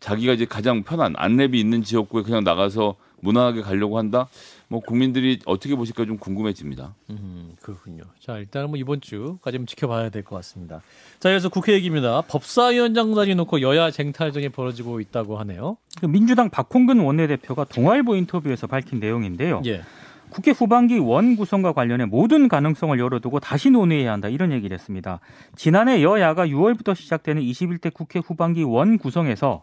자기가 0.00 0.32
이제 0.34 0.44
가장 0.44 0.82
편한 0.82 1.14
안랩이 1.14 1.54
있는 1.54 1.82
지역구에 1.82 2.22
그냥 2.22 2.44
나가서 2.44 2.96
무난하게 3.20 3.62
가려고 3.62 3.96
한다. 3.96 4.28
뭐 4.68 4.80
국민들이 4.80 5.38
어떻게 5.46 5.74
보실까 5.74 6.04
좀 6.04 6.18
궁금해집니다. 6.18 6.94
음, 7.10 7.54
그렇군요. 7.62 8.02
자, 8.20 8.36
일단은 8.36 8.68
뭐 8.68 8.76
이번 8.78 9.00
주까지 9.00 9.56
좀 9.56 9.66
지켜봐야 9.66 10.10
될 10.10 10.22
것 10.24 10.36
같습니다. 10.36 10.82
자, 11.20 11.30
그래서 11.30 11.48
국회 11.48 11.72
얘기입니다. 11.72 12.20
법사위원장단이 12.28 13.34
놓고 13.34 13.62
여야 13.62 13.90
쟁탈전이 13.90 14.50
벌어지고 14.50 15.00
있다고 15.00 15.38
하네요. 15.38 15.78
그 16.00 16.06
민주당 16.06 16.50
박홍근 16.50 16.98
원내대표가 17.00 17.64
동아일보 17.64 18.14
인터뷰에서 18.16 18.66
밝힌 18.66 19.00
내용인데요. 19.00 19.62
예. 19.66 19.82
국회 20.28 20.50
후반기 20.50 20.98
원 20.98 21.36
구성과 21.36 21.72
관련해 21.72 22.06
모든 22.06 22.48
가능성을 22.48 22.98
열어두고 22.98 23.38
다시 23.40 23.70
논의해야 23.70 24.12
한다 24.12 24.28
이런 24.28 24.50
얘기를 24.52 24.74
했습니다. 24.74 25.20
지난해 25.56 26.02
여야가 26.02 26.46
6월부터 26.48 26.94
시작되는 26.96 27.40
21대 27.40 27.94
국회 27.94 28.18
후반기 28.18 28.64
원 28.64 28.98
구성에서 28.98 29.62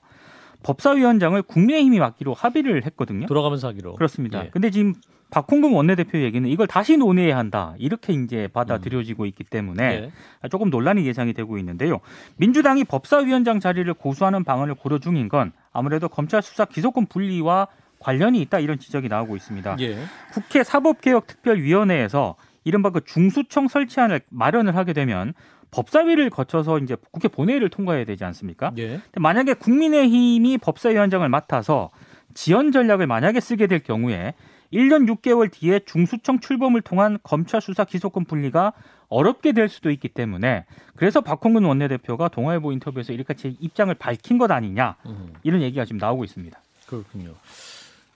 법사위원장을 0.64 1.42
국민의힘이 1.42 2.00
맡기로 2.00 2.34
합의를 2.34 2.86
했거든요. 2.86 3.26
돌아가면서 3.28 3.68
하기로. 3.70 3.96
그렇습니다. 3.96 4.46
예. 4.46 4.50
근데 4.50 4.70
지금 4.70 4.94
박홍근 5.32 5.72
원내대표 5.72 6.20
얘기는 6.20 6.48
이걸 6.48 6.68
다시 6.68 6.98
논의해야 6.98 7.38
한다. 7.38 7.74
이렇게 7.80 8.14
이제 8.14 8.50
받아들여지고 8.54 9.26
있기 9.28 9.46
때문에 9.46 10.12
예. 10.44 10.48
조금 10.50 10.70
논란이 10.70 11.06
예상이 11.06 11.34
되고 11.34 11.58
있는데요. 11.58 12.00
민주당이 12.38 12.84
법사위원장 12.84 13.60
자리를 13.60 13.92
고수하는 13.94 14.44
방안을 14.44 14.76
고려 14.76 15.00
중인 15.00 15.30
건 15.30 15.54
아무래도 15.72 16.10
검찰 16.10 16.42
수사 16.42 16.66
기소권 16.66 17.08
분리와 17.08 17.68
관련이 18.00 18.42
있다 18.42 18.60
이런 18.60 18.78
지적이 18.78 19.08
나오고 19.08 19.36
있습니다. 19.38 19.78
예. 19.80 19.98
국회 20.34 20.64
사법개혁특별위원회에서 20.64 22.36
이른바 22.64 22.90
그 22.90 23.02
중수청 23.06 23.68
설치안을 23.68 24.22
마련을 24.30 24.76
하게 24.76 24.94
되면 24.94 25.34
법사위를 25.72 26.30
거쳐서 26.30 26.80
이제 26.80 26.96
국회 27.12 27.28
본회의를 27.28 27.70
통과해야 27.70 28.06
되지 28.06 28.24
않습니까? 28.26 28.72
예. 28.78 28.88
근데 28.90 29.20
만약에 29.20 29.54
국민의힘이 29.54 30.58
법사위원장을 30.58 31.28
맡아서 31.30 31.90
지연 32.34 32.72
전략을 32.72 33.08
만약에 33.08 33.40
쓰게 33.40 33.68
될 33.68 33.80
경우에 33.80 34.34
1년 34.72 35.08
6개월 35.10 35.52
뒤에 35.52 35.82
중수청 35.86 36.40
출범을 36.40 36.82
통한 36.82 37.18
검찰 37.24 37.62
수사 37.62 37.84
기소권 37.84 38.26
분리가 38.26 38.74
어렵게 39.10 39.52
될 39.52 39.68
수도 39.68 39.92
있기 39.92 40.08
때문에 40.08 40.66
그래서 40.96 41.20
박홍근 41.20 41.66
원내대표가 41.66 42.30
동아일보 42.30 42.72
인터뷰에서 42.72 43.12
이렇게 43.12 43.36
입장을 43.60 43.94
밝힌 43.96 44.38
것 44.38 44.50
아니냐 44.52 44.96
음. 45.06 45.34
이런 45.44 45.62
얘기가 45.62 45.84
지금 45.84 45.98
나오고 45.98 46.24
있습니다. 46.24 46.58
그렇군요. 46.88 47.34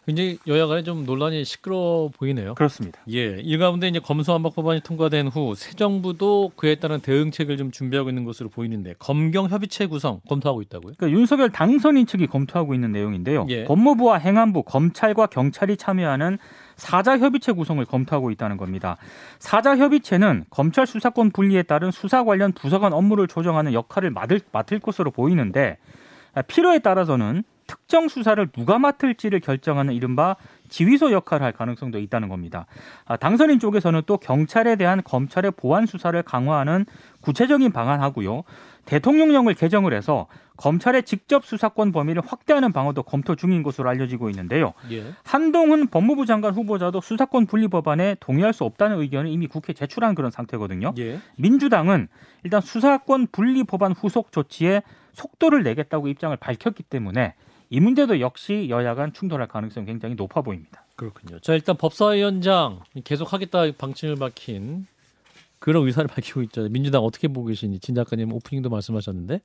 굉장히 0.05 0.37
여야 0.47 0.67
간에 0.67 0.83
좀 0.83 1.03
논란이 1.05 1.43
시끄러워 1.45 2.09
보이네요. 2.09 2.53
그렇습니다. 2.55 2.99
예. 3.11 3.39
이 3.41 3.57
가운데 3.57 3.87
이제 3.87 3.99
검수완박 3.99 4.53
법안이 4.55 4.81
통과된 4.81 5.27
후 5.29 5.55
새 5.55 5.73
정부도 5.73 6.51
그에 6.55 6.75
따른 6.75 6.99
대응책을 6.99 7.57
좀 7.57 7.71
준비하고 7.71 8.09
있는 8.09 8.23
것으로 8.23 8.49
보이는데 8.49 8.93
검경 8.99 9.47
협의체 9.49 9.87
구성 9.87 10.21
검토하고 10.27 10.61
있다고요? 10.61 10.93
그러니까 10.97 11.17
윤석열 11.17 11.49
당선인 11.49 12.05
측이 12.05 12.27
검토하고 12.27 12.73
있는 12.73 12.91
내용인데요. 12.91 13.47
예. 13.49 13.63
법무부와 13.65 14.17
행안부, 14.17 14.63
검찰과 14.63 15.27
경찰이 15.27 15.77
참여하는 15.77 16.37
사자 16.75 17.17
협의체 17.17 17.53
구성을 17.53 17.83
검토하고 17.85 18.31
있다는 18.31 18.57
겁니다. 18.57 18.97
사자 19.39 19.77
협의체는 19.77 20.45
검찰 20.49 20.85
수사권 20.85 21.31
분리에 21.31 21.63
따른 21.63 21.89
수사 21.91 22.23
관련 22.23 22.51
부서 22.51 22.79
간 22.79 22.93
업무를 22.93 23.27
조정하는 23.27 23.73
역할을 23.73 24.11
맡을, 24.11 24.41
맡을 24.51 24.79
것으로 24.79 25.09
보이는데 25.11 25.77
필요에 26.47 26.79
따라서는 26.79 27.43
특정 27.67 28.07
수사를 28.07 28.45
누가 28.47 28.79
맡을지를 28.79 29.39
결정하는 29.39 29.93
이른바 29.93 30.35
지휘소 30.69 31.11
역할을 31.11 31.45
할 31.45 31.51
가능성도 31.51 31.99
있다는 31.99 32.29
겁니다. 32.29 32.65
아, 33.05 33.17
당선인 33.17 33.59
쪽에서는 33.59 34.01
또 34.05 34.17
경찰에 34.17 34.75
대한 34.75 35.03
검찰의 35.03 35.51
보안 35.51 35.85
수사를 35.85 36.21
강화하는 36.23 36.85
구체적인 37.21 37.71
방안하고요. 37.71 38.43
대통령령을 38.85 39.55
개정을 39.55 39.93
해서 39.93 40.27
검찰의 40.57 41.03
직접 41.03 41.43
수사권 41.45 41.91
범위를 41.91 42.21
확대하는 42.25 42.71
방안도 42.71 43.03
검토 43.03 43.35
중인 43.35 43.63
것으로 43.63 43.89
알려지고 43.89 44.29
있는데요. 44.29 44.73
예. 44.91 45.11
한동훈 45.23 45.87
법무부 45.87 46.25
장관 46.25 46.53
후보자도 46.53 47.01
수사권 47.01 47.45
분리 47.47 47.67
법안에 47.67 48.15
동의할 48.19 48.53
수 48.53 48.63
없다는 48.63 49.01
의견을 49.01 49.29
이미 49.29 49.47
국회에 49.47 49.73
제출한 49.73 50.15
그런 50.15 50.31
상태거든요. 50.31 50.93
예. 50.97 51.19
민주당은 51.35 52.07
일단 52.43 52.61
수사권 52.61 53.27
분리 53.31 53.63
법안 53.63 53.91
후속 53.91 54.31
조치에 54.31 54.83
속도를 55.13 55.63
내겠다고 55.63 56.07
입장을 56.07 56.35
밝혔기 56.37 56.83
때문에 56.83 57.33
이 57.69 57.79
문제도 57.79 58.19
역시 58.19 58.67
여야 58.69 58.95
간 58.95 59.13
충돌할 59.13 59.47
가능성이 59.47 59.85
굉장히 59.85 60.15
높아 60.15 60.41
보입니다. 60.41 60.85
그렇군요. 60.95 61.39
자 61.39 61.53
일단 61.53 61.75
법사위원장 61.77 62.81
계속 63.03 63.33
하겠다 63.33 63.71
방침을 63.77 64.15
밝힌 64.15 64.87
그런 65.59 65.85
의사를 65.85 66.07
밝히고 66.13 66.43
있죠. 66.43 66.67
민주당 66.69 67.03
어떻게 67.03 67.27
보고 67.27 67.47
계시니? 67.47 67.79
진 67.79 67.95
작가님 67.95 68.31
오프닝도 68.31 68.69
말씀하셨는데 68.69 69.41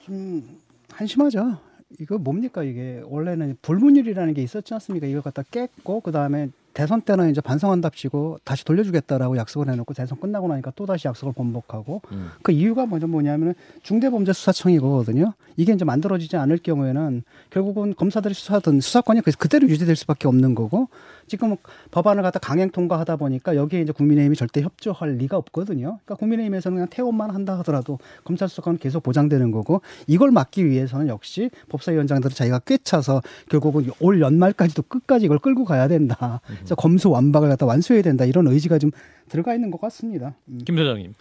좀 0.00 0.58
한심하죠. 0.90 1.58
이거 2.00 2.18
뭡니까 2.18 2.64
이게 2.64 3.00
원래는 3.04 3.58
불문율이라는 3.62 4.34
게 4.34 4.42
있었지 4.42 4.74
않습니까? 4.74 5.06
이걸 5.06 5.22
갖다 5.22 5.42
깼고 5.42 6.00
그 6.00 6.10
다음에 6.10 6.48
대선 6.76 7.00
때는 7.00 7.30
이제 7.30 7.40
반성한답시고 7.40 8.40
다시 8.44 8.62
돌려주겠다라고 8.66 9.38
약속을 9.38 9.70
해놓고 9.70 9.94
대선 9.94 10.20
끝나고 10.20 10.46
나니까 10.46 10.72
또 10.76 10.84
다시 10.84 11.08
약속을 11.08 11.32
번복하고 11.32 12.02
음. 12.12 12.28
그 12.42 12.52
이유가 12.52 12.84
먼저 12.84 13.06
뭐냐면은 13.06 13.54
중대범죄수사청이거든요. 13.82 15.32
이게 15.56 15.72
이제 15.72 15.86
만들어지지 15.86 16.36
않을 16.36 16.58
경우에는 16.58 17.22
결국은 17.48 17.94
검사들이 17.94 18.34
수사하던 18.34 18.82
수사권이 18.82 19.22
그, 19.22 19.30
그대로 19.38 19.66
유지될 19.66 19.96
수밖에 19.96 20.28
없는 20.28 20.54
거고 20.54 20.90
지금 21.26 21.56
법안을 21.90 22.22
갖다 22.22 22.38
강행 22.38 22.70
통과하다 22.70 23.16
보니까 23.16 23.56
여기에 23.56 23.82
이제 23.82 23.92
국민의힘이 23.92 24.36
절대 24.36 24.62
협조할 24.62 25.16
리가 25.16 25.36
없거든요. 25.36 25.98
그러니까 26.04 26.14
국민의힘에서는 26.16 26.76
그냥 26.76 26.88
태원만 26.88 27.30
한다 27.30 27.58
하더라도 27.58 27.98
검찰 28.24 28.48
수사권은 28.48 28.78
계속 28.78 29.02
보장되는 29.02 29.50
거고 29.50 29.82
이걸 30.06 30.30
막기 30.30 30.66
위해서는 30.66 31.08
역시 31.08 31.50
법사위원장들은 31.68 32.34
자기가 32.34 32.60
꿰차서 32.60 33.22
결국은 33.48 33.90
올 34.00 34.20
연말까지도 34.20 34.82
끝까지 34.82 35.26
이걸 35.26 35.38
끌고 35.38 35.64
가야 35.64 35.88
된다. 35.88 36.40
그래서 36.46 36.74
검수 36.74 37.10
완박을 37.10 37.48
갖다 37.48 37.66
완수해야 37.66 38.02
된다. 38.02 38.24
이런 38.24 38.46
의지가 38.46 38.78
좀 38.78 38.90
들어가 39.28 39.54
있는 39.54 39.70
것 39.70 39.80
같습니다. 39.80 40.34
음. 40.48 40.60
김 40.64 40.76
소장님. 40.76 41.14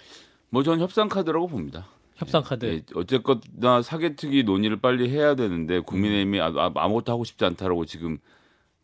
뭐 0.50 0.64
저는 0.64 0.80
협상 0.80 1.10
카드라고 1.10 1.48
봅니다. 1.48 1.88
협상 2.16 2.44
카드. 2.44 2.66
예, 2.66 2.82
어쨌거나 2.96 3.82
사개특위 3.82 4.44
논의를 4.44 4.78
빨리 4.78 5.10
해야 5.10 5.36
되는데 5.36 5.80
국민의힘이 5.80 6.40
아, 6.40 6.48
아, 6.48 6.72
아무것도 6.74 7.12
하고 7.12 7.24
싶지 7.24 7.44
않다라고 7.44 7.86
지금 7.86 8.20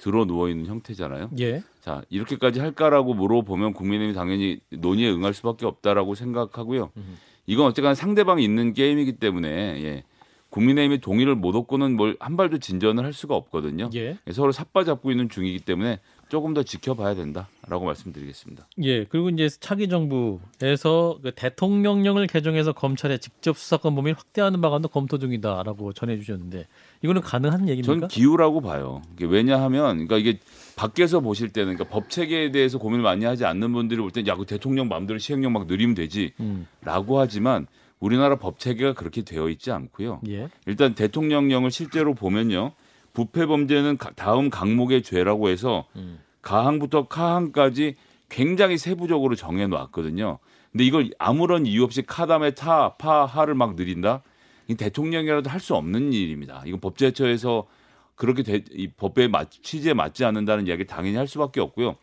들어 0.01 0.25
누워 0.25 0.49
있는 0.49 0.65
형태잖아요. 0.65 1.29
예. 1.39 1.61
자 1.79 2.01
이렇게까지 2.09 2.59
할까라고 2.59 3.13
물어보면 3.13 3.73
국민의힘이 3.73 4.15
당연히 4.15 4.59
논의에 4.71 5.11
응할 5.11 5.33
수밖에 5.33 5.67
없다라고 5.67 6.15
생각하고요. 6.15 6.89
음. 6.97 7.17
이건 7.45 7.67
어쨌거나 7.67 7.93
상대방이 7.93 8.43
있는 8.43 8.73
게임이기 8.73 9.13
때문에 9.13 9.49
예. 9.83 10.03
국민의힘이 10.49 10.99
동의를 10.99 11.35
못 11.35 11.55
얻고는 11.55 11.95
뭘 11.95 12.17
한 12.19 12.35
발도 12.35 12.57
진전을 12.57 13.05
할 13.05 13.13
수가 13.13 13.35
없거든요. 13.35 13.89
예. 13.93 14.17
서로 14.31 14.51
삿바 14.51 14.83
잡고 14.85 15.11
있는 15.11 15.29
중이기 15.29 15.59
때문에 15.59 15.99
조금 16.31 16.53
더 16.53 16.63
지켜봐야 16.63 17.13
된다라고 17.13 17.83
말씀드리겠습니다. 17.83 18.65
예, 18.83 19.03
그리고 19.03 19.29
이제 19.29 19.49
차기 19.49 19.89
정부에서 19.89 21.19
그 21.21 21.33
대통령령을 21.35 22.25
개정해서 22.27 22.71
검찰의 22.71 23.19
직접 23.19 23.57
수사권 23.57 23.95
범위를 23.95 24.17
확대하는 24.17 24.61
방안도 24.61 24.87
검토 24.87 25.19
중이다라고 25.19 25.91
전해주셨는데 25.91 26.67
이거는 27.01 27.21
가능한 27.21 27.67
얘기입니까? 27.67 27.99
전 27.99 28.07
기우라고 28.07 28.61
봐요. 28.61 29.01
왜냐하면 29.19 30.07
그러니까 30.07 30.17
이게 30.19 30.39
밖에서 30.77 31.19
보실 31.19 31.49
때는 31.49 31.75
그러니까 31.75 31.93
법 31.93 32.09
체계에 32.09 32.51
대해서 32.51 32.77
고민을 32.77 33.03
많이 33.03 33.25
하지 33.25 33.43
않는 33.43 33.73
분들이 33.73 33.99
볼 33.99 34.11
때는 34.11 34.25
야그 34.25 34.45
대통령 34.45 34.87
마음대로 34.87 35.19
시행령 35.19 35.51
막 35.51 35.67
늘리면 35.67 35.95
되지라고 35.95 36.35
음. 36.39 37.19
하지만 37.19 37.67
우리나라 37.99 38.37
법 38.37 38.57
체계가 38.57 38.93
그렇게 38.93 39.23
되어 39.23 39.49
있지 39.49 39.69
않고요. 39.69 40.21
예. 40.29 40.47
일단 40.65 40.95
대통령령을 40.95 41.71
실제로 41.71 42.13
보면요. 42.13 42.71
부패 43.13 43.45
범죄는 43.45 43.97
다음 44.15 44.50
강목의 44.50 45.04
죄라고 45.04 45.50
해서 45.50 45.86
음. 45.95 46.19
가항부터 46.41 47.08
카항까지 47.08 47.95
굉장히 48.30 48.78
세부적으로 48.78 49.36
정해 49.36 49.67
놓았거든요. 49.67 50.39
근데 50.71 50.86
이걸 50.86 51.10
아무런 51.19 51.65
이유 51.65 51.84
없이 51.84 52.02
카담에 52.02 52.52
타, 52.52 52.93
파, 52.93 53.26
하를 53.26 53.56
막 53.56 53.76
늘린다? 53.76 54.24
이 54.67 54.76
대통령이라도 54.76 55.50
할 55.50 55.60
수 55.60 55.76
없는 55.76 56.13
일입니다. 56.13 56.63
이건 56.65 56.80
법제처에서 56.80 57.67
그렇게 58.15 58.43
대, 58.43 58.63
이 58.71 58.88
법의 58.88 59.28
맞, 59.28 59.52
취지에 59.52 59.93
맞지 59.93 60.24
않는다는 60.24 60.67
이야기 60.67 60.86
당연히 60.88 61.17
할 61.17 61.28
수밖에 61.28 61.60
없고요. 61.60 61.97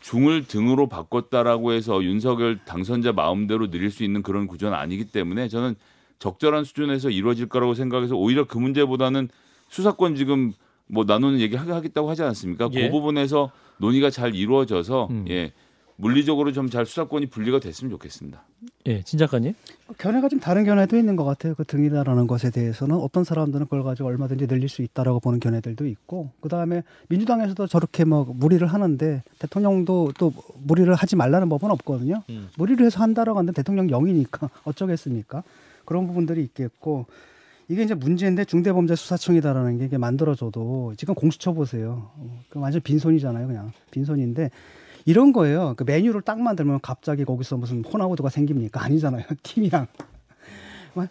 중을 0.00 0.46
등으로 0.46 0.88
바꿨다라고 0.88 1.72
해서 1.72 2.02
윤석열 2.02 2.64
당선자 2.64 3.12
마음대로 3.12 3.70
늘릴 3.70 3.90
수 3.90 4.04
있는 4.04 4.22
그런 4.22 4.46
구조는 4.46 4.76
아니기 4.76 5.06
때문에 5.06 5.48
저는 5.48 5.74
적절한 6.18 6.64
수준에서 6.64 7.10
이루어질 7.10 7.48
거라고 7.48 7.74
생각해서 7.74 8.16
오히려 8.16 8.46
그 8.46 8.58
문제보다는 8.58 9.28
수사권 9.72 10.16
지금 10.16 10.52
뭐 10.86 11.04
나누는 11.04 11.40
얘기 11.40 11.56
하겠다고 11.56 12.10
하지 12.10 12.22
않았습니까? 12.22 12.68
그 12.68 12.74
예. 12.74 12.86
그 12.86 12.92
부분에서 12.92 13.50
논의가 13.78 14.10
잘 14.10 14.34
이루어져서 14.34 15.08
음. 15.10 15.24
예. 15.30 15.52
물리적으로 15.96 16.52
좀 16.52 16.68
잘 16.68 16.84
수사권이 16.84 17.26
분리가 17.26 17.58
됐으면 17.60 17.90
좋겠습니다. 17.92 18.42
예, 18.86 19.02
진 19.02 19.18
작가님. 19.18 19.54
견해가 19.98 20.28
좀 20.28 20.40
다른 20.40 20.64
견해도 20.64 20.96
있는 20.96 21.16
것 21.16 21.24
같아요. 21.24 21.54
그 21.54 21.64
등이다라는 21.64 22.26
것에 22.26 22.50
대해서는 22.50 22.96
어떤 22.96 23.24
사람들은 23.24 23.66
그걸 23.66 23.82
가지고 23.82 24.08
얼마든지 24.08 24.46
늘릴 24.46 24.68
수 24.68 24.82
있다라고 24.82 25.20
보는 25.20 25.40
견해들도 25.40 25.86
있고, 25.86 26.30
그 26.40 26.48
다음에 26.48 26.82
민주당에서도 27.08 27.66
저렇게 27.66 28.04
뭐 28.04 28.24
무리를 28.24 28.66
하는데 28.66 29.22
대통령도 29.38 30.12
또 30.18 30.32
무리를 30.64 30.92
하지 30.94 31.16
말라는 31.16 31.48
법은 31.48 31.70
없거든요. 31.70 32.22
음. 32.30 32.48
무리를 32.58 32.84
해서 32.84 33.00
한다라고 33.00 33.38
하는데 33.38 33.52
대통령 33.54 33.88
영이니까 33.88 34.50
어쩌겠습니까? 34.64 35.42
그런 35.84 36.06
부분들이 36.06 36.42
있겠고, 36.42 37.06
이게 37.72 37.84
이제 37.84 37.94
문제인데 37.94 38.44
중대범죄수사청이다라는 38.44 39.78
게 39.78 39.86
이게 39.86 39.96
만들어져도 39.96 40.92
지금 40.98 41.14
공수처 41.14 41.52
보세요. 41.52 42.10
그 42.50 42.58
완전 42.58 42.82
빈손이잖아요, 42.82 43.46
그냥 43.46 43.72
빈손인데 43.90 44.50
이런 45.06 45.32
거예요. 45.32 45.72
그 45.78 45.84
메뉴를 45.84 46.20
딱 46.20 46.38
만들면 46.38 46.80
갑자기 46.82 47.24
거기서 47.24 47.56
무슨 47.56 47.82
호나우드가 47.82 48.28
생깁니까? 48.28 48.84
아니잖아요. 48.84 49.24
팀이랑 49.42 49.86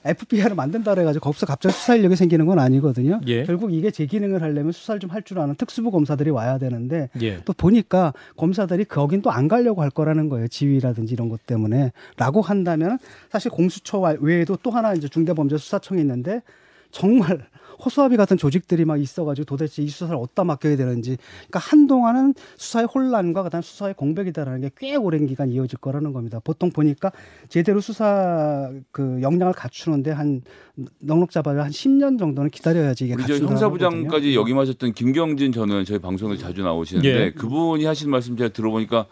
FBI를 0.06 0.56
만든다 0.56 0.94
그래가지고 0.94 1.24
거기서 1.24 1.46
갑자기 1.46 1.74
수사 1.74 1.96
인력이 1.96 2.16
생기는 2.16 2.46
건 2.46 2.60
아니거든요. 2.60 3.22
예. 3.28 3.44
결국 3.44 3.74
이게 3.74 3.92
제 3.92 4.06
기능을 4.06 4.42
하려면 4.42 4.72
수사를 4.72 5.00
좀 5.00 5.12
할 5.12 5.24
줄 5.24 5.40
아는 5.40 5.56
특수부 5.56 5.92
검사들이 5.92 6.30
와야 6.30 6.58
되는데 6.58 7.10
예. 7.22 7.42
또 7.46 7.54
보니까 7.54 8.14
검사들이 8.38 8.86
거긴 8.86 9.22
또 9.22 9.30
안 9.32 9.48
가려고 9.48 9.82
할 9.82 9.90
거라는 9.90 10.30
거예요. 10.30 10.48
지위라든지 10.48 11.14
이런 11.14 11.30
것 11.30 11.46
때문에. 11.46 11.92
라고 12.18 12.42
한다면 12.42 12.98
사실 13.30 13.50
공수처 13.52 14.00
외에도 14.20 14.58
또 14.62 14.72
하나 14.72 14.94
이제 14.94 15.08
중대범죄수사청이 15.08 16.02
있는데 16.02 16.42
정말 16.92 17.46
호수아비 17.84 18.18
같은 18.18 18.38
조직들이 18.38 18.86
막 18.86 19.02
있어가지고 19.02 19.46
도대체 19.46 19.82
이 19.82 19.88
수사를 19.88 20.16
어디다 20.16 20.44
맡겨야 20.44 20.76
되는지 20.76 21.18
그러니까 21.50 21.60
한동안은 21.60 22.34
수사의 22.58 22.88
혼란과 22.94 23.44
그다음 23.44 23.62
수사의 23.62 23.94
공백이다라는 23.96 24.62
게 24.62 24.72
꽤 24.78 24.96
오랜 24.96 25.28
기간 25.28 25.52
이어질 25.52 25.78
거라는 25.80 26.12
겁니다. 26.12 26.40
보통 26.44 26.72
보니까 26.72 27.12
제대로 27.50 27.82
수사 27.82 28.72
그 28.92 29.22
역량을 29.22 29.54
갖추는데 29.54 30.12
한 30.12 30.42
넉넉 31.00 31.30
잡아야 31.30 31.64
한 31.64 31.72
10년 31.72 32.18
정도는 32.18 32.50
기다려야지 32.50 33.06
이게 33.06 33.14
우리 33.14 33.40
형사부장까지 33.40 34.36
역임하셨던 34.36 34.94
김경진 34.94 35.52
전은 35.52 35.86
저희 35.86 36.00
방송에 36.00 36.38
자주 36.38 36.64
나오시는데 36.64 37.08
예. 37.08 37.32
그분이 37.32 37.86
하신 37.86 38.10
말씀 38.10 38.36
제가 38.38 38.50
들어보니까 38.54 39.06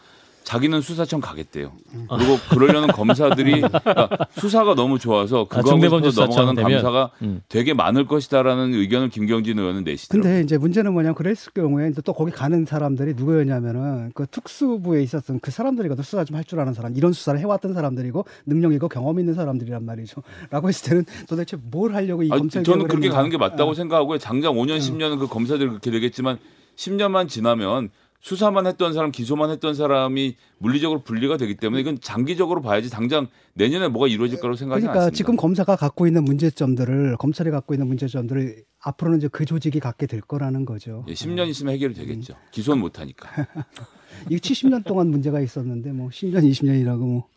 자기는 0.43 0.81
수사청 0.81 1.21
가겠대요. 1.21 1.71
그리고 2.09 2.37
그러려는 2.49 2.87
검사들이 2.87 3.61
그러니까 3.61 4.09
수사가 4.31 4.73
너무 4.73 4.97
좋아서 4.97 5.45
그거 5.45 5.71
아, 5.71 5.75
넘어가는 5.75 6.55
감사가 6.55 7.11
음. 7.21 7.41
되게 7.49 7.73
많을 7.75 8.07
것이다라는 8.07 8.73
의견을 8.73 9.09
김경진 9.09 9.59
의원은 9.59 9.83
내시더라고요. 9.83 10.31
근데 10.31 10.43
이제 10.43 10.57
문제는 10.57 10.91
뭐냐면 10.93 11.13
그랬을 11.13 11.51
경우에 11.53 11.91
또 12.03 12.13
거기 12.13 12.31
가는 12.31 12.65
사람들이 12.65 13.13
누구였냐면은 13.15 14.11
그 14.15 14.25
특수부에 14.27 15.03
있었던 15.03 15.39
그 15.39 15.51
사람들이거든 15.51 16.03
수사 16.03 16.23
좀 16.23 16.35
할 16.35 16.43
줄 16.49 16.59
아는 16.59 16.73
사람, 16.73 16.95
이런 16.95 17.13
수사를 17.13 17.39
해왔던 17.39 17.73
사람들이고 17.73 18.25
능력 18.47 18.73
있고 18.73 18.87
경험 18.89 19.19
있는 19.19 19.33
사람들이란 19.35 19.85
말이죠. 19.85 20.23
라고 20.49 20.67
했을 20.67 20.89
때는 20.89 21.05
도대체 21.27 21.57
뭘 21.61 21.93
하려고 21.93 22.23
이 22.23 22.29
검찰 22.29 22.63
저는 22.63 22.87
그렇게 22.87 23.09
가는 23.09 23.29
게 23.29 23.37
맞다고 23.37 23.71
어. 23.71 23.73
생각하고요. 23.75 24.17
장장 24.17 24.53
5년, 24.53 24.79
10년은 24.79 25.19
그 25.19 25.27
검사들이 25.27 25.69
그렇게 25.69 25.91
되겠지만 25.91 26.39
10년만 26.75 27.27
지나면 27.29 27.89
수사만 28.21 28.67
했던 28.67 28.93
사람, 28.93 29.11
기소만 29.11 29.49
했던 29.49 29.73
사람이 29.73 30.35
물리적으로 30.57 31.01
분리가 31.03 31.37
되기 31.37 31.55
때문에 31.55 31.81
이건 31.81 31.99
장기적으로 32.01 32.61
봐야지 32.61 32.89
당장 32.89 33.27
내년에 33.53 33.87
뭐가 33.87 34.07
이루어질 34.07 34.39
거라고 34.39 34.57
생각하지 34.57 34.81
그러니까 34.81 34.99
않습니다. 35.05 35.15
지금 35.15 35.35
검사가 35.37 35.75
갖고 35.75 36.05
있는 36.05 36.25
문제점들을 36.25 37.15
검찰이 37.17 37.49
갖고 37.49 37.73
있는 37.73 37.87
문제점들을 37.87 38.63
앞으로는 38.81 39.19
이제 39.19 39.29
그 39.31 39.45
조직이 39.45 39.79
갖게 39.79 40.05
될 40.05 40.21
거라는 40.21 40.65
거죠. 40.65 41.05
예, 41.07 41.13
10년 41.13 41.47
있으면 41.47 41.73
해결이 41.73 41.93
되겠죠. 41.93 42.33
음. 42.33 42.47
기소는 42.51 42.81
못 42.81 42.99
하니까. 42.99 43.29
이 44.29 44.37
70년 44.37 44.83
동안 44.85 45.07
문제가 45.07 45.39
있었는데 45.39 45.91
뭐 45.91 46.09
10년, 46.09 46.43
20년이라고 46.49 46.97
뭐 46.97 47.27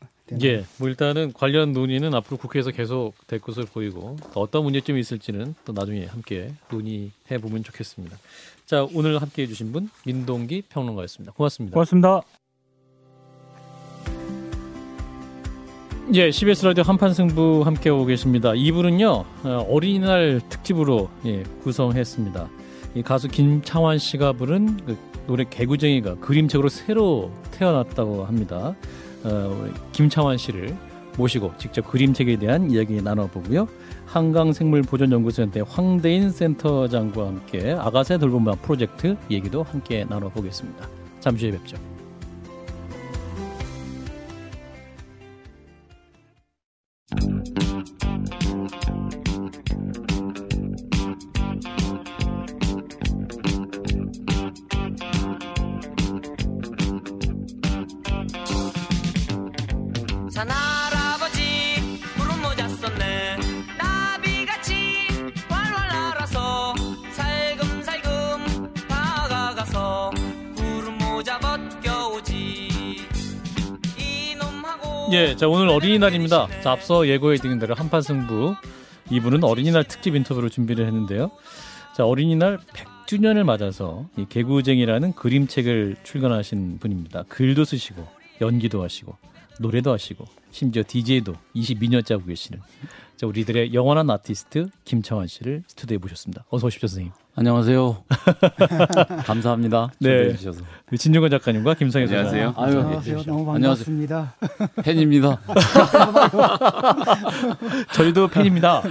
예, 0.42 0.64
뭐 0.78 0.88
일단은 0.88 1.32
관련 1.32 1.72
논의는 1.72 2.14
앞으로 2.14 2.38
국회에서 2.38 2.70
계속 2.70 3.12
될 3.26 3.38
것을 3.38 3.64
보이고 3.64 4.16
어떤 4.34 4.64
문제점이 4.64 4.98
있을지는 4.98 5.54
또 5.64 5.72
나중에 5.72 6.06
함께 6.06 6.52
논의해 6.70 7.38
보면 7.40 7.62
좋겠습니다. 7.64 8.16
자, 8.72 8.88
오늘 8.94 9.20
함께 9.20 9.42
해 9.42 9.46
주신 9.46 9.70
분 9.70 9.90
민동기 10.06 10.62
평론가였습니다. 10.70 11.34
고맙습니다. 11.34 11.74
고맙습니다. 11.74 12.22
예, 16.14 16.30
CBS 16.30 16.64
라디오 16.64 16.82
한판 16.82 17.12
승부 17.12 17.60
함께 17.66 17.90
오고 17.90 18.06
계십니다. 18.06 18.52
2부는요 18.52 19.24
어, 19.44 19.66
어린이날 19.68 20.40
특집으로 20.48 21.10
예, 21.26 21.42
구성했습니다. 21.62 22.48
이 22.94 23.02
가수 23.02 23.28
김창완 23.28 23.98
씨가 23.98 24.32
부른 24.32 24.78
그 24.86 24.96
노래 25.26 25.44
개구쟁이가 25.44 26.20
그림책으로 26.20 26.70
새로 26.70 27.30
태어났다고 27.50 28.24
합니다. 28.24 28.74
어, 29.24 29.70
김창완 29.92 30.38
씨를 30.38 30.74
모시고 31.18 31.52
직접 31.58 31.86
그림책에 31.86 32.36
대한 32.36 32.70
이야기 32.70 33.02
나눠보고요. 33.02 33.68
한강생물보존연구센터 34.12 35.62
황대인 35.62 36.30
센터장과 36.30 37.26
함께 37.26 37.72
아가새 37.72 38.18
돌봄방 38.18 38.56
프로젝트 38.60 39.16
얘기도 39.30 39.62
함께 39.62 40.04
나눠보겠습니다. 40.04 40.86
잠시 41.20 41.48
후에 41.48 41.58
뵙죠. 41.58 41.91
예, 75.12 75.36
자 75.36 75.46
오늘 75.46 75.68
어린이날입니다. 75.68 76.48
자 76.62 76.72
앞서 76.72 77.06
예고해드린 77.06 77.58
대로 77.58 77.74
한판 77.74 78.00
승부 78.00 78.54
2부는 79.10 79.44
어린이날 79.44 79.84
특집 79.84 80.14
인터뷰를 80.14 80.48
준비를 80.48 80.86
했는데요. 80.86 81.30
자 81.94 82.06
어린이날 82.06 82.58
100주년을 82.58 83.44
맞아서 83.44 84.06
이 84.16 84.24
개구쟁이라는 84.26 85.12
그림책을 85.12 85.96
출간하신 86.02 86.78
분입니다. 86.78 87.24
글도 87.28 87.66
쓰시고 87.66 88.08
연기도 88.40 88.82
하시고 88.82 89.14
노래도 89.60 89.92
하시고 89.92 90.24
심지어 90.52 90.82
DJ도 90.86 91.34
22년째 91.56 92.12
하고 92.12 92.26
계시는 92.26 92.60
자 93.16 93.26
우리들의 93.26 93.72
영원한 93.74 94.08
아티스트 94.10 94.68
김창환 94.84 95.26
씨를 95.26 95.62
스튜디오에 95.66 95.98
모셨습니다. 95.98 96.44
어서 96.50 96.66
오십시오, 96.66 96.86
선생님. 96.88 97.12
안녕하세요. 97.34 98.04
감사합니다. 99.24 99.90
네. 99.98 100.36
진중권 100.96 101.30
작가님과 101.30 101.74
김성현 101.74 102.08
안녕하세요. 102.08 102.54
아유, 102.56 102.80
안녕하세요. 102.80 103.22
너무 103.22 103.46
반갑습니다. 103.46 104.34
안녕하세요. 104.36 104.68
팬입니다. 104.84 105.40
저희도 107.94 108.28
팬입니다. 108.28 108.82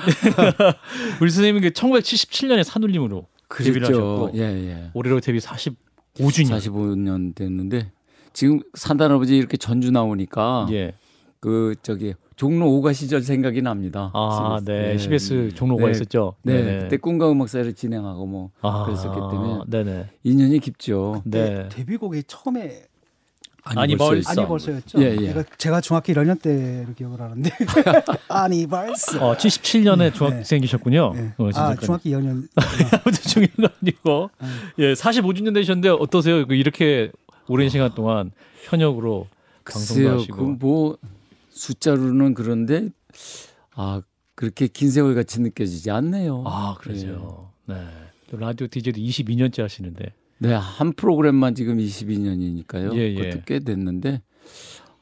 우리 1.21 1.30
선생님은 1.30 1.69
1977년에 1.69 2.63
산울림으로 2.63 3.28
데뷔를 3.50 3.88
하셨고 3.88 4.32
예, 4.36 4.41
예. 4.41 4.89
올해로 4.95 5.19
데뷔 5.19 5.38
45주년. 5.39 5.76
45년 6.17 7.36
됐는데 7.36 7.91
지금 8.34 8.62
산다아버지 8.74 9.38
이렇게 9.38 9.58
전주 9.58 9.91
나오니까 9.91 10.67
예. 10.71 10.93
그 11.41 11.73
저기 11.82 12.13
종로 12.36 12.67
5가 12.67 12.93
시절 12.93 13.21
생각이 13.23 13.62
납니다. 13.62 14.12
아, 14.13 14.58
CBS. 14.60 14.71
네. 14.71 14.97
CBS 14.97 15.56
종로가 15.56 15.86
네. 15.86 15.91
있었죠. 15.91 16.36
네. 16.43 16.62
네네. 16.63 16.80
그때 16.84 16.97
꿈과 16.97 17.30
음악사를 17.32 17.73
진행하고 17.73 18.25
뭐 18.27 18.51
아, 18.62 18.86
그랬었기 18.86 19.19
때문에 19.32 19.63
네네. 19.67 20.10
인연이 20.23 20.60
깊죠. 20.60 21.23
네. 21.25 21.67
데뷔곡이 21.69 22.23
처음에 22.27 22.84
아니, 23.63 23.95
벌써. 23.95 24.32
아니 24.32 24.47
벌써였죠. 24.47 25.01
예, 25.01 25.15
예. 25.19 25.27
제가, 25.27 25.43
제가 25.58 25.82
중학교 25.82 26.13
1학년 26.13 26.41
때로 26.41 26.93
기억을 26.95 27.21
하는데 27.21 27.49
아니 28.30 28.65
벌써. 28.67 29.30
어, 29.30 29.36
77년에 29.36 30.13
중학생이셨군요. 30.13 31.13
네. 31.15 31.34
어, 31.38 31.49
아 31.56 31.75
진짜. 31.75 31.86
중학교 31.86 32.10
2학년. 32.10 32.47
아무튼 32.93 33.13
중요한 33.13 33.56
건 33.58 33.69
아니고. 33.82 34.30
예, 34.80 34.93
45주년 34.93 35.54
되셨는데 35.56 35.89
어떠세요? 35.89 36.45
그 36.47 36.54
이렇게 36.54 37.12
오랜 37.47 37.69
시간 37.69 37.93
동안 37.95 38.32
현역으로 38.63 39.27
방송도 39.63 39.93
글쎄요. 39.93 40.19
하시고. 40.19 40.58
그뭐 40.58 40.97
숫자로는 41.62 42.34
그런데 42.34 42.89
아 43.76 44.02
그렇게 44.34 44.67
긴 44.67 44.89
세월 44.89 45.13
같이 45.13 45.39
느껴지지 45.41 45.91
않네요. 45.91 46.43
아, 46.47 46.76
그러세요. 46.80 47.52
네. 47.67 47.76
또 48.32 48.38
라디오 48.38 48.65
DJ도 48.65 49.00
22년째 49.00 49.62
하시는데. 49.62 50.12
네, 50.39 50.54
한 50.54 50.93
프로그램만 50.93 51.54
지금 51.54 51.78
22년이니까요. 51.78 52.95
예, 52.95 53.13
예. 53.13 53.13
그것도 53.13 53.43
꽤 53.45 53.60
됐는데 53.60 54.24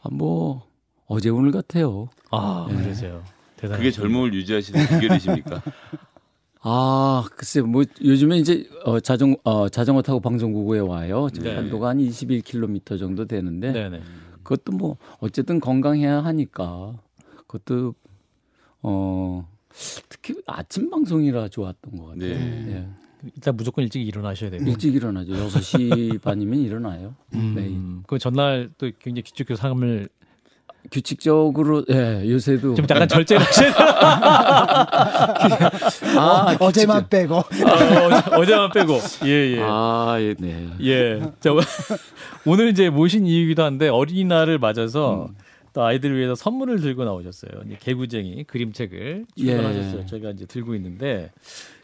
아, 0.01 0.09
뭐 0.11 0.67
어제 1.05 1.29
오늘 1.29 1.51
같아요. 1.53 2.09
아, 2.29 2.67
네. 2.69 2.75
그러세요. 2.83 3.23
대단히. 3.55 3.77
그게 3.77 3.91
젊음을 3.91 4.33
유지하시는 4.33 4.85
비결이십니까? 4.87 5.63
아, 6.61 7.23
글쎄 7.37 7.61
뭐 7.61 7.85
요즘에 8.03 8.37
이제 8.37 8.69
어, 8.83 8.99
자전 8.99 9.37
어, 9.45 9.69
자전거 9.69 10.01
타고 10.01 10.19
방송국에 10.19 10.79
와요. 10.79 11.29
지금 11.33 11.51
네. 11.51 11.55
한도가 11.55 11.87
한 11.87 11.99
21km 11.99 12.99
정도 12.99 13.23
되는데 13.23 13.71
네 13.71 13.89
네. 13.89 14.01
그것도 14.49 14.71
뭐 14.71 14.97
어쨌든 15.19 15.59
건강해야 15.59 16.23
하니까 16.23 16.99
그것도 17.45 17.93
어 18.81 19.47
특히 20.09 20.41
아침 20.47 20.89
방송이라 20.89 21.49
좋았던 21.49 21.97
것 21.97 22.05
같아요. 22.07 22.33
네. 22.33 22.65
예. 22.73 22.89
일단 23.35 23.55
무조건 23.55 23.83
일찍 23.83 24.07
일어나셔야 24.07 24.49
되고. 24.49 24.63
일찍 24.63 24.95
일어나죠. 24.95 25.33
6시 25.33 26.21
반이면 26.23 26.59
일어나요. 26.59 27.13
네. 27.31 27.39
음, 27.39 28.03
그 28.07 28.17
전날 28.17 28.71
또 28.77 28.89
굉장히 28.97 29.21
기초교 29.23 29.55
상을 29.55 30.09
규칙적으로 30.91 31.83
예, 31.91 32.23
요새도 32.29 32.75
좀 32.75 32.85
약간 32.89 33.07
절제를 33.07 33.45
하셔야 33.45 33.73
돼요. 33.73 33.85
아, 36.17 36.57
어제만 36.59 37.09
빼고. 37.09 37.37
아, 37.37 37.43
어제, 38.05 38.35
어제만 38.35 38.71
빼고. 38.71 38.99
예, 39.25 39.57
예. 39.57 39.59
아, 39.61 40.17
예, 40.19 40.33
네. 40.39 40.67
예. 40.81 41.19
자, 41.39 41.51
오늘 42.45 42.69
이제 42.69 42.89
모신 42.89 43.27
이유기도 43.27 43.63
한데 43.63 43.89
어린이날을 43.89 44.57
맞아서 44.57 45.27
음. 45.29 45.35
또 45.73 45.83
아이들을 45.83 46.17
위해서 46.17 46.35
선물을 46.35 46.81
들고 46.81 47.03
나오셨어요. 47.03 47.51
이제 47.67 47.77
개구쟁이 47.79 48.43
그림책을 48.45 49.25
출간하셨어요. 49.37 50.01
예. 50.01 50.05
저희가 50.05 50.31
이제 50.31 50.45
들고 50.45 50.73
있는데 50.75 51.31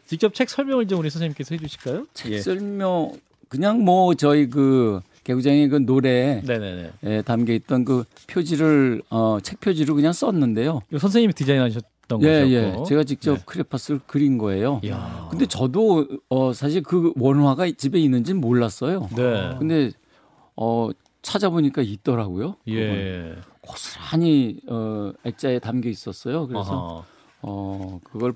직접 0.06 0.34
책 0.34 0.50
설명을 0.50 0.88
좀 0.88 1.00
우리 1.00 1.10
선생님께서 1.10 1.54
해주실까요? 1.54 2.06
책 2.14 2.32
예. 2.32 2.40
설명 2.40 3.12
그냥 3.48 3.84
뭐 3.84 4.14
저희 4.14 4.48
그 4.48 5.00
개구장의 5.26 5.68
그 5.68 5.76
노래에 5.78 6.42
네네네. 6.46 7.22
담겨 7.22 7.52
있던 7.52 7.84
그 7.84 8.04
표지를 8.28 9.02
어, 9.10 9.38
책 9.42 9.58
표지를 9.58 9.96
그냥 9.96 10.12
썼는데요. 10.12 10.82
선생님이 10.96 11.32
디자인하셨던 11.32 12.22
예, 12.22 12.42
거죠? 12.42 12.52
예. 12.52 12.76
제가 12.86 13.02
직접 13.02 13.34
네. 13.34 13.42
크레파스를 13.44 14.00
그린 14.06 14.38
거예요. 14.38 14.80
이야. 14.84 15.26
근데 15.28 15.44
저도 15.46 16.06
어, 16.28 16.52
사실 16.52 16.80
그 16.84 17.12
원화가 17.16 17.68
집에 17.76 17.98
있는지는 17.98 18.40
몰랐어요. 18.40 19.08
네. 19.16 19.56
근데 19.58 19.90
어, 20.54 20.90
찾아보니까 21.22 21.82
있더라고요. 21.82 22.54
예. 22.68 23.34
고스란히 23.62 24.60
어, 24.68 25.10
액자에 25.24 25.58
담겨 25.58 25.88
있었어요. 25.88 26.46
그래서 26.46 27.02
아하. 27.02 27.04
어, 27.42 27.98
그걸 28.04 28.30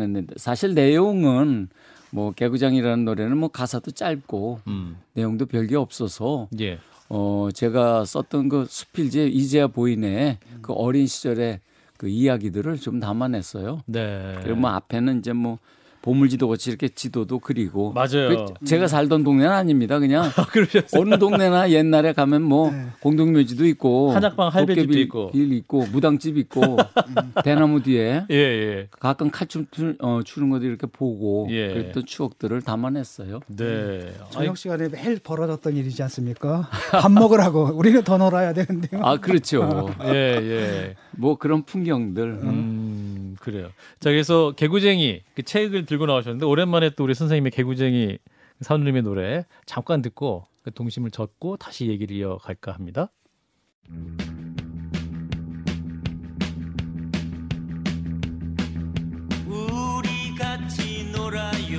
했는데 0.00 0.34
사실 0.36 0.74
내용은 0.74 1.68
뭐 2.12 2.30
개구장이라는 2.32 3.04
노래는 3.06 3.38
뭐 3.38 3.48
가사도 3.48 3.90
짧고 3.90 4.60
음. 4.66 4.96
내용도 5.14 5.46
별게 5.46 5.76
없어서 5.76 6.48
예. 6.60 6.78
어, 7.08 7.48
제가 7.52 8.04
썼던 8.04 8.48
그 8.50 8.66
수필지에 8.68 9.26
이제야 9.28 9.66
보이네 9.66 10.38
그 10.60 10.74
어린 10.74 11.06
시절의 11.06 11.60
그 11.96 12.08
이야기들을 12.08 12.78
좀 12.78 13.00
담아냈어요. 13.00 13.80
네. 13.86 14.38
그리고 14.42 14.60
뭐 14.60 14.70
앞에는 14.70 15.20
이제 15.20 15.32
뭐 15.32 15.58
보물지도 16.02 16.48
같이 16.48 16.68
이렇게 16.68 16.88
지도도 16.88 17.38
그리고 17.38 17.92
맞아요. 17.92 18.46
그 18.58 18.64
제가 18.66 18.88
살던 18.88 19.22
동네는 19.24 19.50
아닙니다. 19.50 19.98
그냥 19.98 20.24
아, 20.36 20.44
그러셨어요. 20.46 21.00
어느 21.00 21.18
동네나 21.18 21.70
옛날에 21.70 22.12
가면 22.12 22.42
뭐 22.42 22.70
네. 22.70 22.86
공동묘지도 23.00 23.66
있고 23.68 24.10
한약방 24.10 24.48
할배집도 24.48 24.98
있고. 24.98 25.30
길 25.30 25.52
있고 25.52 25.86
무당집 25.92 26.36
있고 26.38 26.76
대나무 27.44 27.82
뒤에 27.82 28.26
예, 28.30 28.34
예. 28.36 28.88
가끔 28.98 29.30
칼춤 29.30 29.66
추, 29.70 29.94
어, 30.00 30.20
추는 30.24 30.50
것도 30.50 30.64
이렇게 30.64 30.86
보고 30.86 31.46
예. 31.50 31.68
그랬던 31.68 32.04
추억들을 32.04 32.60
담아냈어요. 32.62 33.40
네. 33.46 34.12
저녁 34.30 34.58
시간에 34.58 34.88
매일 34.88 35.20
벌어졌던 35.20 35.76
일이지 35.76 36.02
않습니까? 36.02 36.68
밥 36.90 37.12
먹으라고 37.12 37.70
우리는 37.74 38.02
더 38.02 38.18
놀아야 38.18 38.52
되는데요. 38.52 39.00
아 39.04 39.18
그렇죠. 39.18 39.88
예, 40.04 40.38
예. 40.42 40.94
뭐 41.12 41.38
그런 41.38 41.62
풍경들. 41.62 42.22
음, 42.42 42.81
그래요. 43.40 43.70
자, 44.00 44.10
그래서 44.10 44.52
개구쟁이 44.52 45.22
그 45.34 45.42
책을 45.42 45.86
들고 45.86 46.06
나오셨는데 46.06 46.46
오랜만에 46.46 46.90
또 46.90 47.04
우리 47.04 47.14
선생님의 47.14 47.50
개구쟁이 47.52 48.18
사누님의 48.60 49.02
노래 49.02 49.44
잠깐 49.66 50.02
듣고 50.02 50.44
그 50.62 50.72
동심을 50.72 51.10
젓고 51.10 51.56
다시 51.56 51.86
얘기를 51.88 52.16
이어갈까 52.16 52.72
합니다. 52.72 53.10
우리 59.46 60.34
같이 60.38 61.10
놀아요 61.12 61.71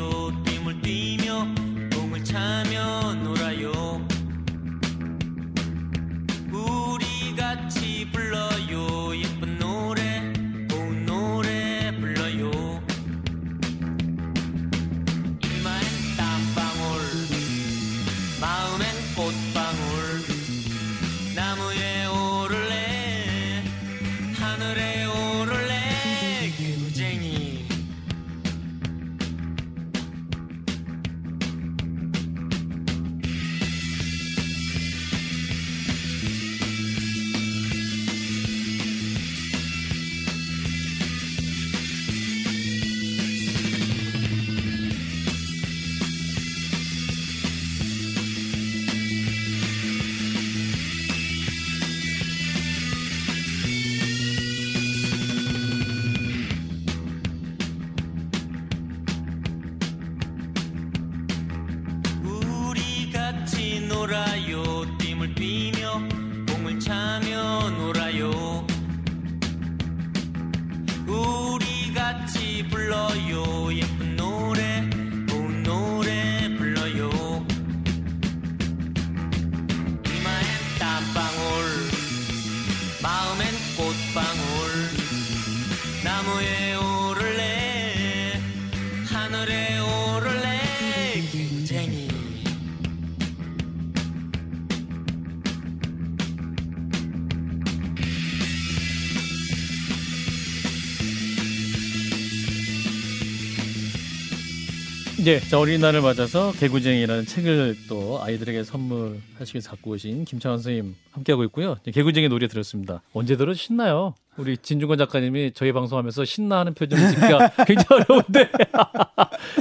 네, 105.23 105.39
자 105.39 105.57
어린이날을 105.59 106.01
맞아서 106.01 106.51
개구쟁이라는 106.51 107.25
책을 107.25 107.77
또 107.87 108.21
아이들에게 108.21 108.63
선물하시기 108.63 109.61
갖고 109.61 109.91
오신 109.91 110.25
김창원 110.25 110.57
선생님 110.59 110.95
함께하고 111.11 111.43
있고요. 111.45 111.77
이제 111.81 111.91
개구쟁이 111.91 112.27
노래 112.27 112.47
들었습니다. 112.47 113.01
언제 113.13 113.37
들어도 113.37 113.53
신나요. 113.53 114.15
우리 114.35 114.57
진중권 114.57 114.97
작가님이 114.97 115.51
저희 115.53 115.71
방송하면서 115.71 116.25
신나하는 116.25 116.73
표정을 116.73 117.07
짓기가 117.09 117.49
굉장히 117.65 118.03
어려운데. 118.09 118.49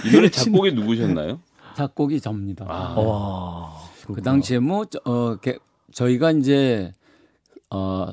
이 0.06 0.10
노래 0.10 0.28
작곡이 0.30 0.72
누구셨나요? 0.72 1.40
작곡이 1.76 2.20
접니다. 2.20 2.64
아. 2.68 2.98
와. 2.98 3.72
그 4.12 4.20
당시에 4.20 4.58
뭐 4.58 4.84
저- 4.86 4.98
어, 5.04 5.36
게- 5.36 5.58
저희가 5.92 6.32
이제 6.32 6.92
어 7.70 8.08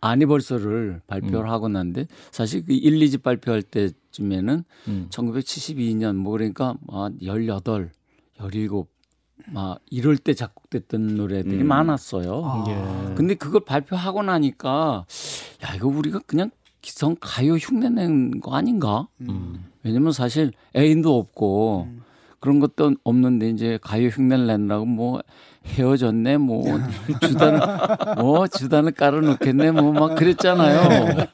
아니벌서를 0.00 1.00
발표를 1.08 1.50
하고 1.50 1.68
난데 1.68 2.06
사실 2.30 2.64
그 2.64 2.72
1, 2.74 2.98
2집 3.00 3.22
발표할 3.22 3.62
때 3.62 3.90
쯤에는 4.12 4.64
음. 4.88 5.06
1972년 5.10 6.14
뭐 6.16 6.32
그러니까 6.32 6.74
막 6.86 7.12
18, 7.20 7.90
17, 8.38 8.68
막 9.52 9.78
이럴 9.90 10.16
때 10.16 10.34
작곡됐던 10.34 11.16
노래들이 11.16 11.62
음. 11.62 11.66
많았어요. 11.66 12.42
아. 12.44 12.64
예. 12.68 13.14
근데 13.14 13.34
그걸 13.34 13.62
발표하고 13.64 14.22
나니까 14.22 15.04
야 15.64 15.74
이거 15.74 15.88
우리가 15.88 16.20
그냥 16.26 16.50
기성 16.80 17.16
가요 17.20 17.54
흉내 17.54 17.88
낸 17.88 18.40
거 18.40 18.54
아닌가? 18.54 19.08
음. 19.22 19.64
왜냐면 19.82 20.12
사실 20.12 20.52
애인도 20.76 21.18
없고 21.18 21.88
음. 21.90 22.02
그런 22.40 22.60
것도 22.60 22.94
없는데 23.04 23.50
이제 23.50 23.78
가요 23.82 24.08
흉내를 24.08 24.46
내느라고 24.46 24.84
뭐 24.84 25.20
헤어졌네 25.66 26.36
뭐 26.38 26.64
주단을 27.20 27.60
뭐 28.20 28.46
주단을 28.46 28.92
깔아놓겠네 28.92 29.70
뭐 29.72 29.92
막 29.92 30.14
그랬잖아요. 30.16 31.26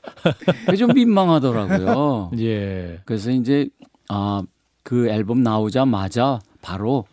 그게 0.66 0.76
좀 0.76 0.92
민망하더라고요. 0.94 2.30
예. 2.38 3.00
그래서 3.04 3.30
이제 3.30 3.68
아 4.08 4.42
그 4.84 5.06
앨범 5.08 5.42
나오자마자 5.42 6.38
바로 6.62 7.04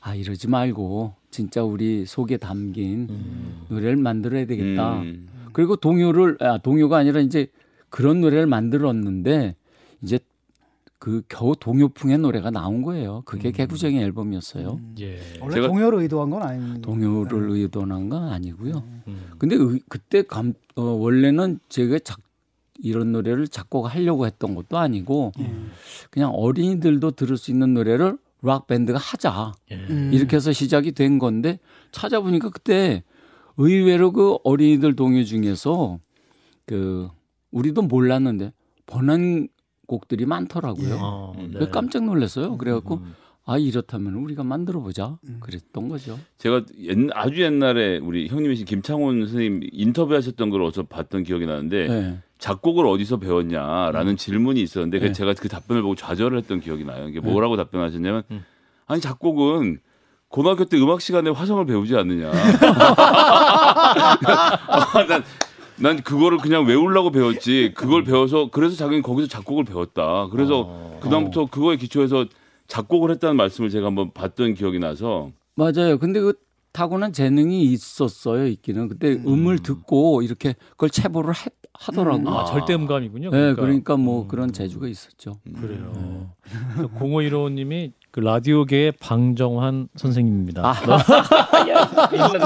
아 0.00 0.16
이러지 0.16 0.48
말고 0.48 1.14
진짜 1.30 1.62
우리 1.62 2.04
속에 2.04 2.38
담긴 2.38 3.06
노래를 3.68 3.94
만들어야 3.94 4.46
되겠다. 4.46 4.94
음. 4.98 5.28
그리고 5.52 5.76
동요를 5.76 6.38
아 6.40 6.58
동요가 6.58 6.96
아니라 6.96 7.20
이제 7.20 7.46
그런 7.88 8.20
노래를 8.20 8.46
만들었는데 8.48 9.54
이제 10.02 10.18
그 11.00 11.22
겨우 11.30 11.56
동요풍의 11.56 12.18
노래가 12.18 12.50
나온 12.50 12.82
거예요. 12.82 13.22
그게 13.24 13.50
개구쟁이 13.52 13.98
앨범이었어요. 14.02 14.78
예. 15.00 15.18
원래 15.40 15.66
동요를 15.66 16.00
의도한 16.00 16.28
건 16.28 16.42
아닙니다. 16.42 16.80
동요를 16.82 17.48
의도한 17.50 18.10
건 18.10 18.24
아니고요. 18.28 18.84
음. 19.08 19.30
근데 19.38 19.56
의- 19.56 19.80
그때 19.88 20.22
감, 20.22 20.52
어, 20.76 20.82
원래는 20.82 21.58
제가 21.70 22.00
작, 22.00 22.20
이런 22.82 23.12
노래를 23.12 23.48
작곡하려고 23.48 24.26
했던 24.26 24.54
것도 24.54 24.76
아니고 24.76 25.32
음. 25.38 25.70
그냥 26.10 26.32
어린이들도 26.34 27.12
들을 27.12 27.38
수 27.38 27.50
있는 27.50 27.72
노래를 27.72 28.18
락 28.42 28.66
밴드가 28.66 28.98
하자 28.98 29.52
예. 29.70 29.76
음. 29.76 30.10
이렇게 30.12 30.36
해서 30.36 30.52
시작이 30.52 30.92
된 30.92 31.18
건데 31.18 31.60
찾아보니까 31.92 32.50
그때 32.50 33.04
의외로 33.56 34.12
그 34.12 34.36
어린이들 34.44 34.96
동요 34.96 35.24
중에서 35.24 35.98
그 36.66 37.08
우리도 37.52 37.82
몰랐는데 37.82 38.52
번안 38.84 39.48
곡들이 39.90 40.24
많더라고요. 40.24 40.98
어, 41.00 41.32
네. 41.36 41.48
그래서 41.52 41.70
깜짝 41.72 42.04
놀랐어요. 42.04 42.56
그래갖고 42.56 42.96
음. 42.96 43.14
아 43.44 43.58
이렇다면 43.58 44.14
우리가 44.14 44.44
만들어 44.44 44.78
보자 44.80 45.18
그랬던 45.40 45.88
거죠. 45.88 46.16
제가 46.38 46.62
옛, 46.78 46.96
아주 47.12 47.42
옛날에 47.42 47.98
우리 47.98 48.28
형님이신 48.28 48.64
김창훈 48.66 49.26
선생님 49.26 49.68
인터뷰하셨던 49.72 50.50
걸 50.50 50.62
어디서 50.62 50.84
봤던 50.84 51.24
기억이 51.24 51.46
나는데 51.46 51.88
네. 51.88 52.18
작곡을 52.38 52.86
어디서 52.86 53.18
배웠냐라는 53.18 54.16
질문이 54.16 54.62
있었는데 54.62 55.00
그 55.00 55.06
네. 55.06 55.12
제가 55.12 55.34
그 55.34 55.48
답변을 55.48 55.82
보고 55.82 55.96
좌절을 55.96 56.38
했던 56.38 56.60
기억이 56.60 56.84
나요. 56.84 57.08
이게 57.08 57.18
뭐라고 57.18 57.56
답변하셨냐면 57.56 58.22
음. 58.30 58.44
아니 58.86 59.00
작곡은 59.00 59.80
고등학교 60.28 60.64
때 60.66 60.78
음악 60.78 61.00
시간에 61.00 61.30
화성을 61.30 61.66
배우지 61.66 61.96
않느냐. 61.96 62.30
아, 63.90 65.06
난, 65.08 65.24
난 65.80 66.02
그거를 66.02 66.38
그냥 66.38 66.66
외우려고 66.66 67.10
배웠지. 67.10 67.72
그걸 67.74 68.04
배워서 68.04 68.50
그래서 68.50 68.76
자기는 68.76 69.02
거기서 69.02 69.28
작곡을 69.28 69.64
배웠다. 69.64 70.28
그래서 70.30 70.64
어. 70.66 70.98
그다음부터 71.02 71.46
그거에 71.46 71.76
기초해서 71.76 72.26
작곡을 72.68 73.10
했다는 73.12 73.36
말씀을 73.36 73.70
제가 73.70 73.86
한번 73.86 74.12
봤던 74.12 74.54
기억이 74.54 74.78
나서 74.78 75.30
맞아요. 75.54 75.98
근데 75.98 76.20
그 76.20 76.34
타고난 76.72 77.12
재능이 77.12 77.64
있었어요. 77.64 78.46
있기는 78.46 78.88
그때 78.88 79.14
음. 79.26 79.48
을 79.48 79.58
듣고 79.58 80.22
이렇게 80.22 80.54
그걸 80.70 80.90
체보를 80.90 81.34
했- 81.34 81.52
하더라고요. 81.72 82.28
아, 82.28 82.44
절대 82.44 82.74
음감이군요. 82.74 83.30
네, 83.30 83.36
그러니까. 83.38 83.62
그러니까 83.62 83.96
뭐 83.96 84.22
음. 84.22 84.28
그런 84.28 84.52
재주가 84.52 84.86
있었죠. 84.86 85.36
그래요. 85.60 86.30
0515님이 86.98 87.92
그 88.10 88.20
라디오계의 88.20 88.92
방정환 89.00 89.88
선생님입니다. 89.96 90.62
아. 90.68 90.74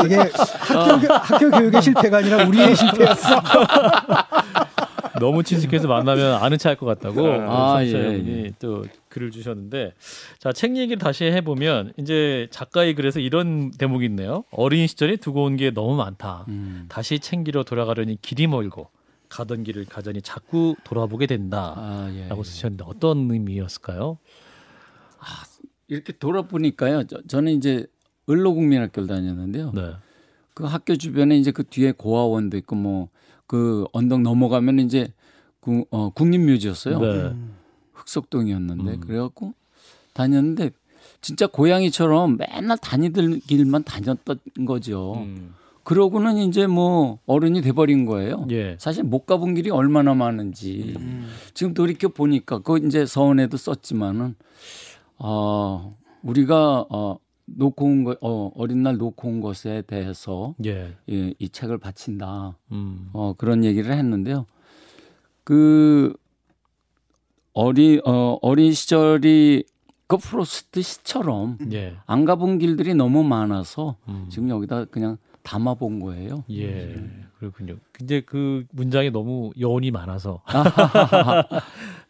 이게 0.04 0.16
학교, 0.16 1.00
교- 1.06 1.14
학교 1.14 1.50
교육의 1.50 1.82
실패가 1.82 2.18
아니라 2.18 2.46
우리의 2.46 2.74
실패였어. 2.76 3.28
너무 5.20 5.44
친숙해서 5.44 5.86
만나면 5.86 6.42
아는 6.42 6.58
체할 6.58 6.76
것 6.76 6.86
같다고 6.86 7.24
아, 7.48 7.78
청취자 7.78 7.98
예, 7.98 8.22
예. 8.26 8.52
또 8.58 8.84
글을 9.08 9.30
주셨는데 9.30 9.92
자책 10.40 10.76
얘기를 10.76 10.98
다시 10.98 11.24
해보면 11.24 11.92
이제 11.98 12.48
작가의 12.50 12.94
글에서 12.94 13.20
이런 13.20 13.70
대목이 13.70 14.04
있네요. 14.06 14.42
어린 14.50 14.86
시절에 14.88 15.16
두고 15.16 15.44
온 15.44 15.56
게 15.56 15.70
너무 15.70 15.94
많다. 15.96 16.44
음. 16.48 16.86
다시 16.88 17.20
챙기러 17.20 17.62
돌아가려니 17.62 18.18
길이 18.22 18.48
멀고 18.48 18.88
가던 19.28 19.62
길을 19.62 19.84
가자니 19.84 20.20
자꾸 20.20 20.74
돌아보게 20.82 21.26
된다라고 21.26 21.76
아, 21.78 22.10
예. 22.12 22.28
쓰셨는데 22.42 22.84
어떤 22.86 23.30
의미였을까요? 23.30 24.18
이렇게 25.86 26.12
돌아보니까요. 26.12 27.04
저, 27.06 27.18
저는 27.28 27.52
이제 27.52 27.86
을로국민학교를 28.28 29.08
다녔는데요. 29.08 29.72
네. 29.74 29.92
그 30.54 30.64
학교 30.64 30.96
주변에 30.96 31.36
이제 31.36 31.50
그 31.50 31.64
뒤에 31.64 31.92
고아원도 31.92 32.56
있고 32.56 32.76
뭐 32.76 33.08
그 33.46 33.86
언덕 33.92 34.22
넘어가면 34.22 34.80
이제 34.80 35.12
구, 35.60 35.84
어, 35.90 36.10
국립묘지였어요. 36.10 36.98
네. 36.98 37.36
흑석동이었는데 37.92 38.92
음. 38.94 39.00
그래갖고 39.00 39.54
다녔는데 40.12 40.70
진짜 41.20 41.46
고양이처럼 41.46 42.36
맨날 42.36 42.76
다니던 42.78 43.40
길만 43.40 43.84
다녔던 43.84 44.38
거죠. 44.66 45.14
음. 45.18 45.54
그러고는 45.84 46.38
이제 46.38 46.66
뭐 46.66 47.18
어른이 47.26 47.60
돼버린 47.60 48.06
거예요. 48.06 48.46
예. 48.50 48.76
사실 48.78 49.04
못 49.04 49.26
가본 49.26 49.54
길이 49.54 49.68
얼마나 49.70 50.14
많은지 50.14 50.96
지금 51.52 51.74
돌이켜 51.74 52.08
보니까 52.08 52.60
그 52.60 52.78
이제 52.78 53.04
서원에도 53.04 53.58
썼지만은 53.58 54.34
어 55.18 55.94
우리가 56.22 56.86
어 56.88 57.18
놓고 57.46 57.84
온 57.84 58.04
거, 58.04 58.16
어, 58.20 58.50
어린 58.54 58.82
날 58.82 58.96
놓고 58.96 59.28
온 59.28 59.40
것에 59.40 59.82
대해서 59.86 60.54
예. 60.64 60.96
이, 61.06 61.34
이 61.38 61.48
책을 61.48 61.78
바친다. 61.78 62.56
음. 62.72 63.10
어, 63.12 63.34
그런 63.36 63.64
얘기를 63.64 63.92
했는데요. 63.92 64.46
그 65.44 66.14
어리 67.52 68.00
어, 68.04 68.38
어린 68.42 68.72
시절이 68.72 69.64
그 70.06 70.16
프로스트 70.16 70.82
시처럼 70.82 71.58
예. 71.72 71.96
안 72.06 72.24
가본 72.24 72.58
길들이 72.58 72.94
너무 72.94 73.22
많아서 73.22 73.96
음. 74.08 74.26
지금 74.30 74.48
여기다 74.48 74.86
그냥 74.86 75.18
담아본 75.44 76.00
거예요. 76.00 76.42
예. 76.50 76.96
그렇군요. 77.38 77.76
근데 77.92 78.20
그 78.22 78.64
문장에 78.72 79.10
너무 79.10 79.52
여운이 79.60 79.90
많아서 79.92 80.42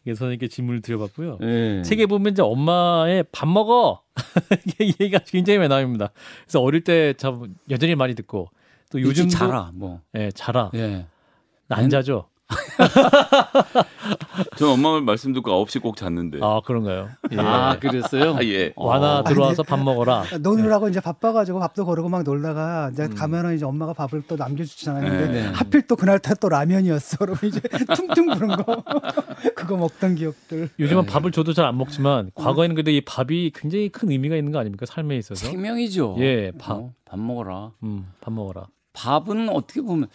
그래서 0.05 0.19
선생님께 0.19 0.49
질문을 0.49 0.81
드려봤고요. 0.81 1.39
예. 1.43 1.83
책에 1.83 2.07
보면 2.07 2.33
이제 2.33 2.43
엄마의 2.43 3.25
밥 3.33 3.49
먹어 3.49 4.03
얘기가 4.81 5.19
굉장히 5.27 5.59
많이 5.59 5.69
나옵니다. 5.69 6.11
그래서 6.45 6.61
어릴 6.63 6.83
때 6.85 7.15
참 7.15 7.55
여전히 7.71 7.95
많이 7.95 8.15
듣고 8.15 8.49
또 8.91 9.01
요즘 9.01 9.25
요즘도 9.25 9.31
자라 9.31 9.71
뭐. 9.75 10.01
예, 10.15 10.31
자라 10.31 10.71
예. 10.75 11.07
안 11.69 11.91
자죠. 11.91 12.29
전 14.57 14.69
엄마 14.69 14.93
말 14.93 15.03
말씀 15.03 15.33
듣고 15.33 15.51
9시 15.65 15.81
꼭 15.83 15.97
잤는데. 15.97 16.39
아 16.43 16.61
그런가요? 16.65 17.09
예. 17.33 17.37
아 17.39 17.79
그랬어요? 17.79 18.37
아, 18.39 18.45
예. 18.45 18.73
와나 18.77 19.21
어. 19.21 19.25
들어와서 19.25 19.63
밥 19.63 19.79
먹어라. 19.81 20.25
노느라고 20.41 20.89
이제 20.89 21.01
바빠가지고 21.01 21.59
밥도 21.61 21.85
거르고 21.85 22.09
막 22.09 22.23
놀다가 22.23 22.91
이제 22.93 23.09
가면은 23.09 23.57
이제 23.57 23.65
엄마가 23.65 23.93
밥을 23.95 24.23
또 24.29 24.37
남겨주잖아요. 24.37 25.11
근데 25.11 25.43
네. 25.43 25.47
하필 25.49 25.87
또 25.87 25.97
그날따라 25.97 26.35
또 26.37 26.49
라면이었어. 26.49 27.19
그러면 27.19 27.41
이제 27.45 27.61
퉁퉁 27.97 28.27
부른 28.27 28.49
거 28.57 28.83
그거 29.55 29.77
먹던 29.77 30.15
기억들. 30.17 30.71
요즘은 30.79 31.07
밥을 31.07 31.33
줘도 31.33 31.53
잘 31.53 31.65
안 31.65 31.79
먹지만 31.79 32.31
과거에는 32.35 32.75
그래도 32.75 32.91
이 32.91 33.01
밥이 33.01 33.53
굉장히 33.55 33.89
큰 33.89 34.11
의미가 34.11 34.37
있는 34.37 34.53
거 34.53 34.59
아닙니까 34.59 34.85
삶에 34.85 35.17
있어서? 35.17 35.47
생명이죠. 35.47 36.17
예, 36.19 36.53
밥. 36.59 36.73
어, 36.73 36.93
밥 37.07 37.19
먹어라. 37.19 37.71
음, 37.83 38.07
밥 38.21 38.35
먹어라. 38.35 38.67
밥은 38.93 39.49
어떻게 39.49 39.81
보면 39.81 40.09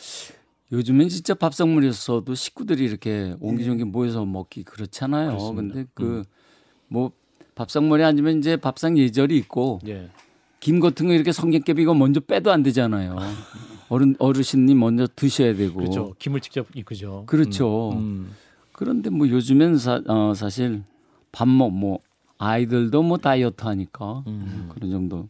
요즘엔 0.72 1.10
진짜 1.10 1.34
밥상머리였어도 1.34 2.36
식구들이 2.36 2.84
이렇게 2.86 3.36
옹기종기 3.40 3.86
모여서 3.86 4.24
먹기 4.26 4.64
그렇잖아요. 4.64 5.30
그렇습니다. 5.30 5.74
근데 5.76 5.90
그 5.94 6.24
뭐 6.92 7.12
밥상머리 7.56 8.04
아니면 8.04 8.40
이제 8.40 8.58
밥상 8.58 8.98
예절이 8.98 9.38
있고 9.38 9.80
예. 9.88 10.10
김 10.60 10.80
같은 10.80 11.08
거 11.08 11.14
이렇게 11.14 11.32
성게깨비 11.32 11.84
이거 11.84 11.94
먼저 11.94 12.20
빼도 12.20 12.52
안 12.52 12.64
되잖아요. 12.64 13.16
어른 13.90 14.16
어르신이 14.20 14.74
먼저 14.76 15.08
드셔야 15.16 15.56
되고. 15.56 15.76
그렇죠. 15.80 16.16
김을 16.20 16.42
직접. 16.42 16.68
뭐. 16.72 17.26
그렇죠. 17.26 17.92
음, 17.94 17.98
음. 17.98 18.32
그런데 18.72 19.10
뭐 19.10 19.28
요즘엔 19.30 19.78
사, 19.78 20.02
어, 20.08 20.34
사실 20.36 20.84
밥 21.32 21.48
먹 21.48 21.72
뭐 21.72 22.00
아이들도 22.40 23.04
뭐 23.04 23.18
다이어트 23.18 23.64
하니까 23.66 24.24
음. 24.28 24.70
그런 24.74 24.90
정도. 24.92 25.28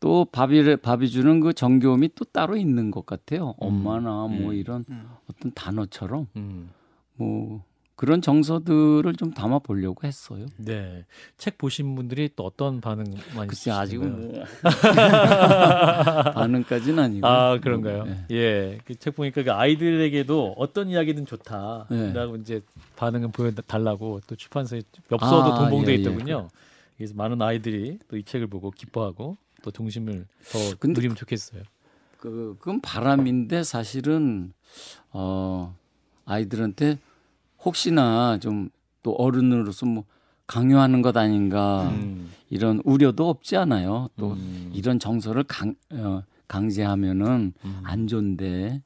또 0.00 0.24
밥이 0.24 0.76
밥이 0.76 1.08
주는 1.10 1.40
그 1.40 1.52
정겨움이 1.52 2.10
또 2.14 2.24
따로 2.24 2.56
있는 2.56 2.90
것 2.90 3.04
같아요. 3.06 3.54
엄마나 3.58 4.10
뭐 4.26 4.50
음. 4.50 4.54
이런 4.54 4.84
어떤 5.30 5.52
단어처럼 5.52 6.26
음. 6.36 6.70
뭐 7.16 7.62
그런 7.96 8.22
정서들을 8.22 9.12
좀 9.16 9.32
담아 9.32 9.58
보려고 9.58 10.06
했어요. 10.06 10.46
네. 10.56 11.04
책 11.36 11.58
보신 11.58 11.94
분들이 11.94 12.30
또 12.34 12.44
어떤 12.46 12.80
반응 12.80 13.04
많이 13.36 13.48
글쎄 13.48 13.70
아직은? 13.70 14.32
뭐 14.32 14.44
반응까지는 16.32 16.98
아니고. 16.98 17.26
아 17.26 17.58
그런가요? 17.60 18.04
네. 18.04 18.24
예, 18.30 18.78
그 18.86 18.94
책 18.96 19.16
보니까 19.16 19.42
그 19.42 19.52
아이들에게도 19.52 20.54
어떤 20.56 20.88
이야기든 20.88 21.26
좋다라고 21.26 21.86
네. 21.90 22.40
이제 22.40 22.62
반응을 22.96 23.32
보여 23.32 23.50
달라고 23.50 24.20
또 24.26 24.34
출판사에 24.34 24.80
엽서도 25.12 25.52
아, 25.54 25.58
동봉돼 25.58 25.92
예, 25.92 25.96
예. 25.96 26.00
있더군요. 26.00 26.48
그래서 26.96 27.14
많은 27.16 27.40
아이들이 27.42 27.98
또 28.08 28.16
이 28.16 28.22
책을 28.22 28.46
보고 28.46 28.70
기뻐하고 28.70 29.36
또 29.62 29.70
동심을 29.70 30.26
더 30.52 30.58
근데 30.78 30.98
누리면 31.00 31.16
좋겠어요. 31.16 31.62
그 32.18 32.56
그건 32.58 32.80
바람인데 32.80 33.62
사실은 33.62 34.52
어 35.12 35.74
아이들한테 36.24 36.98
혹시나 37.64 38.38
좀 38.38 38.70
또 39.02 39.12
어른으로서 39.12 39.86
뭐 39.86 40.04
강요하는 40.46 41.02
것 41.02 41.16
아닌가 41.16 41.88
음. 41.90 42.32
이런 42.48 42.80
우려도 42.84 43.28
없지 43.28 43.56
않아요. 43.56 44.08
또 44.16 44.32
음. 44.32 44.70
이런 44.74 44.98
정서를 44.98 45.44
강 45.44 45.74
어, 45.92 46.22
강제하면은 46.48 47.52
음. 47.64 47.80
안 47.84 48.06
좋은데 48.06 48.82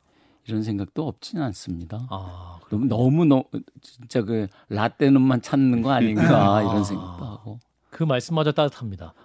이런 0.46 0.62
생각도 0.62 1.06
없지는 1.08 1.42
않습니다. 1.44 2.06
아, 2.10 2.58
너무 2.70 2.84
너무 2.84 3.24
너 3.24 3.44
진짜 3.80 4.22
그 4.22 4.46
라떼는만 4.68 5.40
찾는 5.40 5.80
거 5.80 5.90
아닌가 5.90 6.56
아. 6.56 6.60
이런 6.62 6.84
생각도 6.84 7.24
하고. 7.24 7.58
그 7.94 8.02
말씀마저 8.02 8.50
따뜻합니다. 8.50 9.14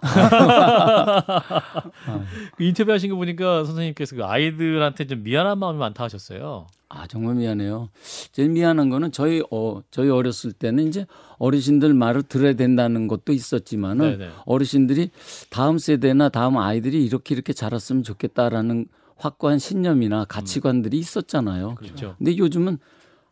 그 2.56 2.62
인터뷰하신 2.62 3.10
거 3.10 3.16
보니까 3.16 3.64
선생님께서 3.64 4.14
그 4.14 4.24
아이들한테 4.24 5.08
좀 5.08 5.24
미안한 5.24 5.58
마음이 5.58 5.76
많다 5.76 6.04
하셨어요. 6.04 6.68
아 6.88 7.08
정말 7.08 7.34
미안해요. 7.34 7.88
제일 8.30 8.50
미안한 8.50 8.88
거는 8.88 9.10
저희 9.10 9.42
어 9.50 9.80
저희 9.90 10.08
어렸을 10.08 10.52
때는 10.52 10.86
이제 10.86 11.04
어르신들 11.38 11.94
말을 11.94 12.22
들어야 12.22 12.52
된다는 12.52 13.08
것도 13.08 13.32
있었지만은 13.32 14.18
네네. 14.18 14.30
어르신들이 14.46 15.10
다음 15.50 15.78
세대나 15.78 16.28
다음 16.28 16.56
아이들이 16.56 17.04
이렇게 17.04 17.34
이렇게 17.34 17.52
자랐으면 17.52 18.04
좋겠다라는 18.04 18.86
확고한 19.16 19.58
신념이나 19.58 20.26
가치관들이 20.26 20.96
있었잖아요. 20.96 21.74
그렇죠. 21.74 22.14
근데 22.18 22.38
요즘은 22.38 22.78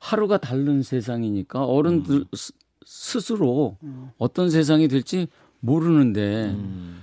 하루가 0.01 0.39
다른 0.39 0.82
세상이니까 0.82 1.64
어른들 1.64 2.24
스- 2.34 2.53
스스로 2.99 3.78
어떤 4.18 4.51
세상이 4.51 4.88
될지 4.88 5.28
모르는데 5.61 6.51
음. 6.51 7.03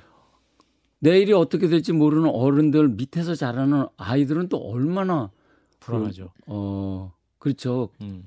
내일이 1.00 1.32
어떻게 1.32 1.68
될지 1.70 1.94
모르는 1.94 2.30
어른들 2.30 2.90
밑에서 2.90 3.34
자라는 3.34 3.88
아이들은 3.96 4.50
또 4.50 4.58
얼마나 4.58 5.32
불안하죠. 5.80 6.32
어 6.48 7.14
그렇죠. 7.40 7.90
음. 8.02 8.26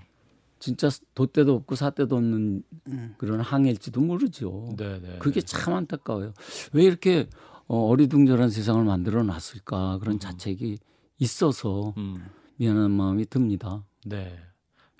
진짜 0.59 0.89
돛대도 1.15 1.55
없고 1.55 1.75
사대도 1.75 2.17
없는 2.17 2.63
그런 3.19 3.41
항해일지도 3.41 4.01
모르죠. 4.01 4.75
네네. 4.77 5.19
그게 5.19 5.43
참 5.43 5.75
안타까워요. 5.75 6.33
왜 6.73 6.85
이렇게 6.85 7.29
어, 7.67 7.87
어리둥절한 7.89 8.49
세상을 8.49 8.83
만들어 8.83 9.23
놨을까 9.23 9.99
그런 9.99 10.19
자책이 10.19 10.79
있어서 11.19 11.93
음. 11.99 12.17
미안한 12.57 12.91
마음이 12.91 13.27
듭니다. 13.27 13.85
네. 14.07 14.39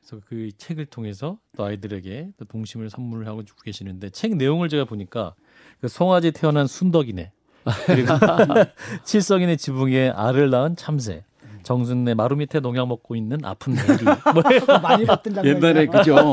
그래서 0.09 0.23
그 0.27 0.49
책을 0.57 0.87
통해서 0.87 1.37
또 1.57 1.65
아이들에게 1.65 2.31
또 2.39 2.45
동심을 2.47 2.89
선물을 2.89 3.27
하고 3.27 3.45
주고 3.45 3.61
계시는데 3.63 4.09
책 4.11 4.37
내용을 4.37 4.71
제가 4.71 4.87
보니까 4.87 5.35
그 5.83 5.89
송아지 5.89 6.33
태어난 6.33 6.67
순덕이네 6.67 7.31
그리고 7.87 8.15
칠성인의 9.05 9.59
지붕에 9.59 10.09
알을 10.09 10.49
낳은 10.49 10.77
참새 10.77 11.25
정순내 11.63 12.15
마루 12.15 12.37
밑에 12.37 12.61
농약 12.61 12.89
먹고 12.89 13.17
있는 13.17 13.45
아픈 13.45 13.75
메리 13.75 14.03
뭐 14.33 14.79
많이 14.81 15.05
봤던 15.05 15.35
장면. 15.35 15.57
옛날에 15.57 15.85
그죠. 15.87 16.33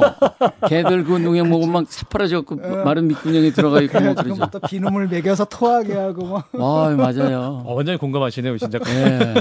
개들 0.70 1.04
그 1.04 1.18
농약 1.18 1.50
먹으면 1.50 1.74
막 1.74 1.92
새파라져갖고 1.92 2.84
마른 2.86 3.10
밑구녕에 3.10 3.52
들어가 3.52 3.82
있고 3.82 4.00
뭐 4.00 4.14
그러죠. 4.14 4.36
뭐또 4.38 4.60
비누물 4.60 5.10
먹여서 5.10 5.44
토하게 5.46 5.94
하고 5.96 6.26
뭐. 6.26 6.44
아 6.54 6.96
맞아요. 6.96 7.64
어, 7.66 7.74
완전히 7.74 7.98
공감하시네요 7.98 8.58
진짜 8.58 8.80
예. 8.88 9.34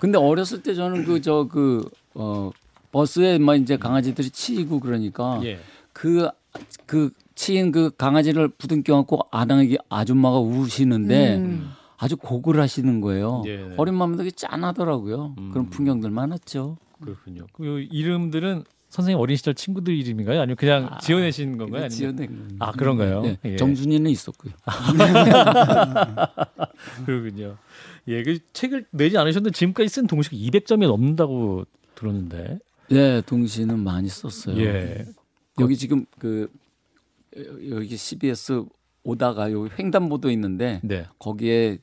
근데 0.00 0.18
어렸을 0.18 0.64
때 0.64 0.74
저는 0.74 1.04
그 1.04 1.20
저그어 1.20 2.50
버스에 2.92 3.38
막 3.38 3.56
이제 3.56 3.76
강아지들이 3.76 4.30
치이고 4.30 4.78
그러니까 4.78 5.40
예. 5.44 5.58
그그 5.92 7.10
치인 7.34 7.72
그 7.72 7.90
강아지를 7.96 8.48
부둥켜 8.48 8.96
갖고 8.96 9.26
아당이 9.30 9.76
아줌마가 9.88 10.38
우시는데 10.38 11.36
음. 11.38 11.70
아주 11.96 12.16
고글 12.16 12.60
하시는 12.60 13.00
거예요. 13.00 13.42
예. 13.46 13.74
어린 13.76 13.94
마음에 13.94 14.16
되게 14.16 14.30
짠하더라고요. 14.30 15.34
음. 15.38 15.50
그런 15.50 15.70
풍경들 15.70 16.10
많았죠. 16.10 16.76
그렇군요. 17.00 17.46
그 17.52 17.86
이름들은 17.90 18.64
선생님 18.90 19.18
어린 19.18 19.36
시절 19.36 19.54
친구들 19.54 19.94
이름인가요? 19.94 20.40
아니면 20.40 20.56
그냥 20.56 20.90
지어내신 21.00 21.56
건가요? 21.56 21.88
지어낸. 21.88 22.56
아 22.58 22.72
그런가요? 22.72 23.22
네, 23.22 23.38
예. 23.44 23.56
정순이는 23.56 24.10
있었고요. 24.10 24.52
그렇군요. 27.06 27.56
예, 28.08 28.22
그 28.22 28.38
책을 28.52 28.86
내지 28.90 29.16
않으셨는데 29.16 29.56
지금까지 29.56 29.88
쓴 29.88 30.06
동시가 30.06 30.36
200점이 30.36 30.86
넘는다고 30.86 31.64
들었는데. 31.94 32.58
네, 32.90 33.20
동시는 33.22 33.78
많이 33.78 34.08
썼어요. 34.08 34.58
예. 34.60 35.04
여기 35.60 35.76
지금 35.76 36.04
그 36.18 36.50
여기 37.70 37.96
CBS 37.96 38.64
오다가 39.04 39.50
여기 39.52 39.70
횡단보도 39.78 40.30
있는데 40.30 40.80
네. 40.84 41.06
거기에 41.18 41.78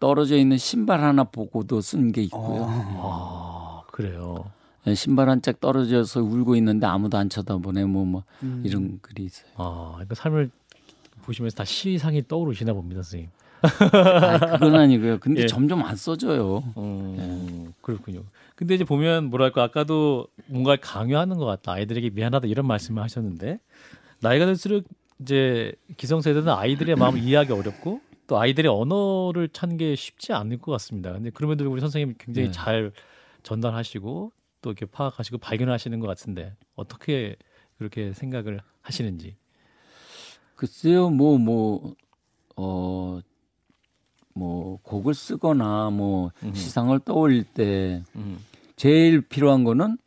떨어져 0.00 0.36
있는 0.36 0.56
신발 0.58 1.00
하나 1.02 1.24
보고도 1.24 1.80
쓴 1.80 2.12
게 2.12 2.22
있고요. 2.22 2.66
아, 2.68 3.82
그래요. 3.90 4.50
네, 4.84 4.94
신발 4.94 5.28
한 5.28 5.40
짝 5.42 5.60
떨어져서 5.60 6.22
울고 6.22 6.56
있는데 6.56 6.86
아무도 6.86 7.18
안 7.18 7.28
쳐다보네 7.28 7.84
뭐뭐 7.84 8.22
음. 8.42 8.62
이런 8.64 8.98
글이 9.02 9.24
있어요. 9.24 9.50
아, 9.56 9.90
그러니까 9.94 10.14
삶을 10.14 10.50
보시면서 11.22 11.56
다 11.56 11.64
시상이 11.64 12.26
떠오르시나 12.26 12.72
봅니다, 12.72 13.02
선생님. 13.02 13.28
아, 13.60 14.38
그건 14.58 14.76
아니고요. 14.76 15.18
근데 15.18 15.42
예. 15.42 15.46
점점 15.46 15.82
안 15.82 15.94
써져요. 15.96 16.62
음, 16.76 17.74
그렇군요. 17.82 18.22
근데 18.58 18.74
이제 18.74 18.82
보면 18.82 19.30
뭐랄까 19.30 19.62
아까도 19.62 20.26
뭔가 20.46 20.74
강요하는 20.74 21.38
것 21.38 21.46
같다. 21.46 21.74
아이들에게 21.74 22.10
미안하다 22.10 22.48
이런 22.48 22.66
말씀을 22.66 23.00
하셨는데 23.04 23.60
나이가 24.18 24.46
들수록 24.46 24.82
이제 25.20 25.72
기성세대는 25.96 26.48
아이들의 26.48 26.96
마음을 26.96 27.22
이해하기 27.22 27.52
어렵고 27.52 28.00
또 28.26 28.36
아이들의 28.36 28.68
언어를 28.68 29.48
찾는 29.50 29.76
게 29.76 29.94
쉽지 29.94 30.32
않을 30.32 30.58
것 30.58 30.72
같습니다. 30.72 31.12
근데 31.12 31.30
그럼에도 31.30 31.70
우리 31.70 31.80
선생님 31.80 32.16
굉장히 32.18 32.48
네. 32.48 32.52
잘 32.52 32.90
전달하시고 33.44 34.32
또 34.60 34.70
이렇게 34.70 34.86
파악하시고 34.86 35.38
발견하시는 35.38 36.00
것 36.00 36.08
같은데 36.08 36.56
어떻게 36.74 37.36
그렇게 37.78 38.12
생각을 38.12 38.58
하시는지. 38.80 39.36
글쎄요, 40.56 41.10
뭐, 41.10 41.38
뭐, 41.38 41.94
어, 42.56 43.20
뭐, 44.38 44.78
곡을 44.82 45.14
쓰거나 45.14 45.90
뭐, 45.90 46.30
음흠. 46.42 46.54
시상을 46.54 47.00
떠올릴 47.00 47.42
때 47.44 48.02
음. 48.14 48.38
제일 48.76 49.20
필요한 49.20 49.64
거는 49.64 49.98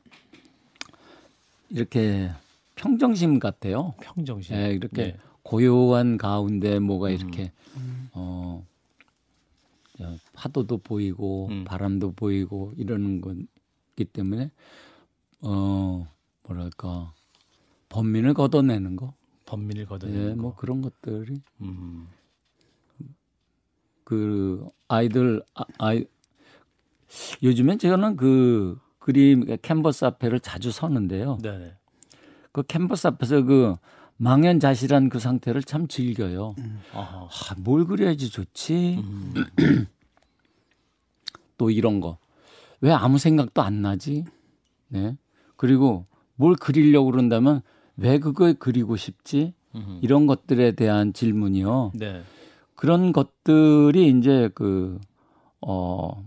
이렇게 1.69 2.31
평정심 2.75 3.39
같아요. 3.39 3.93
평정심. 4.01 4.55
예, 4.55 4.71
이렇게 4.73 5.03
네. 5.03 5.17
고요한 5.43 6.17
가운데 6.17 6.79
뭐가 6.79 7.09
음. 7.09 7.13
이렇게, 7.13 7.51
어, 8.13 8.65
야, 10.01 10.15
파도도 10.33 10.77
보이고 10.77 11.47
음. 11.51 11.65
바람도 11.65 12.13
보이고 12.13 12.73
이러는 12.77 13.19
거기 13.21 14.05
때문에, 14.05 14.49
어, 15.41 16.07
뭐랄까, 16.43 17.13
번민을 17.89 18.33
걷어내는 18.33 18.95
거. 18.95 19.13
번민을 19.45 19.85
걷어내는 19.85 20.29
예, 20.31 20.33
뭐 20.33 20.51
거. 20.51 20.57
그런 20.57 20.81
것들이 20.81 21.41
음. 21.59 22.07
그 24.11 24.67
아이들 24.89 25.41
아, 25.55 25.63
아이 25.79 26.03
요즘엔 27.41 27.79
저는 27.79 28.17
그 28.17 28.77
그림 28.99 29.45
캔버스 29.61 30.03
앞에를 30.03 30.41
자주 30.41 30.69
서는데요. 30.69 31.37
네네. 31.41 31.75
그 32.51 32.61
캔버스 32.61 33.07
앞에서 33.07 33.43
그 33.43 33.77
망연자실한 34.17 35.07
그 35.07 35.19
상태를 35.19 35.63
참 35.63 35.87
즐겨요. 35.87 36.55
아하. 36.93 37.21
아, 37.21 37.55
뭘 37.59 37.85
그려야지 37.85 38.29
좋지? 38.29 38.97
음. 39.01 39.33
또 41.57 41.69
이런 41.69 42.01
거. 42.01 42.17
왜 42.81 42.91
아무 42.91 43.17
생각도 43.17 43.61
안 43.61 43.81
나지? 43.81 44.25
네. 44.89 45.15
그리고 45.55 46.05
뭘 46.35 46.57
그리려고 46.57 47.11
그런다면 47.11 47.61
왜 47.95 48.19
그걸 48.19 48.55
그리고 48.55 48.97
싶지? 48.97 49.53
음흠. 49.73 49.99
이런 50.01 50.27
것들에 50.27 50.73
대한 50.73 51.13
질문이요. 51.13 51.93
네. 51.95 52.23
그런 52.81 53.13
것들이 53.13 54.09
이제 54.09 54.49
그, 54.55 54.99
어, 55.61 56.25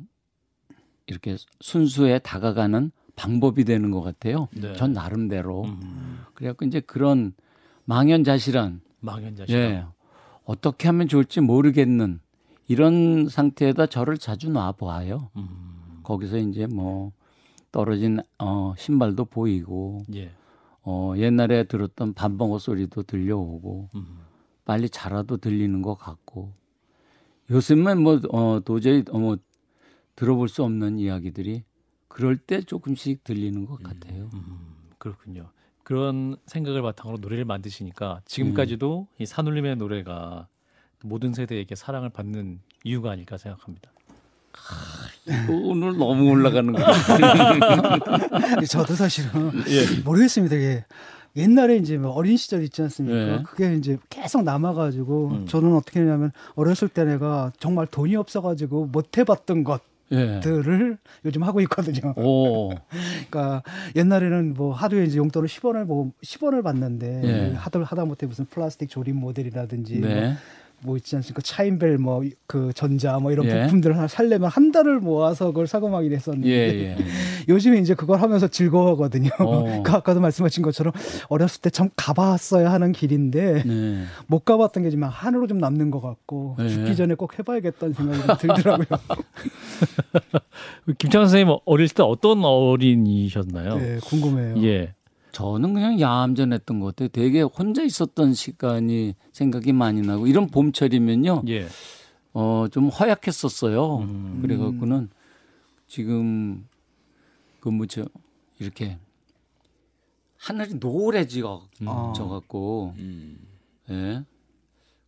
이렇게 1.08 1.36
순수에 1.60 2.20
다가가는 2.20 2.92
방법이 3.16 3.64
되는 3.64 3.90
것 3.90 4.02
같아요. 4.02 4.46
네. 4.52 4.72
전 4.74 4.92
나름대로. 4.92 5.64
음. 5.64 6.20
그래갖고 6.34 6.64
이제 6.64 6.78
그런 6.78 7.34
망연자실한 7.86 8.82
망연자실. 9.00 9.56
예. 9.56 9.84
어떻게 10.44 10.86
하면 10.86 11.08
좋을지 11.08 11.40
모르겠는 11.40 12.20
이런 12.68 13.28
상태에다 13.28 13.86
저를 13.86 14.16
자주 14.16 14.48
놔 14.48 14.70
보아요. 14.70 15.30
음. 15.34 15.98
거기서 16.04 16.38
이제 16.38 16.68
뭐 16.68 17.10
떨어진 17.72 18.20
어 18.38 18.74
신발도 18.78 19.24
보이고 19.24 20.04
예. 20.14 20.30
어 20.84 21.14
옛날에 21.16 21.64
들었던 21.64 22.14
반벙어 22.14 22.60
소리도 22.60 23.02
들려오고 23.02 23.88
음. 23.96 24.24
빨리 24.64 24.88
자라도 24.88 25.36
들리는 25.36 25.82
것 25.82 25.94
같고 25.94 26.52
요즘은 27.50 28.02
뭐 28.02 28.20
어, 28.30 28.60
도저히 28.64 29.04
어, 29.10 29.18
뭐 29.18 29.36
들어볼 30.16 30.48
수 30.48 30.62
없는 30.64 30.98
이야기들이 30.98 31.64
그럴 32.08 32.36
때 32.36 32.62
조금씩 32.62 33.24
들리는 33.24 33.66
것 33.66 33.82
같아요. 33.82 34.30
음, 34.32 34.76
그렇군요. 34.98 35.50
그런 35.82 36.36
생각을 36.46 36.80
바탕으로 36.80 37.18
노래를 37.18 37.44
만드시니까 37.44 38.22
지금까지도 38.24 39.08
이 39.18 39.26
산울림의 39.26 39.76
노래가 39.76 40.48
모든 41.02 41.34
세대에게 41.34 41.74
사랑을 41.74 42.08
받는 42.08 42.60
이유가 42.84 43.10
아닐까 43.10 43.36
생각합니다. 43.36 43.92
오늘 45.48 45.96
너무 45.98 46.30
올라가는 46.30 46.72
것 46.72 46.82
같아요. 46.82 47.58
저도 48.68 48.94
사실은 48.94 49.52
예. 49.68 50.00
모르겠습니다. 50.02 50.54
이게 50.56 50.84
옛날에 51.36 51.76
이제 51.76 51.98
뭐 51.98 52.10
어린 52.10 52.36
시절 52.36 52.62
있지 52.62 52.82
않습니까? 52.82 53.36
네. 53.36 53.42
그게 53.44 53.74
이제 53.74 53.98
계속 54.08 54.44
남아가지고 54.44 55.28
음. 55.28 55.46
저는 55.46 55.74
어떻게 55.74 56.00
했냐면 56.00 56.30
어렸을 56.54 56.88
때 56.88 57.04
내가 57.04 57.52
정말 57.58 57.86
돈이 57.86 58.14
없어가지고 58.16 58.86
못 58.86 59.18
해봤던 59.18 59.64
예. 60.12 60.40
것들을 60.40 60.98
요즘 61.24 61.42
하고 61.42 61.60
있거든요. 61.62 62.14
오. 62.16 62.70
그러니까 63.30 63.62
옛날에는 63.96 64.54
뭐 64.54 64.72
하루에 64.72 65.04
이제 65.04 65.18
용돈을 65.18 65.48
10원을 65.48 65.84
뭐 65.84 66.12
10원을 66.22 66.62
받는데 66.62 67.20
예. 67.24 67.52
하다 67.56 67.82
하다 67.82 68.04
못해 68.04 68.26
무슨 68.26 68.44
플라스틱 68.44 68.88
조립 68.88 69.16
모델이라든지 69.16 69.98
뭐, 69.98 70.08
네. 70.08 70.20
뭐 70.26 70.34
있지 70.96 71.16
않습니까? 71.16 71.42
차인벨 71.42 71.98
뭐 71.98 72.22
그 72.46 72.72
전자 72.74 73.18
뭐 73.18 73.32
이런 73.32 73.46
예. 73.46 73.62
부품들을 73.64 73.96
하나 73.96 74.06
살려면 74.06 74.48
한 74.48 74.70
달을 74.70 75.00
모아서 75.00 75.46
그걸 75.46 75.66
사고 75.66 75.88
막 75.88 76.04
이랬었는데 76.04 76.48
예, 76.48 76.52
예. 76.52 76.96
요즘에 77.48 77.78
이제 77.78 77.94
그걸 77.94 78.20
하면서 78.20 78.46
즐거워하거든요. 78.48 79.30
어. 79.40 79.64
그 79.82 79.92
아까도 79.92 80.20
말씀하신 80.20 80.62
것처럼 80.62 80.92
어렸을 81.28 81.60
때 81.62 81.70
참 81.74 81.88
가봤어야 81.96 82.70
하는 82.70 82.92
길인데 82.92 83.64
네. 83.64 84.04
못 84.28 84.44
가봤던 84.44 84.84
게 84.84 84.90
지만 84.90 85.10
한으로 85.10 85.48
좀 85.48 85.58
남는 85.58 85.90
것 85.90 86.00
같고 86.00 86.54
네. 86.58 86.68
죽기 86.68 86.94
전에 86.94 87.14
꼭 87.14 87.36
해봐야겠다는 87.36 87.94
생각이 87.94 88.26
좀 88.26 88.36
들더라고요. 88.54 88.86
김창완 90.98 91.28
선생님 91.28 91.56
어렸을 91.64 91.94
때 91.94 92.02
어떤 92.04 92.44
어린이셨나요? 92.44 93.76
네, 93.78 93.98
궁금해요. 94.04 94.62
예. 94.64 94.94
저는 95.34 95.74
그냥 95.74 96.00
야암전했던 96.00 96.78
것 96.78 96.86
같아요. 96.86 97.08
되게 97.08 97.42
혼자 97.42 97.82
있었던 97.82 98.34
시간이 98.34 99.14
생각이 99.32 99.72
많이 99.72 100.00
나고 100.00 100.28
이런 100.28 100.46
봄철이면요. 100.46 101.42
예. 101.48 101.66
어, 102.32 102.66
좀 102.70 102.88
허약했었어요. 102.88 103.98
음. 103.98 104.38
그래갖고는 104.42 105.10
지금 105.88 106.66
그 107.58 107.68
뭐죠 107.68 108.04
이렇게 108.60 108.98
하늘이 110.36 110.74
노래지가 110.74 111.60
아. 111.86 112.12
져갖고 112.14 112.94
음. 112.96 113.38
예. 113.90 114.24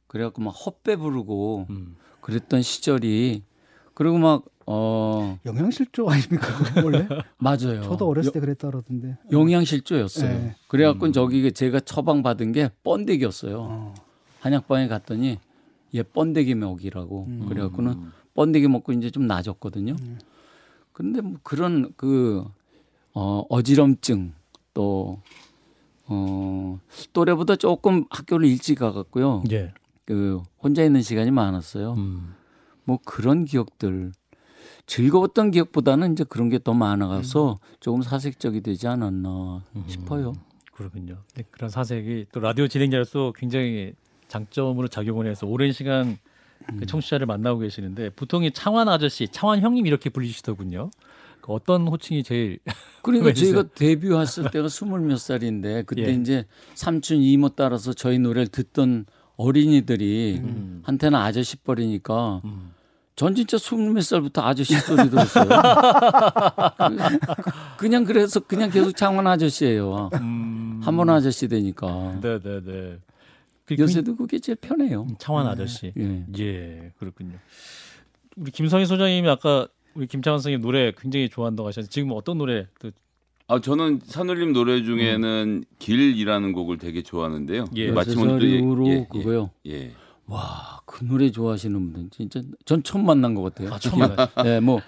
그래갖고 0.09 0.43
막 0.43 0.51
헛배 0.51 0.97
부르고 0.97 1.67
음. 1.71 1.97
그랬던 2.21 2.63
시절이 2.63 3.45
그리고 3.95 4.19
막 4.19 4.45
어 4.67 5.39
영양실조 5.47 6.09
아닙니까? 6.09 6.49
원래? 6.85 7.07
맞아요. 7.39 7.83
저도 7.83 8.09
어렸을 8.09 8.33
때 8.33 8.41
그랬다 8.41 8.69
그러던데. 8.69 9.17
영양실조였어요. 9.31 10.29
네. 10.29 10.57
그래갖고 10.69 11.13
저기 11.13 11.53
제가 11.53 11.81
처방 11.81 12.23
받은 12.23 12.53
게 12.53 12.71
번데기였어요. 12.83 13.61
어. 13.61 13.95
한약방에 14.41 14.89
갔더니 14.89 15.39
얘 15.95 16.03
번데기 16.03 16.55
먹이라고 16.55 17.27
음. 17.29 17.47
그래갖고는 17.49 18.11
번데기 18.35 18.69
먹고 18.69 18.93
이제 18.93 19.11
좀 19.11 19.27
나아졌거든요. 19.27 19.95
근데 20.93 21.21
뭐 21.21 21.39
그런 21.43 21.93
그 21.97 22.45
어, 23.15 23.45
어지럼증 23.49 24.33
또 24.75 25.21
어, 26.07 26.79
또래보다 27.13 27.57
조금 27.57 28.05
학교를 28.11 28.49
일찍 28.49 28.79
가갖고요. 28.79 29.45
예. 29.53 29.73
그 30.05 30.43
혼자 30.63 30.85
있는 30.85 31.03
시간이 31.03 31.31
많았어요. 31.31 31.95
음. 31.95 32.35
뭐 32.85 32.99
그런 33.05 33.45
기억들 33.45 34.13
즐거웠던 34.87 35.51
기억보다는 35.51 36.13
이제 36.13 36.25
그런 36.25 36.49
게 36.49 36.59
더 36.59 36.73
많아가서 36.75 37.59
조금 37.81 38.03
사색적이 38.03 38.63
되지 38.63 38.89
않았나 38.89 39.63
싶어요. 39.87 40.33
그렇군요. 40.73 41.19
네, 41.35 41.45
그런 41.51 41.71
사색이 41.71 42.27
또 42.33 42.41
라디오 42.41 42.67
진행자로서 42.69 43.33
굉장히 43.37 43.93
장점으로 44.29 44.89
작용을 44.89 45.27
해서 45.27 45.47
오랜 45.47 45.73
시간 45.73 46.19
그 46.79 46.87
청취자를 46.87 47.27
만나고 47.27 47.61
계시는데 47.61 48.11
보통 48.11 48.43
이 48.45 48.51
창완 48.51 48.89
아저씨, 48.89 49.29
창완 49.29 49.61
형님 49.61 49.87
이렇게 49.87 50.11
불리시더군요. 50.11 50.91
그 51.41 51.53
어떤 51.53 51.87
호칭이 51.87 52.23
제일 52.25 52.59
그러니까? 53.03 53.33
저희가 53.33 53.65
데뷔했을 53.75 54.51
때가 54.51 54.69
스물 54.69 55.01
몇 55.01 55.19
살인데 55.19 55.85
그때 55.85 56.09
예. 56.09 56.13
이제 56.13 56.45
삼촌 56.75 57.19
이모 57.19 57.51
따라서 57.51 57.93
저희 57.93 58.19
노래를 58.19 58.49
듣던 58.49 59.07
어린이들이 59.37 60.41
음. 60.43 60.83
한테는 60.85 61.19
아저씨 61.19 61.57
뻘이니까 61.59 62.41
음. 62.45 62.73
전 63.17 63.35
진짜 63.35 63.57
스물 63.57 63.95
몇 63.95 64.03
살부터 64.03 64.43
아저씨 64.43 64.75
소리 64.79 65.09
들었어요. 65.09 65.49
그- 65.49 67.19
그냥 67.79 68.05
그래서 68.05 68.41
그냥 68.41 68.71
계속 68.71 68.95
창원 68.97 69.27
아저씨예요. 69.27 70.11
음. 70.21 70.81
한번 70.83 71.09
아저씨 71.11 71.49
되니까. 71.49 72.19
네네네. 72.23 72.99
그 73.65 73.77
요새도 73.79 74.17
그게 74.17 74.39
제일 74.39 74.57
편해요. 74.57 75.07
창완 75.19 75.47
아저씨. 75.47 75.93
예. 75.99 76.25
예, 76.39 76.93
그렇군요. 76.99 77.39
우리 78.37 78.51
김성희 78.51 78.85
소장님이 78.87 79.29
아까 79.29 79.67
우리 79.95 80.07
김창완 80.07 80.39
선생님 80.39 80.61
노래 80.61 80.93
굉장히 80.97 81.29
좋아한다고 81.31 81.67
하셨는데 81.69 81.91
지금 81.91 82.11
어떤 82.13 82.39
노래 82.39 82.67
또 82.81 82.91
아 83.49 83.61
저는 83.61 84.01
산울림 84.05 84.53
노래 84.53 84.83
중에는 84.83 85.63
길이라는 85.79 86.53
곡을 86.53 86.79
되게 86.79 87.03
좋아하는데요. 87.05 87.67
예. 87.77 87.93
마침 87.93 88.21
오늘 88.21 88.41
또 88.41 88.45
예, 88.47 88.57
이후로 88.59 88.89
예, 88.89 89.07
그거요. 89.09 89.51
예. 89.69 89.93
와, 90.27 90.81
그 90.87 91.05
노래 91.05 91.31
좋아하시는 91.31 91.93
분들 91.93 92.11
진짜 92.11 92.43
전 92.65 92.83
처음 92.83 93.07
만난 93.07 93.35
것 93.35 93.43
같아요. 93.43 93.73
아, 93.73 93.79
처음 93.79 94.01
만났어요? 94.01 94.45
네, 94.45 94.61
뭐 94.61 94.81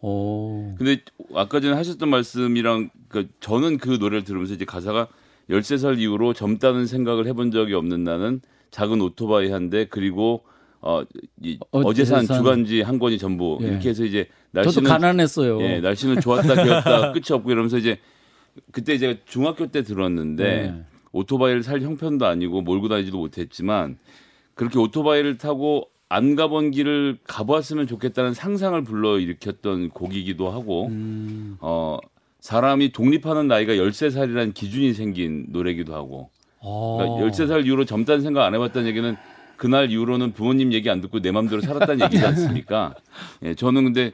어. 0.00 0.74
근데 0.78 0.98
아까 1.34 1.60
전에 1.60 1.74
하셨던 1.74 2.08
말씀이랑 2.08 2.90
그 3.08 3.28
저는 3.40 3.78
그 3.78 3.90
노래를 3.90 4.24
들으면서 4.24 4.54
이제 4.54 4.64
가사가 4.64 5.08
13살 5.48 5.98
이후로 5.98 6.32
젊다는 6.32 6.86
생각을 6.86 7.26
해본 7.26 7.50
적이 7.52 7.74
없는 7.74 8.02
나는 8.04 8.40
작은 8.70 9.00
오토바이 9.00 9.50
한 9.50 9.70
대 9.70 9.84
그리고 9.86 10.42
어, 10.80 11.02
이, 11.42 11.58
어, 11.72 11.82
산 11.82 11.86
어제 11.86 12.04
산- 12.04 12.24
주간지 12.26 12.80
한 12.82 12.98
권이 12.98 13.18
전부 13.18 13.58
예. 13.62 13.66
이렇게 13.66 13.90
해서 13.90 14.04
이제 14.04 14.26
날씨는 14.52 14.88
가난했어요. 14.88 15.60
예, 15.60 15.80
날씨는 15.80 16.20
좋았다 16.20 16.62
기었다 16.64 17.12
끝이 17.12 17.24
없고 17.32 17.50
이러면서 17.52 17.76
이제 17.78 17.98
그때 18.72 18.96
제가 18.98 19.20
중학교 19.26 19.66
때 19.66 19.82
들었는데 19.82 20.44
네. 20.44 20.84
오토바이를 21.12 21.62
살 21.62 21.80
형편도 21.82 22.26
아니고 22.26 22.62
몰고 22.62 22.88
다니지도 22.88 23.18
못했지만 23.18 23.98
그렇게 24.60 24.78
오토바이를 24.78 25.38
타고 25.38 25.88
안 26.10 26.36
가본 26.36 26.70
길을 26.72 27.20
가보았으면 27.24 27.86
좋겠다는 27.86 28.34
상상을 28.34 28.84
불러 28.84 29.18
일으켰던 29.18 29.88
곡이기도 29.88 30.50
하고 30.50 30.88
음. 30.88 31.56
어 31.60 31.96
사람이 32.40 32.92
독립하는 32.92 33.48
나이가 33.48 33.72
13살이라는 33.72 34.52
기준이 34.52 34.92
생긴 34.92 35.46
노래기도 35.48 35.94
하고 35.94 36.28
어. 36.58 36.98
그러니까 36.98 37.44
13살 37.44 37.64
이후로 37.64 37.86
젊다는 37.86 38.20
생각 38.20 38.44
안 38.44 38.54
해봤다는 38.54 38.86
얘기는 38.86 39.16
그날 39.56 39.90
이후로는 39.90 40.32
부모님 40.32 40.74
얘기 40.74 40.90
안 40.90 41.00
듣고 41.00 41.20
내 41.20 41.30
맘대로 41.30 41.62
살았다는 41.62 42.04
얘기지 42.04 42.22
않습니까? 42.26 42.94
예, 43.42 43.54
저는 43.54 43.84
근데 43.84 44.12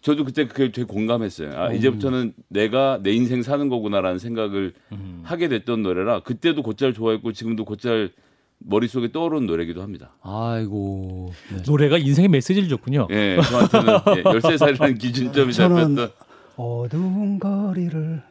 저도 0.00 0.24
그때 0.24 0.46
그게 0.46 0.70
되게 0.70 0.84
공감했어요. 0.84 1.58
아, 1.58 1.72
이제부터는 1.72 2.34
내가 2.46 3.00
내 3.02 3.10
인생 3.10 3.42
사는 3.42 3.68
거구나라는 3.68 4.20
생각을 4.20 4.74
음. 4.92 5.22
하게 5.24 5.48
됐던 5.48 5.82
노래라 5.82 6.20
그때도 6.20 6.62
곧잘 6.62 6.92
좋아했고 6.92 7.32
지금도 7.32 7.64
곧잘 7.64 8.12
머릿속에 8.60 9.12
떠오르는 9.12 9.46
노래기도 9.46 9.82
합니다. 9.82 10.14
아이고. 10.22 11.32
네. 11.54 11.62
노래가 11.66 11.96
인생의 11.98 12.28
메시지를 12.28 12.68
줬군요. 12.68 13.06
예, 13.10 13.38
저한테는 13.40 13.86
예, 14.18 14.22
13살이라는 14.22 14.98
기준점이 14.98 15.52
저는 15.52 15.96
잡혔던 15.96 16.10
어두운 16.56 17.38
거리를 17.38 18.22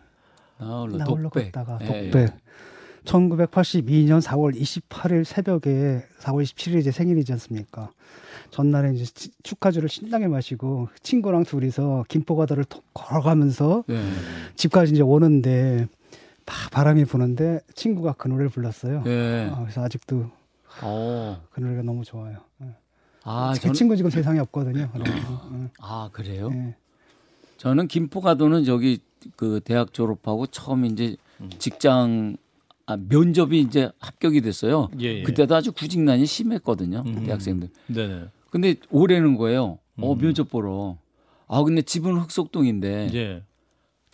나홀로 0.59 0.97
나홀로 0.97 1.23
독백. 1.29 1.51
걷다가 1.51 1.79
예, 1.83 2.09
독백. 2.11 2.33
1982년 3.05 4.21
4월 4.21 4.53
28일 4.59 5.23
새벽에 5.23 6.03
4월 6.19 6.43
27일이 6.43 6.83
제 6.83 6.91
생일이지 6.91 7.31
않습니까? 7.33 7.89
전날에 8.51 8.93
이제 8.93 9.05
치- 9.05 9.31
축하주를 9.43 9.87
신나게 9.89 10.27
마시고 10.27 10.89
친구랑 11.03 11.43
둘이서 11.43 12.05
김포가다를 12.09 12.65
톡 12.65 12.83
걸어가면서 12.93 13.85
예. 13.89 13.99
집까지 14.55 14.93
이제 14.93 15.01
오는데 15.03 15.87
막 16.47 16.71
바람이 16.71 17.05
부는데 17.05 17.59
친구가 17.75 18.13
그 18.13 18.29
노래를 18.29 18.49
불렀어요. 18.49 19.03
예. 19.05 19.49
아, 19.53 19.59
그래서 19.59 19.83
아직도 19.83 20.31
어. 20.81 21.43
그 21.51 21.59
노래가 21.59 21.83
너무 21.83 22.03
좋아요. 22.05 22.37
예. 22.63 22.67
아, 23.23 23.51
제 23.53 23.61
저는 23.61 23.73
친구 23.73 23.95
지금 23.97 24.09
세상에 24.09 24.39
없거든요. 24.39 24.89
예. 24.95 25.69
아, 25.79 26.09
그래요? 26.13 26.49
예. 26.53 26.75
저는 27.57 27.87
김포 27.87 28.21
가도는 28.21 28.63
저기 28.63 28.99
그 29.35 29.59
대학 29.63 29.93
졸업하고 29.93 30.47
처음 30.47 30.85
이제 30.85 31.17
직장 31.59 32.37
아, 32.85 32.95
면접이 32.95 33.59
이제 33.59 33.91
합격이 33.99 34.39
됐어요. 34.39 34.87
예, 35.01 35.19
예. 35.19 35.23
그때도 35.23 35.53
아주 35.53 35.73
구직난이 35.73 36.25
심했거든요. 36.25 37.03
음. 37.05 37.23
대학생들. 37.25 37.69
네네. 37.87 38.25
근데 38.49 38.75
오래는 38.89 39.35
거예요. 39.35 39.79
어 39.99 40.13
음. 40.13 40.17
면접 40.19 40.49
보러. 40.49 40.97
아 41.49 41.63
근데 41.63 41.81
집은 41.81 42.17
흑석동인데 42.17 43.09
예. 43.13 43.43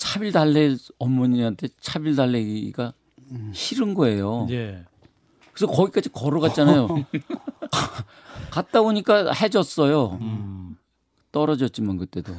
차빌 0.03 0.33
달래 0.33 0.75
어머니한테 0.99 1.69
차빌 1.79 2.17
달래기가 2.17 2.91
싫은 3.53 3.93
거예요. 3.93 4.47
예. 4.51 4.83
그래서 5.53 5.71
거기까지 5.71 6.09
걸어갔잖아요. 6.09 7.05
갔다 8.51 8.81
오니까 8.81 9.31
해졌어요. 9.31 10.17
음. 10.19 10.75
떨어졌지만 11.31 11.97
그때도. 11.97 12.33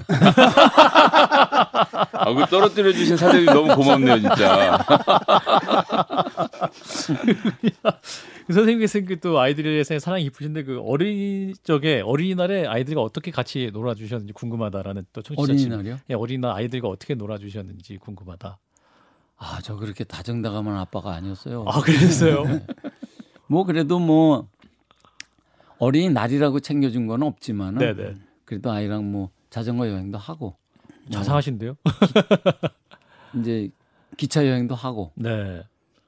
아, 2.12 2.34
그 2.34 2.46
떨어뜨려 2.50 2.92
주신 2.92 3.16
사장님 3.16 3.46
너무 3.46 3.74
고맙네요, 3.74 4.20
진짜. 4.20 4.78
그 8.46 8.52
선생님께서 8.52 9.00
그또 9.06 9.38
아이들에 9.40 9.70
대해서 9.70 9.98
사랑이 9.98 10.24
깊으신데 10.24 10.64
그 10.64 10.80
어린 10.80 11.54
적에 11.62 12.00
어린이날에 12.00 12.66
아이들과 12.66 13.00
어떻게 13.02 13.30
같이 13.30 13.70
놀아주셨는지 13.72 14.32
궁금하다라는 14.32 15.06
또 15.12 15.22
청취자 15.22 15.52
어린이날이요? 15.52 15.98
예, 16.10 16.14
어린이날 16.14 16.52
아이들과 16.52 16.88
어떻게 16.88 17.14
놀아주셨는지 17.14 17.98
궁금하다. 17.98 18.58
아 19.36 19.58
저 19.62 19.76
그렇게 19.76 20.04
다정다감한 20.04 20.76
아빠가 20.76 21.14
아니었어요. 21.14 21.64
아 21.66 21.80
그랬어요? 21.80 22.44
뭐 23.46 23.64
그래도 23.64 23.98
뭐 23.98 24.48
어린이 25.78 26.08
날이라고 26.10 26.60
챙겨준 26.60 27.06
건 27.06 27.22
없지만은 27.22 27.78
네네. 27.94 28.14
그래도 28.44 28.70
아이랑 28.70 29.10
뭐 29.10 29.30
자전거 29.50 29.88
여행도 29.88 30.18
하고 30.18 30.56
뭐 30.86 31.10
자상하신데요? 31.10 31.76
이제 33.40 33.68
기차 34.16 34.46
여행도 34.46 34.74
하고 34.74 35.12
네. 35.16 35.62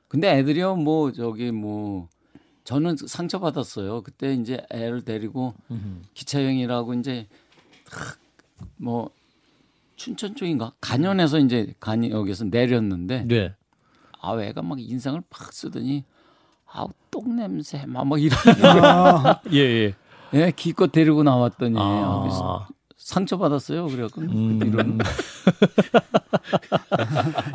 근데 0.09 0.38
애들이요 0.38 0.76
뭐 0.76 1.12
저기 1.12 1.50
뭐 1.50 2.09
저는 2.64 2.96
상처 2.96 3.38
받았어요 3.38 4.02
그때 4.02 4.34
이제 4.34 4.64
애를 4.70 5.02
데리고 5.02 5.54
음흠. 5.70 6.02
기차 6.14 6.42
여행이라고 6.42 6.94
이제 6.94 7.26
탁뭐 8.78 9.11
춘천 9.96 10.34
쪽인가 10.34 10.72
간현에서 10.80 11.38
이제 11.38 11.74
간역에서 11.80 12.44
내렸는데 12.46 13.24
네. 13.26 13.54
아 14.20 14.40
애가 14.40 14.62
막 14.62 14.80
인상을 14.80 15.22
팍 15.30 15.52
쓰더니 15.52 16.04
아우 16.66 16.88
똥 17.11 17.36
냄새 17.36 17.86
막, 17.86 18.07
막 18.07 18.20
이런 18.20 18.38
아, 18.84 19.40
예 19.52 19.59
예. 19.59 19.94
예 20.34 20.52
기껏 20.54 20.90
데리고 20.90 21.22
나왔더니 21.22 21.76
아. 21.78 22.66
아, 23.07 23.14
그래서 23.14 23.14
상처 23.14 23.38
받았어요 23.38 23.86
그래갖고 23.86 24.22
음. 24.22 24.61
이런 24.64 24.98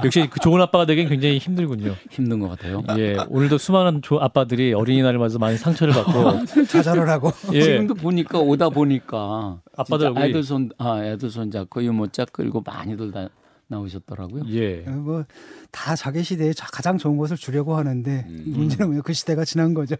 역시 0.04 0.28
그 0.32 0.40
좋은 0.40 0.62
아빠가 0.62 0.86
되긴 0.86 1.10
굉장히 1.10 1.38
힘들군요. 1.38 1.96
힘든 2.10 2.40
것 2.40 2.50
같아요. 2.50 2.84
예, 2.98 3.18
오늘도 3.30 3.58
수많은 3.58 4.02
조, 4.02 4.20
아빠들이 4.20 4.74
어린이날을 4.74 5.20
맞아서 5.20 5.40
많이 5.40 5.58
상처를 5.58 5.94
받고 5.94 6.46
좌절을 6.68 7.10
하고 7.10 7.32
예, 7.54 7.62
지금도 7.62 7.96
보니까 7.96 8.40
오다 8.40 8.70
보니까 8.70 9.62
아빠들 9.76 10.14
애들 10.18 10.44
손, 10.44 10.70
아 10.78 11.04
애들 11.04 11.30
손 11.30 11.52
잡고 11.52 11.84
유모차 11.84 12.26
끌고 12.26 12.62
많이들 12.66 13.12
다 13.12 13.30
나오셨더라고요. 13.68 14.44
예. 14.50 14.78
뭐다 14.82 15.96
자기 15.98 16.24
시대에 16.24 16.54
자- 16.54 16.68
가장 16.72 16.98
좋은 16.98 17.18
것을 17.18 17.38
주려고 17.38 17.76
하는데 17.78 18.26
음. 18.28 18.44
문제는 18.48 18.92
뭐그 18.94 19.14
시대가 19.14 19.46
지난 19.46 19.74
거죠. 19.74 19.96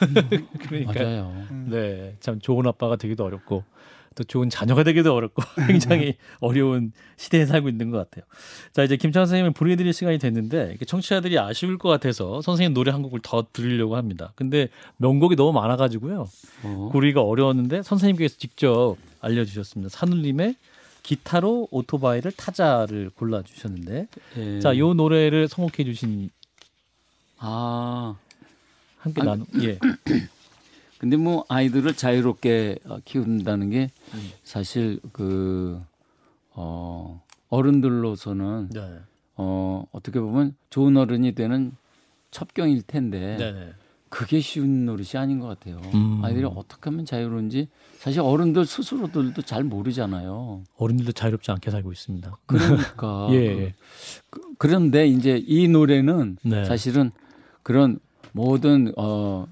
그러니까 0.68 0.92
맞아요. 0.92 1.32
네, 1.68 2.16
참 2.20 2.40
좋은 2.40 2.66
아빠가 2.66 2.96
되기도 2.96 3.24
어렵고 3.24 3.64
또 4.16 4.24
좋은 4.24 4.50
자녀가 4.50 4.82
되기도 4.82 5.14
어렵고 5.14 5.42
굉장히 5.68 6.16
어려운 6.40 6.92
시대에 7.16 7.46
살고 7.46 7.68
있는 7.68 7.90
것 7.90 7.98
같아요. 7.98 8.24
자 8.72 8.82
이제 8.82 8.96
김창 8.96 9.24
선생님을 9.24 9.52
보내드릴 9.52 9.92
시간이 9.92 10.18
됐는데 10.18 10.76
청취자들이 10.84 11.38
아쉬울 11.38 11.78
것 11.78 11.88
같아서 11.88 12.42
선생님 12.42 12.74
노래 12.74 12.90
한 12.90 13.02
곡을 13.02 13.20
더 13.22 13.46
들으려고 13.52 13.96
합니다. 13.96 14.32
근데 14.34 14.68
명곡이 14.96 15.36
너무 15.36 15.52
많아가지고요. 15.52 16.28
어. 16.64 16.88
고르기가 16.92 17.22
어려웠는데 17.22 17.82
선생님께서 17.82 18.36
직접 18.36 18.96
알려주셨습니다. 19.20 19.90
산울림의 19.90 20.56
기타로 21.02 21.68
오토바이를 21.70 22.32
타자를 22.32 23.10
골라주셨는데 23.10 24.08
예. 24.36 24.60
자, 24.60 24.76
요 24.76 24.92
노래를 24.92 25.48
선곡해 25.48 25.84
주신 25.84 26.30
아 27.38 28.16
함께 28.98 29.22
아, 29.22 29.24
나누 29.24 29.44
예. 29.62 29.78
근데 31.00 31.16
뭐 31.16 31.46
아이들을 31.48 31.94
자유롭게 31.94 32.80
어, 32.84 32.98
키운다는 33.06 33.70
게 33.70 33.90
음. 34.12 34.30
사실 34.44 35.00
그 35.12 35.80
어, 36.50 37.22
어른들로서는 37.48 38.68
네. 38.70 38.98
어, 39.36 39.86
어떻게 39.92 40.20
보면 40.20 40.54
좋은 40.68 40.98
어른이 40.98 41.34
되는 41.34 41.74
첩경일 42.30 42.82
텐데 42.82 43.38
네, 43.38 43.50
네. 43.50 43.72
그게 44.10 44.40
쉬운 44.40 44.84
노릇이 44.84 45.12
아닌 45.14 45.40
것 45.40 45.46
같아요. 45.46 45.80
음. 45.94 46.20
아이들이 46.22 46.44
어떻게 46.44 46.90
하면 46.90 47.06
자유로운지 47.06 47.68
사실 47.96 48.20
어른들 48.20 48.66
스스로들도 48.66 49.40
잘 49.40 49.64
모르잖아요. 49.64 50.64
어른들도 50.76 51.12
자유롭지 51.12 51.50
않게 51.50 51.70
살고 51.70 51.92
있습니다. 51.92 52.36
그러니까 52.44 53.28
예. 53.32 53.72
그, 54.28 54.42
그런데 54.58 55.06
이제 55.06 55.42
이 55.46 55.66
노래는 55.66 56.36
네. 56.42 56.66
사실은 56.66 57.10
그런 57.62 57.98
모든 58.32 58.92
어 58.98 59.46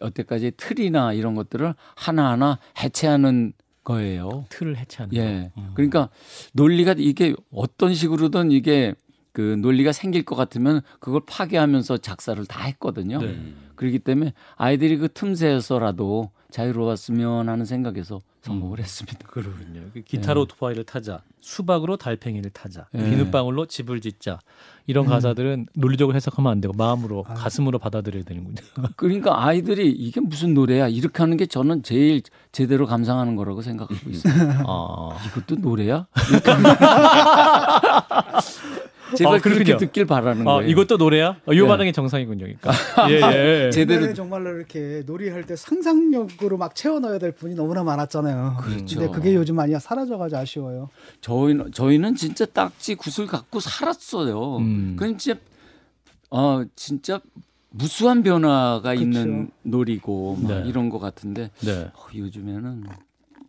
여태까지 0.00 0.52
틀이나 0.56 1.12
이런 1.12 1.34
것들을 1.34 1.74
하나하나 1.94 2.58
해체하는 2.78 3.52
거예요. 3.84 4.46
틀을 4.48 4.76
해체하는 4.76 5.14
예. 5.16 5.50
거. 5.54 5.60
음. 5.60 5.70
그러니까 5.74 6.08
논리가 6.52 6.94
이게 6.98 7.34
어떤 7.52 7.94
식으로든 7.94 8.50
이게 8.50 8.94
그 9.32 9.56
논리가 9.60 9.92
생길 9.92 10.24
것 10.24 10.36
같으면 10.36 10.80
그걸 11.00 11.20
파괴하면서 11.26 11.98
작사를 11.98 12.44
다 12.46 12.64
했거든요. 12.64 13.20
네. 13.20 13.36
그렇기 13.74 13.98
때문에 13.98 14.32
아이들이 14.56 14.96
그 14.96 15.12
틈새에서라도 15.12 16.30
자유로웠으면 16.54 17.48
하는 17.48 17.64
생각에서 17.64 18.16
음. 18.16 18.20
성공을 18.42 18.78
했습니다. 18.78 19.18
그러군요. 19.26 19.80
그 19.92 20.02
기타로 20.02 20.42
오토바이를 20.42 20.84
타자, 20.84 21.20
수박으로 21.40 21.96
달팽이를 21.96 22.50
타자, 22.50 22.86
예. 22.94 23.02
비눗방울로 23.10 23.66
집을 23.66 24.00
짓자 24.00 24.38
이런 24.86 25.06
가사들은 25.06 25.66
논리적으로 25.74 26.14
해석하면 26.14 26.52
안 26.52 26.60
되고 26.60 26.74
마음으로 26.74 27.22
가슴으로 27.22 27.78
받아들여야 27.78 28.22
되는군요. 28.24 28.56
그러니까 28.96 29.44
아이들이 29.44 29.90
이게 29.90 30.20
무슨 30.20 30.54
노래야 30.54 30.88
이렇게 30.88 31.22
하는 31.22 31.36
게 31.36 31.46
저는 31.46 31.82
제일 31.82 32.22
제대로 32.52 32.86
감상하는 32.86 33.34
거라고 33.34 33.62
생각하고 33.62 34.10
있어요. 34.10 34.34
아, 34.68 35.18
이것도 35.26 35.56
노래야? 35.56 36.06
제발 39.16 39.36
아. 39.36 39.38
그렇게 39.40 39.76
듣길 39.76 40.04
바라는 40.06 40.42
아 40.48 40.54
거예요. 40.56 40.70
이것도 40.70 40.96
노래야? 40.96 41.36
어, 41.46 41.52
이 41.52 41.58
예. 41.60 41.66
반응이 41.66 41.92
정상이군요. 41.92 42.44
그러니까. 42.44 42.72
예, 43.10 43.66
예. 43.66 43.70
제대로 43.70 44.00
옛날에 44.02 44.14
정말로 44.14 44.56
이렇게 44.56 45.02
놀이할 45.06 45.44
때 45.44 45.56
상상력으로 45.56 46.56
막 46.56 46.74
채워 46.74 47.00
넣어야 47.00 47.18
될 47.18 47.32
분이 47.32 47.54
너무나 47.54 47.82
많았잖아요. 47.84 48.56
그렇죠. 48.60 48.98
근데 49.00 49.12
그게 49.12 49.34
요즘 49.34 49.56
많이 49.56 49.78
사라져가지고 49.78 50.40
아쉬워요. 50.40 50.88
저희는 51.20 51.72
저희는 51.72 52.14
진짜 52.14 52.44
딱지 52.46 52.94
굿을 52.94 53.26
갖고 53.26 53.60
살았어요. 53.60 54.58
음. 54.58 54.96
그건 54.98 55.18
진짜 55.18 55.40
어 56.30 56.64
진짜 56.76 57.20
무수한 57.70 58.22
변화가 58.22 58.94
있는 58.94 59.50
놀이고 59.62 60.38
막 60.42 60.48
네. 60.48 60.62
이런 60.68 60.88
것 60.90 60.98
같은데 61.00 61.50
네. 61.60 61.90
어, 61.94 62.06
요즘에는 62.14 62.84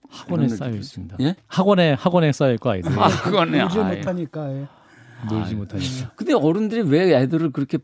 학원에 0.10 0.48
쌓여 0.48 0.72
있습니다. 0.72 1.18
예? 1.22 1.36
학원에 1.48 1.94
학원에 1.94 2.32
쌓여 2.32 2.54
있고 2.54 2.70
아이들 2.70 2.92
아. 2.98 3.08
놀지 3.10 3.80
아예. 3.80 3.98
못하니까. 3.98 4.52
예. 4.54 4.68
놀지 5.30 5.56
못하니까. 5.56 6.12
근데 6.16 6.34
어른들이 6.34 6.82
왜 6.82 7.16
애들을 7.18 7.52
그렇게 7.52 7.78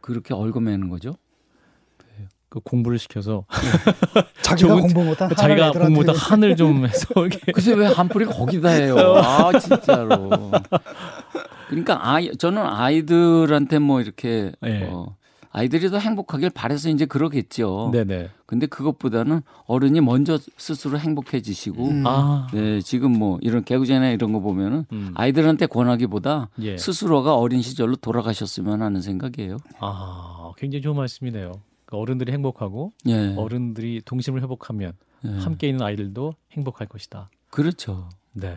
그렇게 0.00 0.34
얽어매는 0.34 0.88
거죠? 0.88 1.14
그 2.48 2.60
공부를 2.60 2.98
시켜서 2.98 3.46
자기가 4.42 4.74
좋은- 4.74 4.80
공부 4.82 5.02
못한 5.04 5.28
그 5.30 5.34
자기가 5.34 5.72
공부 5.72 5.90
못한 5.92 6.14
한을 6.14 6.54
좀 6.56 6.84
해서 6.86 7.06
글쎄 7.54 7.72
왜 7.72 7.86
한풀이 7.86 8.26
거기다 8.26 8.68
해요? 8.68 8.96
아 9.16 9.58
진짜로. 9.58 10.50
그러니까 11.68 11.98
아이 12.12 12.30
저는 12.36 12.60
아이들한테 12.62 13.78
뭐 13.78 14.02
이렇게 14.02 14.52
예. 14.66 14.82
어, 14.90 15.16
아이들이 15.52 15.90
더 15.90 15.98
행복하길 15.98 16.50
바래서 16.50 16.88
이제 16.88 17.04
그러겠죠. 17.04 17.90
네네. 17.92 18.30
근데 18.46 18.66
그것보다는 18.66 19.42
어른이 19.66 20.00
먼저 20.00 20.38
스스로 20.56 20.98
행복해지시고 20.98 21.88
음. 21.88 22.06
아, 22.06 22.48
네, 22.52 22.80
지금 22.80 23.12
뭐 23.12 23.38
이런 23.42 23.62
개구제나 23.62 24.10
이런 24.10 24.32
거 24.32 24.40
보면은 24.40 24.86
음. 24.92 25.12
아이들한테 25.14 25.66
권하기보다 25.66 26.48
예. 26.60 26.78
스스로가 26.78 27.36
어린 27.36 27.60
시절로 27.60 27.96
돌아가셨으면 27.96 28.80
하는 28.80 29.02
생각이에요. 29.02 29.58
아, 29.78 30.52
굉장히 30.56 30.82
좋은 30.82 30.96
말씀이네요. 30.96 31.52
그러니까 31.84 31.98
어른들이 31.98 32.32
행복하고 32.32 32.92
예. 33.08 33.34
어른들이 33.36 34.00
동심을 34.04 34.42
회복하면 34.42 34.94
예. 35.24 35.28
함께 35.38 35.68
있는 35.68 35.82
아이들도 35.82 36.34
행복할 36.52 36.86
것이다. 36.88 37.30
그렇죠. 37.50 38.08
네. 38.32 38.56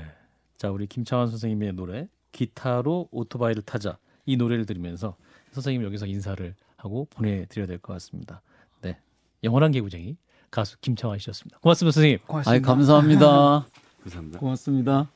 자, 0.58 0.72
우리 0.72 0.88
김창완 0.88 1.28
선생님의 1.28 1.74
노래 1.74 2.08
기타로 2.32 3.10
오토바이를 3.12 3.64
타자 3.64 3.98
이 4.26 4.38
노래를 4.38 4.66
들으면서 4.66 5.16
선생님 5.52 5.84
여기서 5.84 6.06
인사를 6.06 6.56
하고 6.86 7.06
보내드려야 7.12 7.68
될 7.68 7.80
것 7.80 7.94
같습니다. 7.94 8.42
네. 8.82 8.98
영원한 9.44 9.72
개구쟁이 9.72 10.18
가수 10.52 10.78
김창완 10.80 11.20
씨였습니다. 11.20 11.60
고맙습니다, 11.60 11.94
선생님. 11.94 12.20
고맙습니다. 12.28 12.52
아이 12.52 12.62
감사합니다. 12.62 13.68
감사합니다. 14.04 14.40
고맙습니다. 14.40 15.10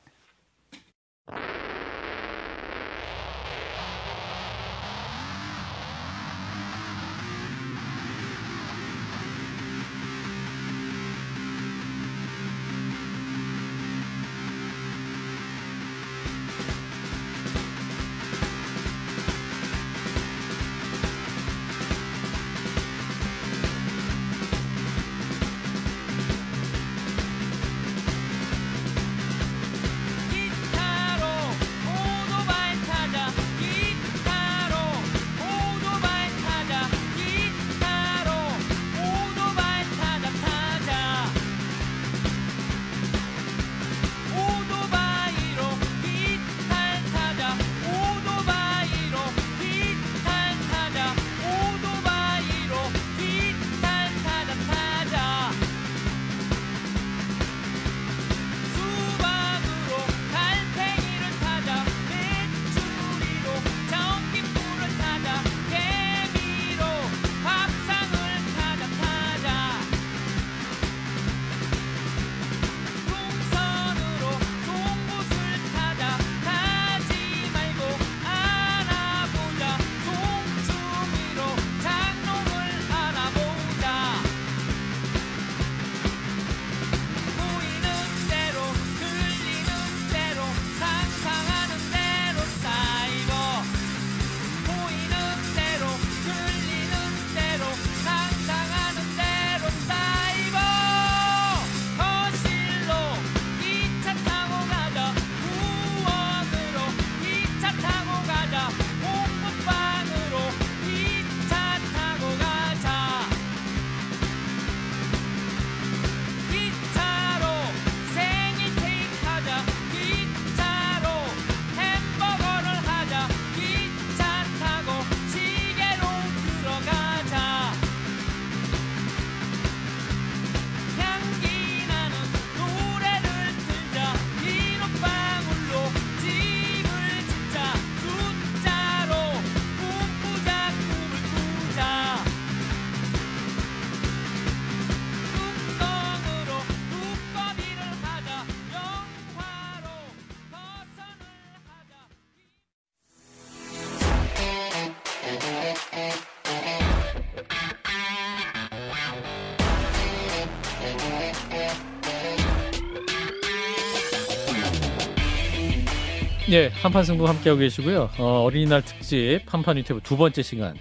예, 166.48 166.68
한판 166.68 167.04
승부 167.04 167.28
함께하고 167.28 167.60
계시고요. 167.60 168.10
어, 168.18 168.42
어린이날 168.44 168.82
특집 168.82 169.42
한판 169.46 169.76
유튜브 169.78 170.00
두 170.00 170.16
번째 170.16 170.42
시간. 170.42 170.74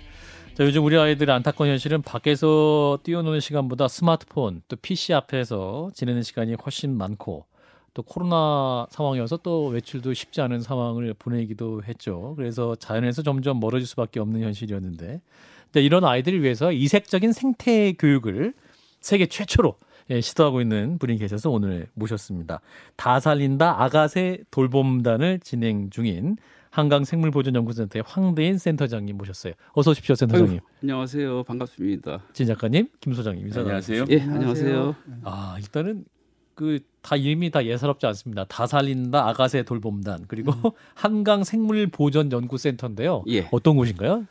자, 0.55 0.63
요즘 0.63 0.83
우리 0.83 0.97
아이들의 0.97 1.33
안타까운 1.35 1.69
현실은 1.69 2.01
밖에서 2.01 2.97
뛰어노는 3.03 3.39
시간보다 3.39 3.87
스마트폰 3.87 4.61
또 4.67 4.75
PC 4.77 5.13
앞에서 5.13 5.91
지내는 5.93 6.23
시간이 6.23 6.55
훨씬 6.55 6.97
많고 6.97 7.45
또 7.93 8.01
코로나 8.03 8.87
상황이어서 8.89 9.37
또 9.37 9.67
외출도 9.67 10.13
쉽지 10.13 10.41
않은 10.41 10.61
상황을 10.61 11.13
보내기도 11.13 11.83
했죠. 11.83 12.33
그래서 12.37 12.75
자연에서 12.75 13.21
점점 13.21 13.59
멀어질 13.59 13.85
수밖에 13.87 14.19
없는 14.19 14.41
현실이었는데 14.41 15.21
이런 15.75 16.03
아이들을 16.03 16.41
위해서 16.41 16.71
이색적인 16.71 17.31
생태 17.31 17.93
교육을 17.93 18.53
세계 19.01 19.27
최초로 19.27 19.75
예, 20.09 20.21
시도하고 20.21 20.61
있는 20.61 20.97
분이 20.97 21.17
계셔서 21.17 21.49
오늘 21.49 21.87
모셨습니다. 21.93 22.61
다 22.95 23.19
살린다 23.19 23.81
아가새 23.83 24.39
돌봄단을 24.51 25.39
진행 25.39 25.89
중인 25.89 26.37
한강 26.71 27.03
생물보존연구센터의 27.03 28.03
황대인 28.05 28.57
센터장님 28.57 29.17
모셨어요. 29.17 29.53
어서 29.73 29.91
오십시오, 29.91 30.15
센터장님. 30.15 30.53
아유, 30.53 30.59
안녕하세요. 30.83 31.43
반갑습니다. 31.43 32.23
진 32.33 32.45
작가님, 32.47 32.87
김 32.99 33.13
소장님 33.13 33.47
인사 33.47 33.61
안녕하세요. 33.61 34.05
예, 34.09 34.21
안녕하세요. 34.21 34.95
아 35.23 35.57
일단은 35.59 36.05
그 36.55 36.79
다 37.01 37.15
이름이 37.15 37.49
다 37.51 37.65
예사롭지 37.65 38.05
않습니다. 38.07 38.45
다 38.45 38.67
살린다 38.67 39.27
아가새 39.29 39.63
돌봄단 39.63 40.25
그리고 40.27 40.51
음. 40.51 40.71
한강 40.95 41.43
생물보존연구센터인데요. 41.43 43.23
예. 43.29 43.47
어떤 43.51 43.75
곳인가요? 43.77 44.25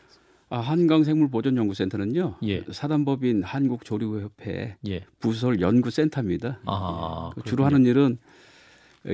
아, 0.50 0.60
한강생물보존연구센터는요. 0.60 2.36
예. 2.44 2.64
사단법인 2.70 3.42
한국조류협회 3.42 4.76
예. 4.88 5.04
부설 5.20 5.60
연구센터입니다. 5.60 6.60
아그 6.64 7.42
주로 7.44 7.64
하는 7.64 7.84
일은 7.84 8.18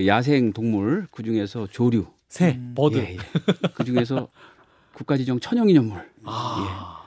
야생 0.07 0.53
동물 0.53 1.07
그 1.11 1.22
중에서 1.22 1.66
조류, 1.66 2.07
새 2.28 2.61
버드. 2.74 2.99
예, 2.99 3.14
예. 3.14 3.16
그 3.74 3.85
중에서 3.85 4.28
국가지정 4.95 5.41
천연기념물을 5.41 6.09
아 6.24 7.05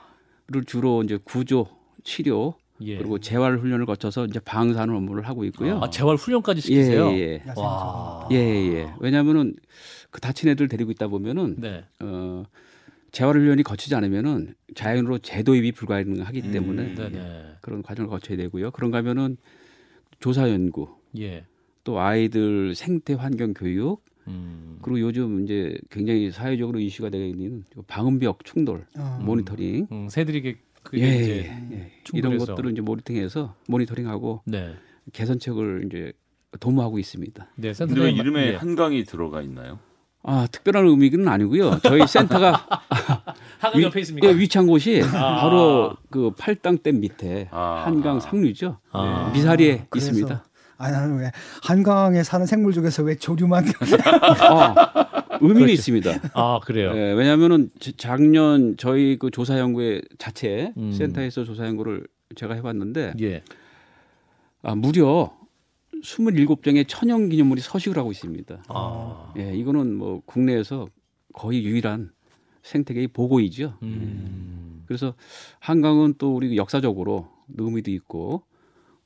주로 0.66 1.02
이제 1.02 1.18
구조, 1.24 1.66
치료 2.04 2.54
예. 2.80 2.96
그리고 2.98 3.18
재활 3.18 3.58
훈련을 3.58 3.86
거쳐서 3.86 4.26
이제 4.26 4.40
방사능 4.40 4.94
업무를 4.94 5.26
하고 5.26 5.44
있고요. 5.44 5.80
아 5.82 5.90
재활 5.90 6.16
훈련까지 6.16 6.60
시키세요? 6.60 7.10
예, 7.12 7.18
예. 7.18 7.42
와. 7.56 8.28
예, 8.30 8.36
예. 8.36 8.92
왜냐하면은 9.00 9.56
그 10.10 10.20
다친 10.20 10.48
애들 10.50 10.68
데리고 10.68 10.90
있다 10.90 11.08
보면은 11.08 11.56
네. 11.58 11.84
어, 12.00 12.44
재활 13.10 13.36
훈련이 13.36 13.62
거치지 13.62 13.94
않으면은 13.94 14.54
자연으로 14.74 15.18
재도입이 15.18 15.72
불가능하기 15.72 16.42
음, 16.42 16.52
때문에 16.52 16.94
네네. 16.94 17.56
그런 17.60 17.82
과정을 17.82 18.08
거쳐야 18.10 18.36
되고요. 18.36 18.70
그런가 18.70 18.98
하면은 18.98 19.36
조사 20.20 20.50
연구, 20.50 20.88
예. 21.18 21.44
또 21.84 22.00
아이들 22.00 22.74
생태 22.74 23.14
환경 23.14 23.54
교육, 23.54 24.04
음. 24.26 24.78
그리고 24.82 25.00
요즘 25.00 25.42
이제 25.44 25.78
굉장히 25.90 26.30
사회적으로 26.30 26.80
이슈가 26.80 27.08
되고 27.08 27.24
있는 27.24 27.64
방음벽 27.86 28.44
충돌 28.44 28.86
어. 28.98 29.18
모니터링, 29.22 29.86
음, 29.90 30.08
새들이 30.08 30.56
그게 30.82 31.02
예, 31.02 31.22
이제 31.22 31.50
예, 31.70 31.76
예. 31.76 31.92
이런. 32.12 32.38
것들을 32.38 32.72
이제 32.72 32.80
모니터링해서 32.82 33.54
모니터링하고 33.68 34.42
네. 34.46 34.74
개선책을 35.12 35.84
이제 35.86 36.12
도모하고 36.60 36.98
있습니다. 36.98 37.48
네, 37.56 37.74
센터장님 37.74 38.16
이름에 38.16 38.48
예. 38.48 38.54
한강이 38.54 39.04
들어가 39.04 39.42
있나요? 39.42 39.78
아 40.22 40.46
특별한 40.50 40.86
의미는 40.86 41.26
아니고요. 41.28 41.78
저희 41.82 42.06
센터가 42.06 42.52
한강 43.58 43.80
위- 43.80 43.84
옆에 43.84 44.00
있습니까? 44.00 44.28
예, 44.28 44.36
위치한 44.36 44.66
곳이 44.66 45.02
아. 45.14 45.36
바로 45.40 45.96
그 46.10 46.32
팔당댐 46.36 47.00
밑에 47.00 47.48
아. 47.50 47.82
한강 47.86 48.20
상류죠. 48.20 48.78
아. 48.92 49.30
미사리에 49.32 49.86
그래서- 49.90 50.10
있습니다. 50.10 50.44
아니 50.80 50.92
나는 50.92 51.18
왜 51.18 51.32
한강에 51.64 52.22
사는 52.22 52.46
생물 52.46 52.72
중에서 52.72 53.02
왜 53.02 53.16
조류만 53.16 53.64
아, 53.66 55.22
의미는 55.40 55.54
그렇죠. 55.62 55.72
있습니다. 55.72 56.12
아 56.34 56.60
그래요. 56.64 56.92
예, 56.94 57.12
왜냐하면은 57.12 57.70
지- 57.80 57.96
작년 57.96 58.76
저희 58.76 59.16
그 59.18 59.30
조사 59.30 59.58
연구의 59.58 60.02
자체 60.18 60.72
음. 60.76 60.92
센터에서 60.92 61.44
조사 61.44 61.66
연구를 61.66 62.06
제가 62.36 62.54
해 62.54 62.62
봤는데 62.62 63.14
예. 63.20 63.42
아, 64.62 64.74
무려 64.74 65.32
27종의 66.02 66.86
천연 66.88 67.28
기념물이 67.28 67.60
서식을 67.60 67.96
하고 67.98 68.10
있습니다. 68.12 68.62
아. 68.68 69.32
예, 69.38 69.54
이거는 69.56 69.94
뭐 69.94 70.22
국내에서 70.24 70.88
거의 71.32 71.64
유일한 71.64 72.10
생태계의 72.62 73.08
보고이죠. 73.08 73.78
음. 73.82 74.82
그래서 74.86 75.14
한강은 75.60 76.14
또 76.18 76.34
우리 76.34 76.56
역사적으로 76.56 77.28
의미도 77.56 77.90
있고 77.92 78.42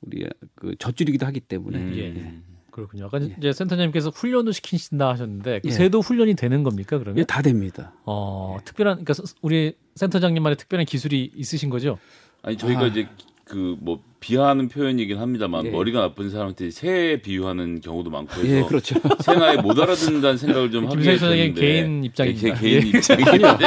우리 0.01 0.25
그 0.55 0.75
젖줄이기도 0.79 1.25
하기 1.27 1.39
때문에 1.41 1.77
음. 1.77 1.93
예. 1.97 2.53
그렇군요. 2.71 3.05
아까 3.05 3.19
이제 3.19 3.53
센터장님께서 3.53 4.09
훈련도 4.09 4.51
시키신다 4.51 5.07
하셨는데 5.09 5.59
그 5.59 5.67
예. 5.67 5.71
새도 5.71 5.99
훈련이 6.01 6.33
되는 6.35 6.63
겁니까 6.63 6.97
그러면? 6.97 7.17
이게 7.19 7.25
다 7.25 7.41
됩니다. 7.43 7.93
어 8.05 8.57
특별한 8.65 8.95
그러니까 9.03 9.13
서- 9.13 9.23
우리 9.41 9.75
센터장님만의 9.95 10.57
특별한 10.57 10.85
기술이 10.87 11.31
있으신 11.35 11.69
거죠? 11.69 11.99
아니 12.41 12.57
저희가 12.57 12.81
아. 12.81 12.87
이제 12.87 13.07
그 13.53 13.77
뭐 13.79 14.01
비하하는 14.23 14.69
표현이긴 14.69 15.17
합니다만 15.17 15.65
예. 15.65 15.69
머리가 15.69 15.99
나쁜 15.99 16.29
사람한테 16.29 16.71
새 16.71 17.19
비유하는 17.21 17.81
경우도 17.81 18.09
많고 18.09 18.39
해서 18.39 18.47
예, 18.47 18.63
그렇죠. 18.63 18.95
새나에 19.19 19.57
못 19.57 19.77
알아듣는다는 19.77 20.37
생각을 20.37 20.71
좀 20.71 20.89
하게 20.89 21.17
되는데 21.17 21.51
개인 21.51 22.03
입장입니다. 22.05 22.47
예, 22.47 22.53
개, 22.53 22.59
개인 22.59 22.83
예. 22.83 22.97
입장인데 22.97 23.65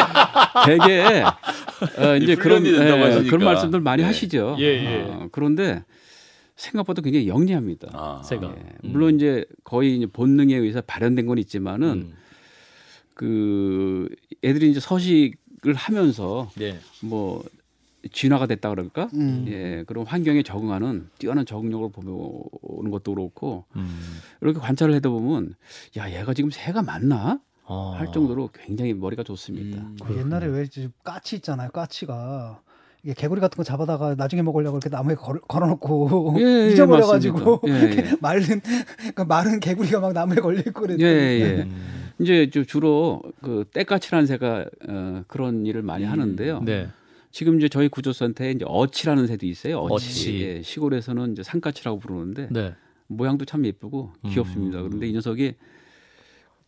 되게 0.65 1.25
어, 1.99 2.17
이제 2.17 2.33
이 2.33 2.37
그런 2.37 2.65
예. 2.65 2.73
그런 3.29 3.45
말씀들 3.45 3.81
많이 3.81 4.03
예. 4.03 4.07
하시죠. 4.07 4.57
예, 4.59 4.65
예. 4.65 5.03
어, 5.03 5.29
그런데 5.31 5.85
생각보다 6.55 7.03
굉장히 7.03 7.29
영리합니다. 7.29 7.91
아, 7.93 8.23
새가. 8.25 8.55
예, 8.57 8.63
물론 8.83 9.17
이제 9.17 9.45
거의 9.63 9.97
이제 9.97 10.07
본능에 10.07 10.57
의해서 10.57 10.81
발현된 10.81 11.27
건 11.27 11.37
있지만은 11.37 11.89
음. 11.89 12.15
그 13.13 14.09
애들이 14.43 14.71
이제 14.71 14.81
서식을 14.81 15.75
하면서 15.75 16.51
예. 16.63 16.79
뭐 17.03 17.45
진화가 18.13 18.47
됐다 18.47 18.71
그럴까? 18.71 19.09
음. 19.15 19.45
예, 19.49 19.83
그런 19.87 20.07
환경에 20.07 20.43
적응하는 20.43 21.09
뛰어난 21.19 21.45
적응력을 21.47 21.91
보는 21.91 22.91
것도 22.91 23.15
그렇고 23.15 23.65
음. 23.77 23.99
이렇게 24.41 24.59
관찰을 24.61 24.95
해다 24.95 25.09
보면 25.09 25.55
야 25.97 26.11
얘가 26.11 26.33
지금 26.35 26.51
새가 26.51 26.83
맞나 26.83 27.41
아. 27.67 27.95
할 27.99 28.13
정도로 28.13 28.51
굉장히 28.53 28.95
머리가 28.95 29.23
좋습니다. 29.25 29.79
음. 29.83 29.97
그 30.05 30.17
옛날에 30.17 30.47
왜 30.47 30.67
까치 31.03 31.37
있잖아요. 31.37 31.71
까치가 31.71 32.61
이게 33.03 33.13
개구리 33.15 33.41
같은 33.41 33.57
거 33.57 33.65
잡아다가 33.65 34.15
나중에 34.15 34.43
먹으려고 34.43 34.77
이렇게 34.79 34.89
나무에 34.89 35.15
걸, 35.17 35.41
걸어놓고 35.49 36.37
예, 36.39 36.43
예, 36.43 36.69
잊어버려가지고. 36.73 37.61
예, 37.69 37.73
예. 37.73 37.79
이렇게 37.93 38.17
마른 38.21 38.61
그 39.15 39.23
마른 39.23 39.59
개구리가 39.61 40.01
막 40.01 40.13
나무에 40.13 40.37
걸려 40.37 40.61
있고 40.61 40.83
그랬죠. 40.83 41.05
예, 41.05 41.09
예. 41.09 41.63
음. 41.63 42.13
이제 42.21 42.49
주- 42.51 42.65
주로 42.67 43.23
그 43.43 43.65
떼까치라는 43.75 44.27
새가 44.27 44.65
어, 44.89 45.23
그런 45.27 45.67
일을 45.67 45.83
많이 45.83 46.05
하는데요. 46.05 46.63
네. 46.63 46.89
지금 47.37 47.59
이제 47.59 47.69
저희 47.69 47.89
구조센터에 47.89 48.53
이제 48.53 48.65
어치라는 48.67 49.27
새도 49.27 49.45
있어요. 49.45 49.81
어치. 49.81 50.07
어치. 50.07 50.41
예, 50.41 50.63
시골에서는 50.63 51.33
이제 51.33 51.43
산까치라고 51.43 51.99
부르는데 51.99 52.49
네. 52.51 52.73
모양도 53.09 53.45
참 53.45 53.67
예쁘고 53.67 54.15
귀엽습니다. 54.27 54.79
음. 54.79 54.85
그런데 54.85 55.07
이 55.07 55.13
녀석이 55.13 55.53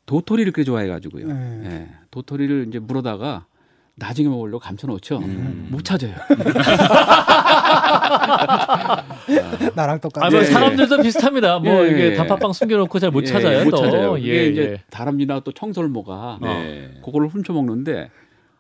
도토리를 0.05 0.53
그렇게 0.53 0.66
좋아해가지고요. 0.66 1.27
네. 1.27 1.62
예, 1.64 1.89
도토리를 2.11 2.66
이제 2.69 2.81
물어다가 2.81 3.47
나중에 3.95 4.29
먹으려고 4.29 4.59
감춰놓죠. 4.59 5.21
음. 5.21 5.69
못 5.71 5.87
찾아요. 5.87 6.14
나랑 9.75 10.01
똑같아. 10.01 10.27
아, 10.27 10.31
뭐 10.31 10.41
예, 10.41 10.45
사람들도 10.45 11.01
비슷합니다. 11.01 11.61
뭐 11.61 11.87
예, 11.87 11.91
이게 11.91 12.11
예. 12.11 12.14
단팥빵 12.14 12.53
숨겨놓고 12.53 12.99
잘못 12.99 13.23
예, 13.23 13.27
찾아요. 13.27 13.64
못 13.64 13.71
또. 13.71 13.79
찾아요. 13.79 14.19
예, 14.19 14.23
이게 14.23 14.47
이제 14.49 14.62
예. 14.73 14.83
다람쥐나 14.91 15.41
또 15.41 15.53
청설모가 15.53 16.41
네. 16.43 17.01
그거를 17.03 17.29
훔쳐 17.29 17.55
먹는데 17.55 18.11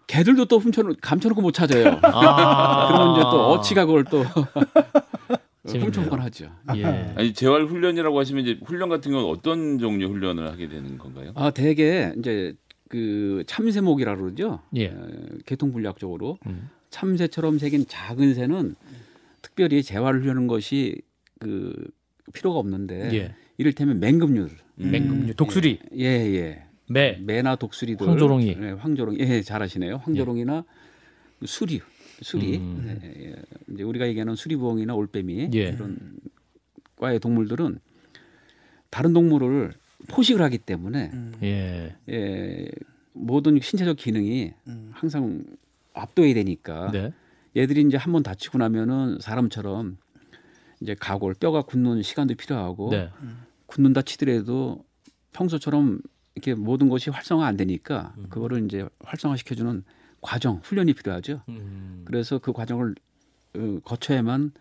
개들도 0.08 0.46
또 0.46 0.58
훔쳐 0.58 0.82
감춰놓고 1.00 1.40
못 1.40 1.52
찾아요. 1.52 2.00
아. 2.02 2.88
그러면 2.88 3.12
이제 3.12 3.20
또 3.22 3.52
어치가 3.52 3.86
그걸 3.86 4.04
또. 4.04 4.24
훔쳐먹곤 5.68 6.18
하죠. 6.20 6.50
예. 6.76 6.84
아니 7.14 7.34
재활 7.34 7.66
훈련이라고 7.66 8.18
하시면 8.18 8.42
이제 8.42 8.58
훈련 8.64 8.88
같은 8.88 9.12
경우는 9.12 9.30
어떤 9.30 9.78
종류 9.78 10.08
훈련을 10.08 10.50
하게 10.50 10.66
되는 10.66 10.96
건가요? 10.96 11.32
아 11.34 11.50
대개 11.50 12.10
이제 12.18 12.54
그 12.88 13.44
참새목이라 13.46 14.16
그러죠. 14.16 14.60
예. 14.76 14.86
어, 14.86 15.08
개통분리학적으로 15.44 16.38
음. 16.46 16.70
참새처럼 16.88 17.58
생긴 17.58 17.84
작은 17.86 18.32
새는 18.32 18.76
특별히 19.42 19.82
재활을 19.82 20.26
하는 20.26 20.46
것이 20.46 21.02
그 21.38 21.74
필요가 22.32 22.58
없는데 22.58 23.10
예. 23.12 23.34
이를테면 23.58 24.00
맹금류 24.00 24.48
음. 24.80 24.90
맹금류, 24.90 25.34
독수리, 25.34 25.80
예 25.98 26.34
예 26.34 26.67
매. 26.88 27.18
매나 27.20 27.56
독수리들 27.56 28.06
황조롱이. 28.08 28.56
예, 28.60 28.70
황조롱이 28.70 29.18
예 29.20 29.42
잘하시네요 29.42 29.98
황조롱이나 29.98 30.64
수리 31.44 31.80
수리 32.22 32.56
음. 32.58 32.98
예, 33.02 33.26
예. 33.30 33.36
이제 33.72 33.82
우리가 33.82 34.08
얘기하는 34.08 34.34
수리부엉이나 34.34 34.94
올빼미 34.94 35.50
예. 35.54 35.58
이런 35.68 35.98
과의 36.96 37.20
동물들은 37.20 37.78
다른 38.90 39.12
동물을 39.12 39.72
포식을 40.08 40.40
하기 40.42 40.58
때문에 40.58 41.10
음. 41.12 41.32
예. 41.42 41.94
예, 42.08 42.68
모든 43.12 43.60
신체적 43.60 43.96
기능이 43.96 44.52
음. 44.66 44.90
항상 44.94 45.44
압도해야 45.94 46.34
되니까 46.34 46.90
네. 46.92 47.12
얘들이 47.56 47.82
이제 47.82 47.96
한 47.96 48.12
번 48.12 48.22
다치고 48.22 48.58
나면은 48.58 49.18
사람처럼 49.20 49.98
이제 50.80 50.94
가골 50.98 51.34
뼈가 51.34 51.62
굳는 51.62 52.02
시간도 52.02 52.34
필요하고 52.36 52.90
네. 52.90 53.10
굳는다 53.66 54.02
치더라도 54.02 54.84
평소처럼 55.32 56.00
이렇게 56.38 56.54
모든 56.54 56.88
것이 56.88 57.10
활성화 57.10 57.46
안 57.46 57.56
되니까 57.56 58.14
음. 58.18 58.26
그거를 58.30 58.64
이제 58.64 58.88
활성화 59.04 59.36
시켜주는 59.36 59.82
과정 60.20 60.60
훈련이 60.62 60.94
필요하죠. 60.94 61.42
음. 61.48 62.02
그래서 62.04 62.38
그 62.38 62.52
과정을 62.52 62.94
어, 63.56 63.78
거쳐야만 63.84 64.52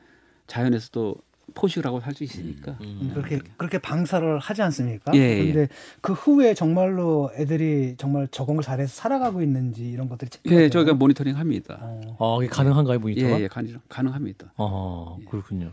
자연에서도 0.47 1.15
포식을 1.53 1.85
하고 1.85 1.99
살 2.01 2.13
수 2.13 2.23
있으니까. 2.23 2.77
음. 2.81 3.11
그렇게 3.13 3.39
그렇게 3.55 3.77
방사를 3.77 4.37
하지 4.39 4.61
않습니까? 4.63 5.13
예, 5.15 5.19
예. 5.19 5.51
그런데 5.51 5.73
그 6.01 6.13
후에 6.13 6.53
정말로 6.53 7.31
애들이 7.37 7.95
정말 7.97 8.27
적응을 8.27 8.63
잘해서 8.63 8.93
살아가고 8.93 9.41
있는지 9.41 9.89
이런 9.89 10.09
것들이 10.09 10.29
예, 10.47 10.69
저희가 10.69 10.93
모니터링 10.93 11.37
합니다. 11.37 11.79
아, 12.19 12.37
이게 12.41 12.49
가능한가요, 12.49 12.99
모니터가? 12.99 13.39
예, 13.39 13.43
예, 13.43 13.47
가능, 13.47 13.79
가능합니다. 13.87 14.53
아, 14.57 15.15
그렇군요. 15.29 15.71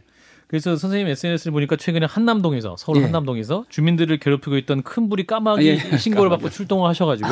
그래서 0.54 0.76
선생님 0.76 1.08
SNS를 1.08 1.50
보니까 1.50 1.74
최근에 1.74 2.06
한남동에서 2.06 2.76
서울 2.78 2.98
예. 2.98 3.02
한남동에서 3.02 3.64
주민들을 3.68 4.18
괴롭히고 4.20 4.56
있던 4.58 4.84
큰 4.84 5.08
불이 5.08 5.26
까마귀 5.26 5.68
아, 5.68 5.74
예. 5.92 5.96
신고를 5.98 6.30
받고 6.30 6.48
출동을 6.48 6.88
하셔가지고 6.90 7.28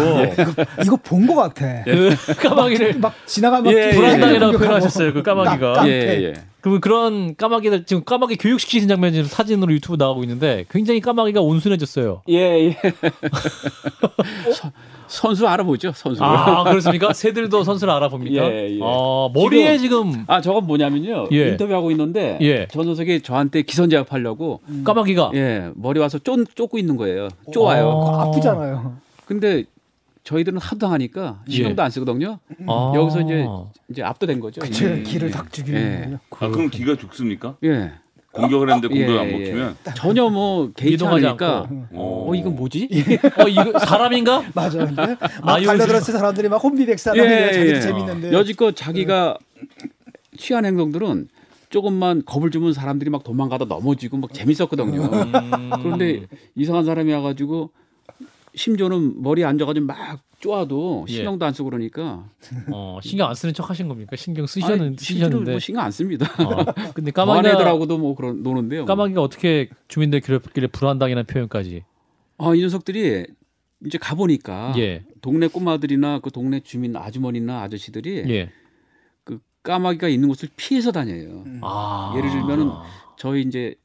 이거 0.84 0.96
본 0.96 1.28
것 1.28 1.36
같아. 1.36 1.84
그 1.84 2.10
까마귀를 2.42 2.98
막 2.98 3.14
지나가면 3.26 3.72
예, 3.72 3.78
예. 3.78 3.90
불안당이라고 3.92 4.58
표현하셨어요. 4.58 5.12
그 5.12 5.22
까마귀가. 5.22 5.72
나- 5.74 5.88
예, 5.88 5.92
예. 6.24 6.32
그러면 6.62 6.80
그런 6.80 7.34
까마귀들 7.36 7.84
지금 7.84 8.04
까마귀 8.04 8.36
교육시키신 8.36 8.88
장면이 8.88 9.14
지금 9.14 9.28
사진으로 9.28 9.72
유튜브 9.72 9.96
나가고 9.96 10.22
있는데 10.22 10.64
굉장히 10.70 11.00
까마귀가 11.00 11.40
온순해졌어요. 11.42 12.22
예, 12.28 12.36
예. 12.68 12.76
선- 14.52 14.72
선수 15.08 15.46
알아보죠, 15.46 15.92
선수. 15.94 16.24
아 16.24 16.64
그렇습니까? 16.64 17.12
새들도 17.12 17.64
선수를 17.64 17.92
알아봅니까? 17.92 18.44
예, 18.50 18.70
예. 18.76 18.78
아, 18.82 19.28
머리에 19.34 19.76
지금, 19.76 20.24
아, 20.26 20.40
저건 20.40 20.66
뭐냐면요. 20.66 21.28
예. 21.32 21.48
인터뷰하고 21.50 21.90
있는데 21.90 22.38
예. 22.40 22.66
전 22.68 22.84
선생이 22.84 23.20
저한테 23.20 23.62
기선제압하려고 23.62 24.60
까마귀가 24.84 25.32
예, 25.34 25.68
머리 25.74 26.00
와서 26.00 26.18
쫓, 26.18 26.38
쫓고 26.54 26.78
있는 26.78 26.96
거예요. 26.96 27.28
쪼아요. 27.52 27.88
어. 27.88 28.20
아프잖아요. 28.20 28.96
근데 29.26 29.64
저희들은 30.24 30.58
하도 30.58 30.78
당하니까 30.78 31.42
신경도 31.48 31.82
안 31.82 31.90
쓰거든요. 31.90 32.38
아. 32.66 32.92
여기서 32.94 33.22
이제 33.22 33.46
이제 33.88 34.02
압도된 34.02 34.40
거죠. 34.40 34.60
제 34.70 34.98
예. 34.98 35.02
기를 35.02 35.30
탁 35.30 35.52
죽이는 35.52 35.80
예. 35.80 36.18
아, 36.38 36.48
그럼 36.48 36.70
기가 36.70 36.96
죽습니까? 36.96 37.56
예. 37.64 37.92
공격을 38.30 38.70
했는데 38.70 38.88
공격 38.88 39.20
안 39.20 39.28
예, 39.28 39.32
먹히면 39.32 39.76
전혀 39.94 40.28
뭐 40.30 40.72
않고. 41.26 41.44
어, 41.92 42.26
어 42.28 42.34
이건 42.34 42.56
뭐지? 42.56 42.88
어 43.38 43.48
이거 43.48 43.78
사람인가? 43.78 44.44
맞아. 44.54 44.78
근데 44.86 45.16
막 45.42 45.56
아유, 45.56 45.66
달려들었을 45.66 46.06
때 46.06 46.18
사람들이 46.18 46.48
막게 47.18 47.52
자기도 47.52 47.80
재밌는데. 47.80 48.32
여지껏 48.32 48.74
자기가 48.74 49.36
취한 50.38 50.64
행동들은 50.64 51.28
조금만 51.68 52.22
겁을 52.24 52.50
주면 52.50 52.72
사람들이 52.72 53.10
막 53.10 53.22
도망가다 53.22 53.66
넘어지고 53.66 54.18
막 54.18 54.32
재밌었거든요. 54.32 55.02
음. 55.02 55.70
그런데 55.82 56.26
이상한 56.54 56.84
사람이 56.84 57.12
와가지고 57.12 57.70
심지어는 58.55 59.22
머리에 59.22 59.44
앉아가지고 59.44 59.86
막 59.86 60.20
쪼아도 60.40 61.07
예. 61.09 61.12
신경도 61.12 61.46
안 61.46 61.55
쓰고 61.55 61.70
그러니까 61.70 62.28
어, 62.72 62.98
신경 63.03 63.28
안 63.28 63.34
쓰는 63.34 63.55
척 63.55 63.70
하신 63.70 63.88
겁니까? 63.88 64.16
신경 64.16 64.42
아니, 64.42 64.48
쓰셨는, 64.48 64.96
실제로 64.98 65.28
쓰셨는데. 65.28 65.50
뭐 65.53 65.59
신경 65.61 65.84
안 65.84 65.90
씁니다. 65.90 66.26
어, 66.42 66.92
근데 66.94 67.11
까마귀가, 67.12 67.55
애들하고도 67.55 67.98
뭐 67.98 68.14
그런 68.14 68.42
노는데요. 68.42 68.84
까마귀가 68.84 69.22
어떻게 69.22 69.68
주민들 69.88 70.20
괴롭히길래 70.20 70.66
불안당이라는 70.68 71.26
표현까지. 71.26 71.84
아, 72.38 72.55
이 72.55 72.61
녀석들이 72.61 73.26
이제 73.86 73.98
가 73.98 74.14
보니까 74.14 74.74
예. 74.78 75.05
동네 75.20 75.46
꼬마들이나 75.46 76.18
그 76.18 76.30
동네 76.30 76.61
주민 76.61 76.96
아주머니나 76.96 77.62
아저씨들이 77.62 78.24
예. 78.28 78.50
그 79.24 79.38
까마귀가 79.62 80.09
있는 80.09 80.28
곳을 80.28 80.48
피해서 80.57 80.92
다녀요. 80.92 81.44
아. 81.62 82.14
예를 82.16 82.30
들면은 82.30 82.70
저희 83.16 83.42
이제 83.42 83.76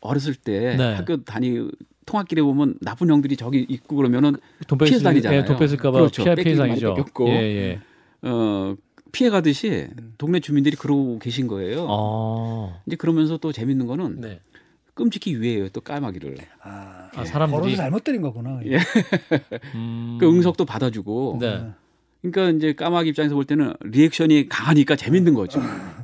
어렸을 0.00 0.34
때 0.34 0.76
네. 0.76 0.94
학교 0.94 1.22
다니 1.24 1.68
통학길에 2.06 2.40
보면 2.42 2.76
나쁜 2.80 3.10
형들이 3.10 3.36
저기 3.36 3.66
있고 3.68 3.96
그러면은 3.96 4.36
돈 4.66 4.78
피해서 4.78 4.94
뺐을, 4.94 5.04
다니잖아요. 5.04 5.40
예, 5.40 5.44
돈 5.44 5.58
뺐을까봐 5.58 5.98
그렇죠. 5.98 6.22
피해 6.22 6.34
피해상이죠. 6.36 6.94
뺏겼고. 6.94 7.28
예, 7.28 7.34
예. 7.34 7.80
어 8.22 8.76
피해 9.12 9.28
가듯이 9.28 9.88
동네 10.18 10.40
주민들이 10.40 10.76
그러고 10.76 11.18
계신 11.18 11.46
거예요. 11.48 11.86
아. 11.90 12.80
이제 12.86 12.96
그러면서 12.96 13.36
또 13.38 13.52
재밌는 13.52 13.86
거는 13.86 14.20
네. 14.20 14.40
끔찍히 14.94 15.32
유해해요. 15.32 15.68
또 15.70 15.80
까마귀를. 15.80 16.36
아, 16.62 17.10
아, 17.14 17.24
사람들이. 17.24 17.60
걸어서 17.60 17.76
잘못 17.76 18.02
때린 18.02 18.22
거구나. 18.22 18.60
예. 18.66 18.78
음. 19.74 20.16
그 20.18 20.26
응석도 20.26 20.64
받아주고. 20.64 21.38
네. 21.40 21.66
그러니까 22.22 22.56
이제 22.56 22.72
까마귀 22.72 23.10
입장에서 23.10 23.34
볼 23.34 23.44
때는 23.44 23.74
리액션이 23.82 24.48
강하니까 24.48 24.96
재밌는 24.96 25.34
거죠. 25.34 25.60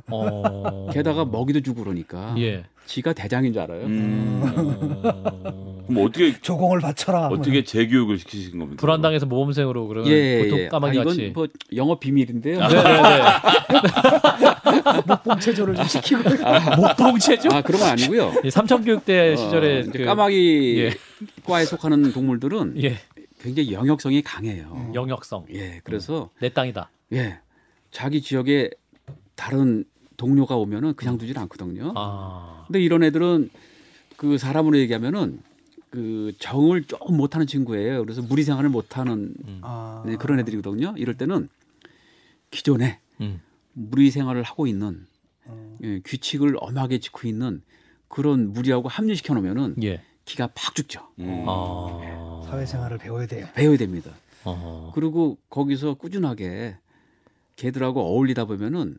어. 0.07 0.89
게다가 0.91 1.25
먹이도 1.25 1.61
주고 1.61 1.83
그러니까 1.83 2.35
예. 2.37 2.65
지가 2.85 3.13
대장인 3.13 3.53
줄 3.53 3.61
알아요. 3.61 3.85
음, 3.85 4.41
어. 4.43 5.83
그럼 5.87 6.05
어떻게 6.05 6.37
조공을 6.39 6.79
바쳐라. 6.79 7.27
어떻게 7.27 7.63
재교육을 7.63 8.19
시키신 8.19 8.59
겁니까? 8.59 8.79
불안당에서 8.79 9.25
모범생으로 9.25 9.87
그러면 9.87 10.11
예, 10.11 10.43
보통 10.43 10.59
예. 10.59 10.67
까마귀 10.67 10.99
아, 10.99 11.03
같이. 11.03 11.21
이건 11.21 11.33
뭐 11.33 11.47
영업 11.75 11.99
비밀인데요. 11.99 12.59
네네네. 12.67 13.23
목봉 15.07 15.39
체조를 15.39 15.75
좀 15.75 15.85
시키고. 15.85 16.21
목봉체죠? 16.77 17.49
아 17.51 17.61
그런 17.61 17.79
건 17.81 17.89
아니고요. 17.91 18.33
예, 18.43 18.49
삼천 18.49 18.83
교육대 18.83 19.33
어, 19.33 19.35
시절에 19.35 19.83
그- 19.83 20.05
까마귀 20.05 20.79
예. 20.79 20.93
과에 21.45 21.65
속하는 21.65 22.11
동물들은 22.11 22.81
예 22.83 22.97
굉장히 23.41 23.73
영역성이 23.73 24.21
강해요. 24.21 24.91
영역성 24.93 25.45
예, 25.53 25.81
그래서 25.83 26.29
내 26.39 26.49
땅이다. 26.49 26.89
예 27.13 27.39
자기 27.91 28.21
지역에 28.21 28.69
다른 29.35 29.83
동료가 30.23 30.55
오면은 30.55 30.93
그냥 30.93 31.17
두질 31.17 31.37
않거든요. 31.37 31.91
아 31.97 32.63
근데 32.67 32.81
이런 32.81 33.03
애들은 33.03 33.49
그 34.15 34.37
사람으로 34.37 34.77
얘기하면은 34.77 35.41
그 35.89 36.31
정을 36.39 36.85
조금 36.85 37.17
못하는 37.17 37.45
친구예요. 37.45 38.01
그래서 38.03 38.21
무리 38.21 38.43
생활을 38.43 38.69
못하는 38.69 39.33
아. 39.61 40.01
네, 40.05 40.15
그런 40.15 40.39
애들이거든요. 40.39 40.93
이럴 40.95 41.17
때는 41.17 41.49
기존에 42.51 42.99
음. 43.19 43.41
무리 43.73 44.11
생활을 44.11 44.43
하고 44.43 44.65
있는 44.65 45.05
어. 45.43 45.77
예, 45.83 45.99
규칙을 46.05 46.55
엄하게 46.57 46.99
지키고 46.99 47.27
있는 47.27 47.61
그런 48.07 48.53
무리하고 48.53 48.87
합류시켜 48.87 49.33
놓으면은 49.33 49.75
예. 49.83 50.01
기가 50.23 50.47
팍 50.55 50.73
죽죠. 50.73 51.01
음. 51.19 51.43
아 51.49 52.43
사회생활을 52.47 52.97
배워야 52.97 53.27
돼요. 53.27 53.45
배워야 53.55 53.77
됩니다. 53.77 54.11
어. 54.45 54.93
그리고 54.95 55.37
거기서 55.49 55.95
꾸준하게 55.95 56.77
개들하고 57.55 58.01
어울리다 58.01 58.45
보면은 58.45 58.97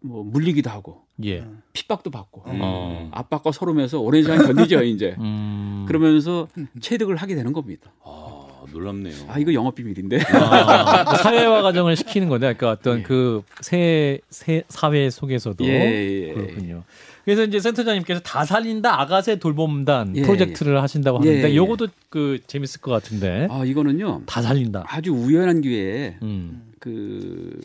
뭐 0.00 0.22
물리기도 0.22 0.70
하고 0.70 1.02
예. 1.24 1.44
핍박도 1.72 2.10
받고 2.10 2.42
어. 2.46 3.08
압박과 3.12 3.52
서름에서 3.52 4.00
오랜 4.00 4.22
시간 4.22 4.46
견디죠 4.46 4.82
이제 4.84 5.16
음. 5.18 5.84
그러면서 5.88 6.48
체득을 6.80 7.16
하게 7.16 7.34
되는 7.34 7.52
겁니다. 7.52 7.92
아, 8.04 8.46
놀랍네요. 8.72 9.14
아 9.28 9.38
이거 9.38 9.52
영업 9.52 9.74
비밀인데. 9.74 10.20
아, 10.34 11.16
사회화 11.16 11.62
과정을 11.62 11.96
시키는 11.96 12.28
거네. 12.28 12.54
그러니까 12.54 12.70
어떤 12.70 13.00
예. 13.00 13.02
그새 13.02 14.20
새 14.30 14.62
사회 14.68 15.10
속에서도 15.10 15.64
예, 15.64 16.28
예. 16.28 16.32
그렇군요. 16.32 16.84
그래서 17.24 17.44
이제 17.44 17.60
센터장님께서 17.60 18.20
다 18.20 18.44
살린다 18.44 19.00
아가새 19.00 19.36
돌봄단 19.38 20.16
예, 20.16 20.22
프로젝트를 20.22 20.80
하신다고 20.80 21.20
예, 21.24 21.28
하는데 21.28 21.50
예. 21.50 21.56
요것도 21.56 21.88
그 22.08 22.38
재밌을 22.46 22.80
것 22.80 22.90
같은데 22.92 23.48
아 23.50 23.64
이거는요 23.64 24.22
다 24.26 24.42
살린다. 24.42 24.84
아주 24.86 25.12
우연한 25.12 25.60
기회에 25.60 26.18
음. 26.22 26.69
그 26.80 27.60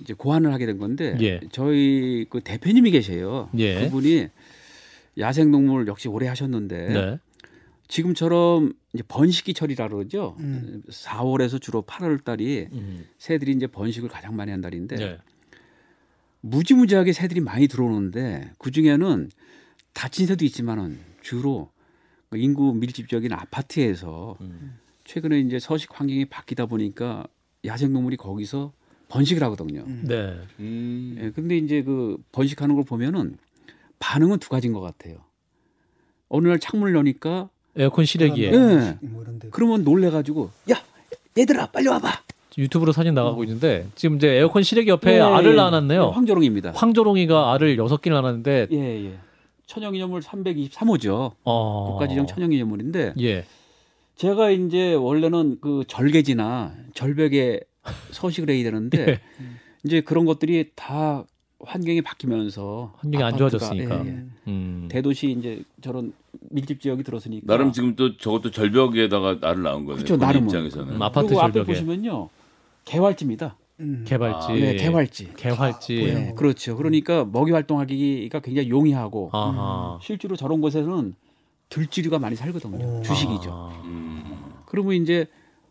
이제 0.00 0.14
고안을 0.14 0.52
하게 0.52 0.66
된 0.66 0.78
건데 0.78 1.16
예. 1.20 1.40
저희 1.52 2.26
그 2.28 2.40
대표님이 2.40 2.90
계세요. 2.90 3.48
예. 3.58 3.84
그분이 3.84 4.28
야생동물 5.18 5.86
역시 5.86 6.08
오래 6.08 6.26
하셨는데 6.26 6.88
네. 6.88 7.18
지금처럼 7.88 8.72
이제 8.92 9.02
번식기 9.06 9.54
철이라 9.54 9.88
그러죠. 9.88 10.36
음. 10.40 10.82
4월에서 10.88 11.60
주로 11.60 11.82
8월 11.82 12.22
달이 12.22 12.68
음. 12.72 13.04
새들이 13.18 13.52
이제 13.52 13.66
번식을 13.66 14.08
가장 14.08 14.36
많이 14.36 14.50
한 14.50 14.60
달인데 14.60 14.96
네. 14.96 15.18
무지무지하게 16.40 17.12
새들이 17.12 17.40
많이 17.40 17.66
들어오는데 17.66 18.52
그 18.58 18.70
중에는 18.70 19.30
다친 19.92 20.26
새도 20.26 20.44
있지만은 20.44 20.98
주로 21.22 21.70
그 22.30 22.38
인구 22.38 22.74
밀집 22.74 23.08
지역인 23.08 23.32
아파트에서 23.32 24.36
음. 24.40 24.78
최근에 25.04 25.40
이제 25.40 25.58
서식 25.58 25.98
환경이 25.98 26.26
바뀌다 26.26 26.66
보니까 26.66 27.26
야생동물이 27.64 28.16
거기서 28.16 28.72
번식을 29.08 29.42
하거든요. 29.44 29.84
네. 29.86 30.36
음. 30.60 31.16
예, 31.20 31.30
근데 31.30 31.56
이제 31.56 31.82
그 31.82 32.18
번식하는 32.32 32.74
걸 32.74 32.84
보면은 32.84 33.38
반응은 33.98 34.38
두 34.38 34.48
가지인 34.48 34.72
것 34.72 34.80
같아요. 34.80 35.16
어느 36.28 36.46
날 36.46 36.58
창문을 36.58 36.94
여니까 36.94 37.48
에어컨 37.76 38.04
실외기에 38.04 38.52
예. 38.52 38.98
뭐. 39.00 39.24
그러면 39.50 39.82
놀래가지고 39.84 40.50
야 40.70 40.76
얘들아 41.36 41.66
빨리 41.66 41.88
와봐. 41.88 42.22
유튜브로 42.58 42.92
사진 42.92 43.14
나가고 43.14 43.44
있는데 43.44 43.86
지금 43.94 44.16
이제 44.16 44.28
에어컨 44.28 44.62
실외기 44.62 44.90
옆에 44.90 45.14
예, 45.14 45.20
알을 45.20 45.52
예. 45.52 45.56
낳아놨네요. 45.56 46.10
황조롱입니다. 46.10 46.72
황조롱이가 46.72 47.54
알을 47.54 47.78
여섯 47.78 48.02
개를 48.02 48.20
낳았는데 48.20 48.68
예 48.72 49.06
예. 49.06 49.18
천연기념물 49.66 50.20
323호죠. 50.20 51.32
어. 51.44 51.90
국가지정 51.92 52.26
천연기념물인데 52.26 53.14
예. 53.20 53.44
제가 54.18 54.50
이제 54.50 54.94
원래는 54.94 55.58
그 55.60 55.84
절개지나 55.86 56.74
절벽에 56.92 57.60
서식을 58.10 58.50
해야 58.50 58.64
되는데 58.64 59.08
예. 59.08 59.20
이제 59.84 60.00
그런 60.00 60.26
것들이 60.26 60.70
다 60.74 61.24
환경이 61.60 62.02
바뀌면서 62.02 62.94
환경이 62.98 63.22
안 63.22 63.36
좋아졌으니까. 63.36 64.04
예, 64.04 64.08
예. 64.08 64.24
음. 64.48 64.88
대도시 64.90 65.36
이제 65.38 65.62
저런 65.80 66.12
밀집 66.50 66.80
지역이 66.80 67.04
들어서니까 67.04 67.46
나름 67.46 67.72
지금 67.72 67.94
또 67.94 68.16
저것도 68.16 68.50
절벽에다가 68.50 69.38
나를 69.40 69.62
낳은 69.62 69.84
거예요. 69.84 69.96
그렇죠, 69.96 70.16
나름은. 70.16 70.48
입장에서는. 70.48 70.94
음, 70.94 71.02
아파트 71.02 71.28
그리고 71.28 71.42
앞에 71.42 71.52
절벽에 71.52 71.72
보시면요 71.72 72.28
개활지입니다. 72.86 73.56
음. 73.80 74.04
개발지. 74.04 74.46
아, 74.48 74.52
네, 74.52 74.74
개활지. 74.74 75.32
개활지. 75.36 75.94
네, 75.94 76.34
그렇죠. 76.36 76.76
그러니까 76.76 77.24
먹이 77.24 77.52
활동하기가 77.52 78.40
굉장히 78.40 78.68
용이하고 78.68 79.30
아하. 79.32 80.00
실제로 80.02 80.34
저런 80.34 80.60
곳에서는 80.60 81.14
들쥐류가 81.68 82.18
많이 82.18 82.34
살거든요. 82.34 82.84
오. 82.84 83.02
주식이죠. 83.02 83.50
아. 83.52 84.07
음. 84.68 84.70
그러면 84.70 84.94
이제 84.94 85.26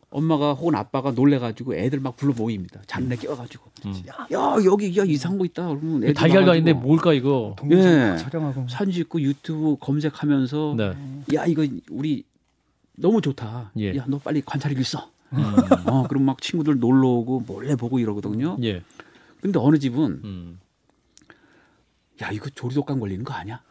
엄마가 0.10 0.53
혹은 0.53 0.76
아빠가 0.76 1.11
놀래가지고 1.11 1.76
애들 1.76 1.99
막 1.99 2.15
불러 2.15 2.34
모입니다. 2.34 2.82
잔내 2.88 3.15
껴가지고 3.18 3.69
음. 3.86 4.03
야 4.07 4.56
여기 4.65 4.98
야 4.98 5.03
이상한 5.03 5.38
거 5.38 5.45
있다. 5.45 5.68
그러면 5.68 6.03
애들 6.03 6.14
달걀도 6.14 6.52
아닌데 6.52 6.74
뭘까 6.74 7.14
이거? 7.14 7.56
예. 7.72 8.10
막 8.11 8.18
촬영하고 8.18 8.68
사진 8.69 8.94
찍고 8.94 9.22
유튜브 9.22 9.76
검색하면서 9.80 10.76
네. 10.78 10.94
야 11.36 11.45
이거 11.45 11.68
우리 11.91 12.24
너무 12.95 13.22
좋다. 13.22 13.72
예. 13.80 13.95
야너 13.95 14.19
빨리 14.19 14.41
관찰일 14.41 14.84
써. 14.84 15.10
음. 15.34 15.44
어 15.88 16.07
그럼 16.07 16.24
막 16.24 16.41
친구들 16.41 16.80
놀러 16.80 17.07
오고 17.10 17.44
몰래 17.45 17.76
보고 17.76 17.99
이러거든요. 17.99 18.57
예. 18.64 18.82
근데 19.41 19.60
어느 19.60 19.78
집은 19.78 20.22
음. 20.24 20.60
야 22.22 22.32
이거 22.32 22.49
조류독감 22.49 22.99
걸리는 22.99 23.24
거 23.26 23.34
아니야? 23.34 23.61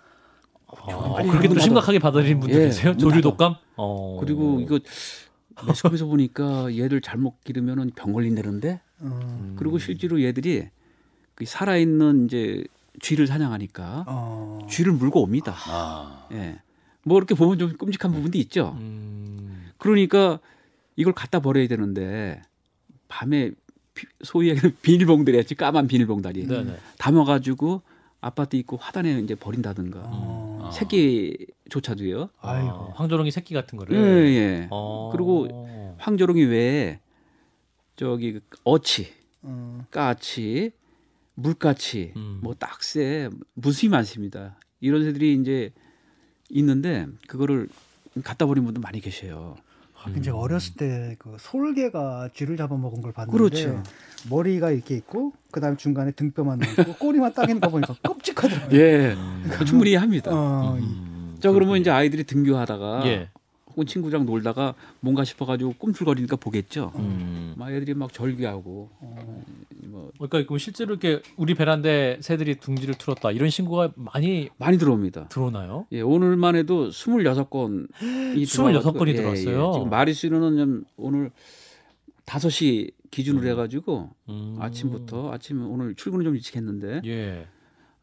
아, 0.68 1.14
그렇게 1.22 1.48
또 1.48 1.54
문닫아. 1.54 1.60
심각하게 1.60 1.98
받아들이는 1.98 2.40
분들 2.40 2.60
예, 2.60 2.64
계세요? 2.66 2.90
문 2.92 2.98
조류독감? 2.98 3.56
어. 3.76 4.16
그리고 4.20 4.60
이거 4.60 4.78
매스컴에서 5.66 6.06
보니까 6.06 6.76
얘들 6.76 7.00
잘못 7.00 7.42
기르면은 7.44 7.90
병 7.96 8.12
걸린다는데 8.12 8.80
어, 9.00 9.54
그리고 9.56 9.78
실제로 9.78 10.22
얘들이 10.22 10.68
그 11.34 11.44
살아있는 11.46 12.26
이제 12.26 12.64
쥐를 13.00 13.26
사냥하니까 13.26 14.04
어. 14.08 14.58
쥐를 14.70 14.92
물고 14.92 15.22
옵니다. 15.22 15.54
아. 15.66 16.26
예. 16.32 16.58
뭐 17.04 17.18
이렇게 17.18 17.34
보면 17.34 17.58
좀 17.58 17.72
끔찍한 17.76 18.12
부분도 18.12 18.38
있죠. 18.38 18.76
음. 18.80 19.70
그러니까 19.78 20.40
이걸 20.96 21.12
갖다 21.12 21.40
버려야 21.40 21.68
되는데 21.68 22.42
밤에 23.08 23.52
비- 23.94 24.06
소위 24.24 24.48
얘기하는 24.48 24.76
비닐봉들이었지 24.82 25.54
까만 25.54 25.86
비닐봉다리 25.88 26.46
네네. 26.46 26.76
담아가지고 26.98 27.82
아파트 28.20 28.56
입구 28.56 28.76
화단에 28.80 29.20
이제 29.20 29.34
버린다든가 29.34 30.00
어. 30.04 30.62
아. 30.64 30.70
새끼 30.70 31.46
조차도요. 31.70 32.30
아, 32.40 32.92
황조롱이 32.94 33.30
새끼 33.30 33.54
같은 33.54 33.76
거를. 33.78 33.96
예, 33.96 34.00
예. 34.36 34.68
어. 34.70 35.10
그리고 35.12 35.68
황조롱이 35.98 36.44
외에 36.44 37.00
저기 37.96 38.40
그 38.48 38.58
어치, 38.64 39.12
어. 39.42 39.84
까치, 39.90 40.72
물까치, 41.34 42.12
음. 42.16 42.40
뭐 42.42 42.54
딱새 42.54 43.30
무수히 43.54 43.88
많습니다. 43.88 44.58
이런 44.80 45.04
새들이 45.04 45.34
이제 45.34 45.72
있는데 46.50 47.06
그거를 47.26 47.68
갖다 48.22 48.46
버린 48.46 48.64
분도 48.64 48.80
많이 48.80 49.00
계셔요. 49.00 49.56
아, 49.94 50.10
이제 50.10 50.30
어렸을 50.30 50.74
때 50.74 51.16
그 51.18 51.36
솔개가 51.40 52.28
쥐를 52.34 52.56
잡아먹은 52.56 53.00
걸 53.02 53.12
봤는데 53.12 53.36
그렇죠. 53.36 53.82
머리가 54.30 54.70
이렇게 54.70 54.94
있고 54.96 55.32
그다음 55.50 55.76
중간에 55.76 56.12
등뼈만 56.12 56.60
있고 56.62 56.94
꼬리만 56.94 57.32
딱 57.32 57.48
있는 57.48 57.60
거 57.60 57.68
보니까 57.70 57.94
끔찍하더라고요. 58.04 58.78
예, 58.78 59.16
충분히 59.66 59.94
합니다. 59.96 60.30
어, 60.32 60.74
음. 60.78 61.15
자 61.40 61.52
그러면 61.52 61.78
이제 61.78 61.90
아이들이 61.90 62.24
등교하다가 62.24 63.06
예. 63.06 63.30
혹은 63.76 63.86
친구랑 63.86 64.24
놀다가 64.24 64.74
뭔가 65.00 65.22
싶어가지고 65.22 65.74
꿈틀거리니까 65.78 66.36
보겠죠. 66.36 66.92
음. 66.96 67.54
막 67.58 67.70
애들이 67.70 67.92
막 67.94 68.10
절규하고 68.12 68.88
뭐 69.84 70.10
그러니까 70.18 70.46
그 70.50 70.58
실제로 70.58 70.94
이렇게 70.94 71.22
우리 71.36 71.54
베란다에 71.54 72.18
새들이 72.20 72.56
둥지를 72.56 72.94
틀었다 72.94 73.32
이런 73.32 73.50
신고가 73.50 73.92
많이 73.96 74.48
많이 74.56 74.78
들어옵니다. 74.78 75.28
들어오나요? 75.28 75.86
예, 75.92 76.00
오늘만 76.00 76.56
해도 76.56 76.88
26건이 76.88 77.90
26건이 78.00 79.14
들어왔어요? 79.14 79.72
지금 79.74 79.90
마리수는 79.90 80.56
좀 80.56 80.84
오늘 80.96 81.30
5시 82.24 82.92
기준으로 83.10 83.46
해가지고 83.48 84.10
음. 84.30 84.56
아침부터 84.58 85.32
아침 85.32 85.70
오늘 85.70 85.94
출근은 85.94 86.24
좀 86.24 86.34
일찍 86.34 86.56
했는데 86.56 87.02
예. 87.04 87.46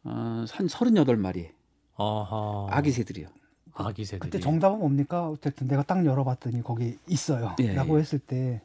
어, 0.04 0.44
한 0.50 0.66
38마리 0.66 1.48
아하. 1.96 2.66
아기 2.70 2.90
새들이요. 2.90 3.28
아기 3.74 4.04
새들이. 4.04 4.30
그때 4.30 4.40
정답은 4.40 4.78
뭡니까? 4.78 5.28
어쨌든 5.28 5.66
내가 5.68 5.82
딱 5.82 6.04
열어봤더니 6.04 6.62
거기 6.62 6.98
있어요. 7.08 7.54
예, 7.60 7.72
라고 7.74 7.96
예. 7.96 8.00
했을 8.00 8.18
때 8.18 8.62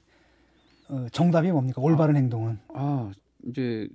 어, 0.88 1.08
정답이 1.12 1.52
뭡니까? 1.52 1.82
올바른 1.82 2.16
행동은. 2.16 2.60
아 2.74 3.12
이제 3.48 3.88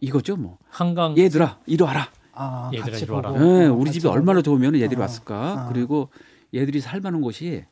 이거죠 0.00 0.36
뭐. 0.36 0.58
한강 0.68 1.16
얘들아 1.16 1.60
이리 1.66 1.82
와라. 1.82 2.10
아, 2.32 2.70
얘들아, 2.72 2.92
같이 2.92 3.04
이리 3.04 3.12
와라. 3.12 3.34
예, 3.36 3.66
어, 3.66 3.74
우리 3.74 3.90
집이 3.90 4.06
얼마나. 4.06 4.40
좋으면 4.42 4.74
얘들이 4.76 4.96
어, 4.98 5.02
왔을까. 5.02 5.66
어. 5.66 5.72
그리고 5.72 6.08
얘들이 6.54 6.80
살만한 6.80 7.20
곳이 7.20 7.64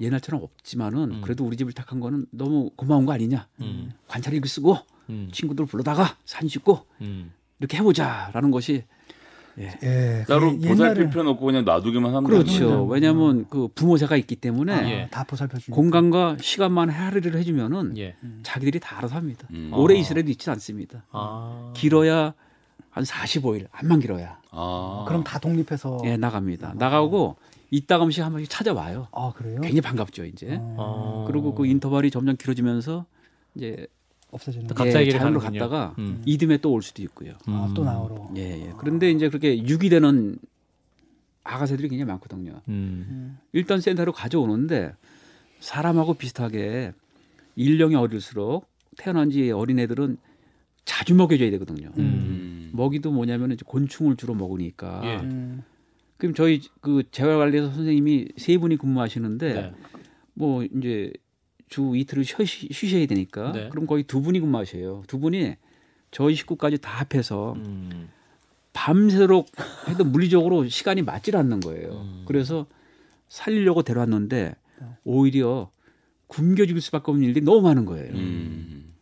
옛날처럼 0.00 0.42
없지만은 0.42 1.10
음. 1.10 1.20
그래도 1.22 1.44
우리 1.44 1.56
집을 1.56 1.72
택한 1.72 2.00
거는 2.00 2.26
너무 2.30 2.70
고마운 2.76 3.06
거 3.06 3.12
아니냐. 3.12 3.48
음. 3.60 3.92
관찰 4.08 4.34
일기 4.34 4.48
쓰고 4.48 4.76
음. 5.10 5.28
친구들 5.32 5.66
불러다가 5.66 6.16
사진 6.24 6.48
찍고 6.48 6.80
음. 7.00 7.32
이렇게 7.58 7.78
해보자라는 7.78 8.50
것이 8.50 8.84
예. 9.58 10.24
따로 10.28 10.52
그게 10.52 10.68
보살필 10.68 11.04
옛날에- 11.04 11.10
필요는 11.10 11.30
없고 11.32 11.46
그냥 11.46 11.64
놔두기만 11.64 12.14
하면 12.14 12.24
그렇죠. 12.24 12.84
왜냐하면 12.86 13.46
그 13.48 13.68
부모세가 13.74 14.16
있기 14.16 14.36
때문에 14.36 14.72
아, 14.74 14.90
예. 14.90 15.08
다 15.10 15.24
보살펴 15.24 15.58
주니까. 15.58 15.74
공간과 15.74 16.36
시간만 16.40 16.90
헤아리를 16.90 17.34
해주면은 17.34 17.96
예. 17.98 18.16
자기들이 18.42 18.80
다 18.80 18.98
알아서 18.98 19.16
합니다. 19.16 19.46
음. 19.52 19.70
오래 19.74 19.94
아. 19.94 19.98
있으려도 19.98 20.30
있지 20.30 20.50
않습니다. 20.50 21.04
아. 21.10 21.72
길어야 21.74 22.34
한 22.90 23.04
45일, 23.04 23.66
안만 23.72 24.00
길어야 24.00 24.38
아. 24.50 25.04
그럼 25.08 25.24
다 25.24 25.38
독립해서. 25.38 26.00
예 26.04 26.16
나갑니다. 26.16 26.74
나가고 26.76 27.36
이따금씩 27.70 28.24
한 28.24 28.32
번씩 28.32 28.48
찾아와요. 28.50 29.08
아 29.12 29.32
그래요? 29.36 29.60
굉장히 29.60 29.80
반갑죠 29.80 30.24
이제. 30.26 30.58
어, 30.60 31.24
아. 31.24 31.30
그리고 31.30 31.54
그 31.54 31.66
인터벌이 31.66 32.10
점점 32.10 32.36
길어지면서 32.36 33.04
이제 33.54 33.86
없어지는. 34.30 34.66
각자의 34.68 35.06
예, 35.06 35.10
길을 35.10 35.20
자유로 35.20 35.40
가는군요. 35.40 35.60
갔다가 35.60 35.94
음. 35.98 36.22
이듬해 36.26 36.58
또 36.58 36.70
올 36.70 36.82
수도 36.82 37.02
있고요. 37.02 37.34
아, 37.46 37.72
또 37.74 37.82
음. 37.82 37.86
나오러. 37.86 38.30
예, 38.36 38.66
예. 38.66 38.72
그런데 38.78 39.10
이제 39.10 39.28
그렇게 39.28 39.58
유기 39.66 39.88
되는 39.88 40.36
아가새들이 41.44 41.88
굉장히 41.88 42.08
많거든요. 42.10 42.60
음. 42.68 43.06
음. 43.08 43.38
일단 43.52 43.80
센터로 43.80 44.12
가져오는데 44.12 44.92
사람하고 45.60 46.14
비슷하게 46.14 46.92
일령이 47.54 47.94
어릴수록 47.94 48.66
태어난 48.98 49.30
지 49.30 49.50
어린 49.52 49.78
애들은 49.78 50.16
자주 50.84 51.14
먹여줘야 51.14 51.50
되거든요. 51.52 51.90
음. 51.98 52.02
음. 52.02 52.70
먹이도 52.72 53.12
뭐냐면 53.12 53.52
이제 53.52 53.62
곤충을 53.66 54.16
주로 54.16 54.34
먹으니까. 54.34 55.02
예. 55.04 55.16
음. 55.18 55.62
그럼 56.16 56.34
저희 56.34 56.60
그 56.80 57.02
재활관리사 57.10 57.70
선생님이 57.72 58.28
세 58.38 58.56
분이 58.58 58.76
근무하시는데 58.78 59.52
네. 59.54 59.72
뭐 60.34 60.64
이제 60.64 61.12
주 61.68 61.92
이틀을 61.96 62.24
쉬, 62.24 62.68
쉬셔야 62.70 63.06
되니까 63.06 63.52
네. 63.52 63.68
그럼 63.68 63.86
거의 63.86 64.04
두 64.04 64.22
분이 64.22 64.40
근무하셔요. 64.40 65.02
두 65.06 65.18
분이 65.18 65.56
저희 66.10 66.34
식구까지 66.34 66.78
다 66.78 66.90
합해서 66.92 67.54
음. 67.54 68.08
밤새도록 68.72 69.48
해도 69.88 70.04
물리적으로 70.04 70.68
시간이 70.68 71.02
맞질 71.02 71.36
않는 71.36 71.60
거예요. 71.60 71.90
음. 71.92 72.24
그래서 72.26 72.66
살리려고 73.28 73.82
데려왔는데 73.82 74.54
오히려 75.04 75.70
굶겨 76.26 76.66
죽일 76.66 76.80
수밖에 76.82 77.10
없는 77.10 77.26
일들이 77.26 77.44
너무 77.44 77.62
많은 77.62 77.84
거예요. 77.84 78.12
음. 78.14 78.92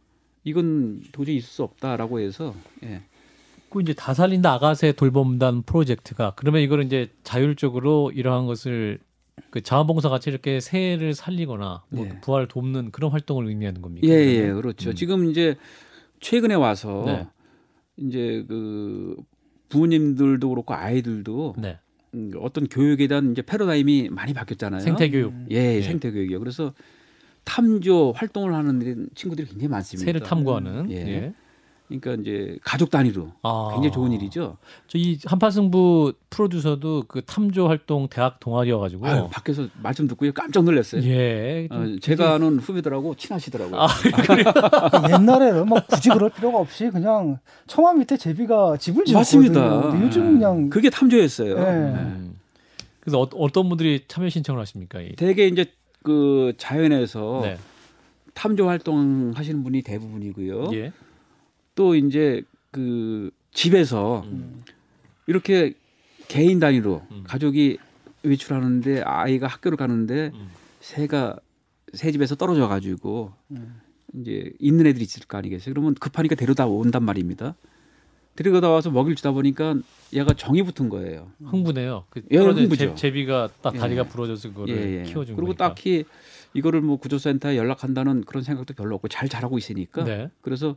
이건 0.45 1.03
도저히 1.13 1.37
있을 1.37 1.49
수 1.49 1.63
없다라고 1.63 2.21
해서 2.21 2.55
예. 2.83 3.03
그 3.71 3.81
이제 3.81 3.93
다 3.93 4.15
살린다 4.15 4.53
아가새 4.53 4.93
돌봄단 4.93 5.63
프로젝트가 5.63 6.35
그러면 6.37 6.61
이거를 6.63 6.85
이제 6.85 7.11
자율적으로 7.25 8.13
이러한 8.15 8.47
것을 8.47 9.01
그 9.51 9.63
자원봉사 9.63 10.09
같이 10.09 10.31
이렇게 10.31 10.61
새를 10.61 11.15
살리거나 11.15 11.85
뭐 11.89 12.05
네. 12.05 12.11
그 12.11 12.21
부활 12.21 12.49
돕는 12.49 12.91
그런 12.91 13.11
활동을 13.11 13.47
의미하는 13.47 13.83
겁니까? 13.83 14.07
예, 14.07 14.13
예? 14.13 14.53
그렇죠. 14.53 14.91
음. 14.91 14.95
지금 14.95 15.31
이제 15.31 15.57
최근에 16.21 16.55
와서 16.55 17.05
네. 17.07 17.27
이제 17.97 18.45
그 18.49 19.17
부모님들도 19.69 20.49
그렇고 20.49 20.75
아이들도 20.75 21.57
네. 21.59 21.79
음, 22.15 22.33
어떤 22.41 22.69
교육에 22.69 23.07
대한 23.07 23.33
이제 23.33 23.43
패러다임이 23.43 24.09
많이 24.11 24.33
바뀌었잖아요. 24.33 24.81
생태 24.81 25.11
교육. 25.11 25.33
음. 25.33 25.47
예, 25.51 25.77
예. 25.77 25.83
생태 25.83 26.11
교육이요. 26.11 26.39
그래서 26.39 26.73
탐조 27.45 28.13
활동을 28.17 28.55
하는 28.55 29.09
친구들이 29.15 29.49
굉장히 29.49 29.69
많습니다. 29.69 30.05
새를 30.05 30.21
탐구하는. 30.21 30.91
예. 30.91 30.97
예. 30.97 31.35
그러니까 32.01 32.23
이제 32.23 32.59
가족 32.65 32.91
단위로 32.91 33.33
아. 33.43 33.71
굉장히 33.73 33.93
좋은 33.93 34.13
일이죠. 34.13 34.57
저 34.89 34.99
이 34.99 35.19
한파승부 35.27 36.15
프로듀서도 36.31 37.05
그 37.09 37.23
탐조 37.23 37.69
활동 37.69 38.09
대학 38.09 38.41
동아리여가지고. 38.41 39.07
아유, 39.07 39.29
밖에서 39.31 39.67
말씀 39.83 40.09
듣고 40.09 40.31
깜짝 40.33 40.65
놀랐어요. 40.65 41.03
예. 41.03 41.69
어, 41.71 41.97
제가 42.01 42.35
아는 42.35 42.59
후배들하고 42.59 43.15
친하시더라고요. 43.17 43.79
아, 43.81 43.89
옛날에는 45.11 45.67
뭐 45.69 45.81
굳이 45.87 46.09
그럴 46.09 46.31
필요가 46.31 46.59
없이 46.59 46.89
그냥 46.91 47.39
처마 47.67 47.93
밑에 47.95 48.17
제비가 48.17 48.77
집을 48.79 49.05
지었거든요. 49.05 50.01
요즘 50.05 50.39
그냥 50.39 50.71
그게 50.71 50.91
탐조였어요. 50.91 51.51
예. 51.59 51.63
음. 51.63 52.37
그래서 53.01 53.21
어, 53.21 53.29
어떤 53.35 53.69
분들이 53.69 54.05
참여 54.09 54.31
신청을 54.31 54.61
하십니까? 54.63 55.01
이? 55.01 55.15
대개 55.17 55.47
이제 55.47 55.67
그 56.03 56.55
자연에서 56.57 57.41
네. 57.43 57.59
탐조 58.33 58.67
활동 58.69 59.33
하시는 59.35 59.63
분이 59.63 59.83
대부분이고요. 59.83 60.71
예. 60.73 60.93
또 61.75 61.95
이제 61.95 62.43
그 62.71 63.31
집에서 63.53 64.23
음. 64.27 64.63
이렇게 65.27 65.75
개인 66.29 66.59
단위로 66.61 67.03
음. 67.11 67.25
가족이 67.27 67.79
외출하는데 68.23 69.03
아이가 69.03 69.47
학교를 69.47 69.77
가는데 69.77 70.31
음. 70.35 70.49
새가 70.81 71.37
새 71.93 72.11
집에서 72.11 72.35
떨어져 72.35 72.69
가지고 72.69 73.33
음. 73.51 73.81
이제 74.15 74.53
있는 74.59 74.87
애들이 74.87 75.05
있을 75.05 75.27
거 75.27 75.39
아니겠어요. 75.39 75.73
그러면 75.75 75.95
급하니까 75.95 76.35
데려다 76.35 76.67
온단 76.67 77.05
말입니다. 77.05 77.55
데려다 78.37 78.69
와서 78.69 78.91
먹이를 78.91 79.15
주다 79.15 79.31
보니까 79.31 79.77
얘가 80.13 80.35
정이 80.35 80.63
붙은 80.65 80.89
거예요. 80.89 81.31
흥분해요. 81.45 82.05
그 82.11 82.23
예, 82.33 82.39
흥분이죠. 82.39 82.77
제, 82.77 82.95
제비가 82.95 83.49
딱 83.63 83.75
예. 83.75 83.79
다리가 83.79 84.05
부러져서 84.05 84.49
그거를 84.49 84.77
예, 84.77 84.99
예. 84.99 85.03
키워준 85.05 85.37
그리고 85.37 85.55
거니까. 85.55 85.69
딱히 85.69 86.05
이거를 86.53 86.81
뭐 86.81 86.97
구조센터에 86.97 87.57
연락한다는 87.57 88.23
그런 88.25 88.43
생각도 88.43 88.75
별로 88.75 88.97
없고 88.97 89.09
잘 89.09 89.29
자라고 89.29 89.57
있으니까 89.59 90.03
네. 90.03 90.31
그래서 90.41 90.77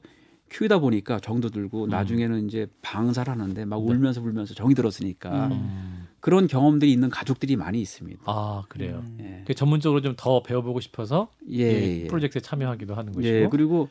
키우다 0.49 0.79
보니까 0.79 1.19
정도 1.19 1.49
들고 1.49 1.85
음. 1.85 1.89
나중에는 1.89 2.47
이제 2.47 2.67
방사를 2.81 3.31
하는데 3.31 3.65
막 3.65 3.79
네. 3.81 3.85
울면서 3.91 4.21
울면서 4.21 4.53
정이 4.53 4.73
들었으니까 4.75 5.47
음. 5.47 6.07
그런 6.19 6.47
경험들이 6.47 6.91
있는 6.91 7.09
가족들이 7.09 7.55
많이 7.55 7.81
있습니다. 7.81 8.21
아 8.25 8.63
그래요. 8.69 9.03
음. 9.05 9.17
예. 9.21 9.43
그 9.45 9.53
전문적으로 9.53 10.01
좀 10.01 10.15
더 10.17 10.41
배워보고 10.41 10.79
싶어서 10.79 11.29
예, 11.51 11.99
이 11.99 12.03
예. 12.03 12.07
프로젝트에 12.07 12.41
참여하기도 12.41 12.95
하는 12.95 13.13
것이고. 13.13 13.27
예, 13.27 13.47
그리고 13.51 13.89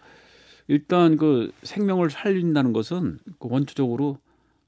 일단 0.69 1.16
그 1.16 1.53
생명을 1.62 2.11
살린다는 2.11 2.73
것은 2.73 3.19
그 3.39 3.49
원초적으로 3.51 4.19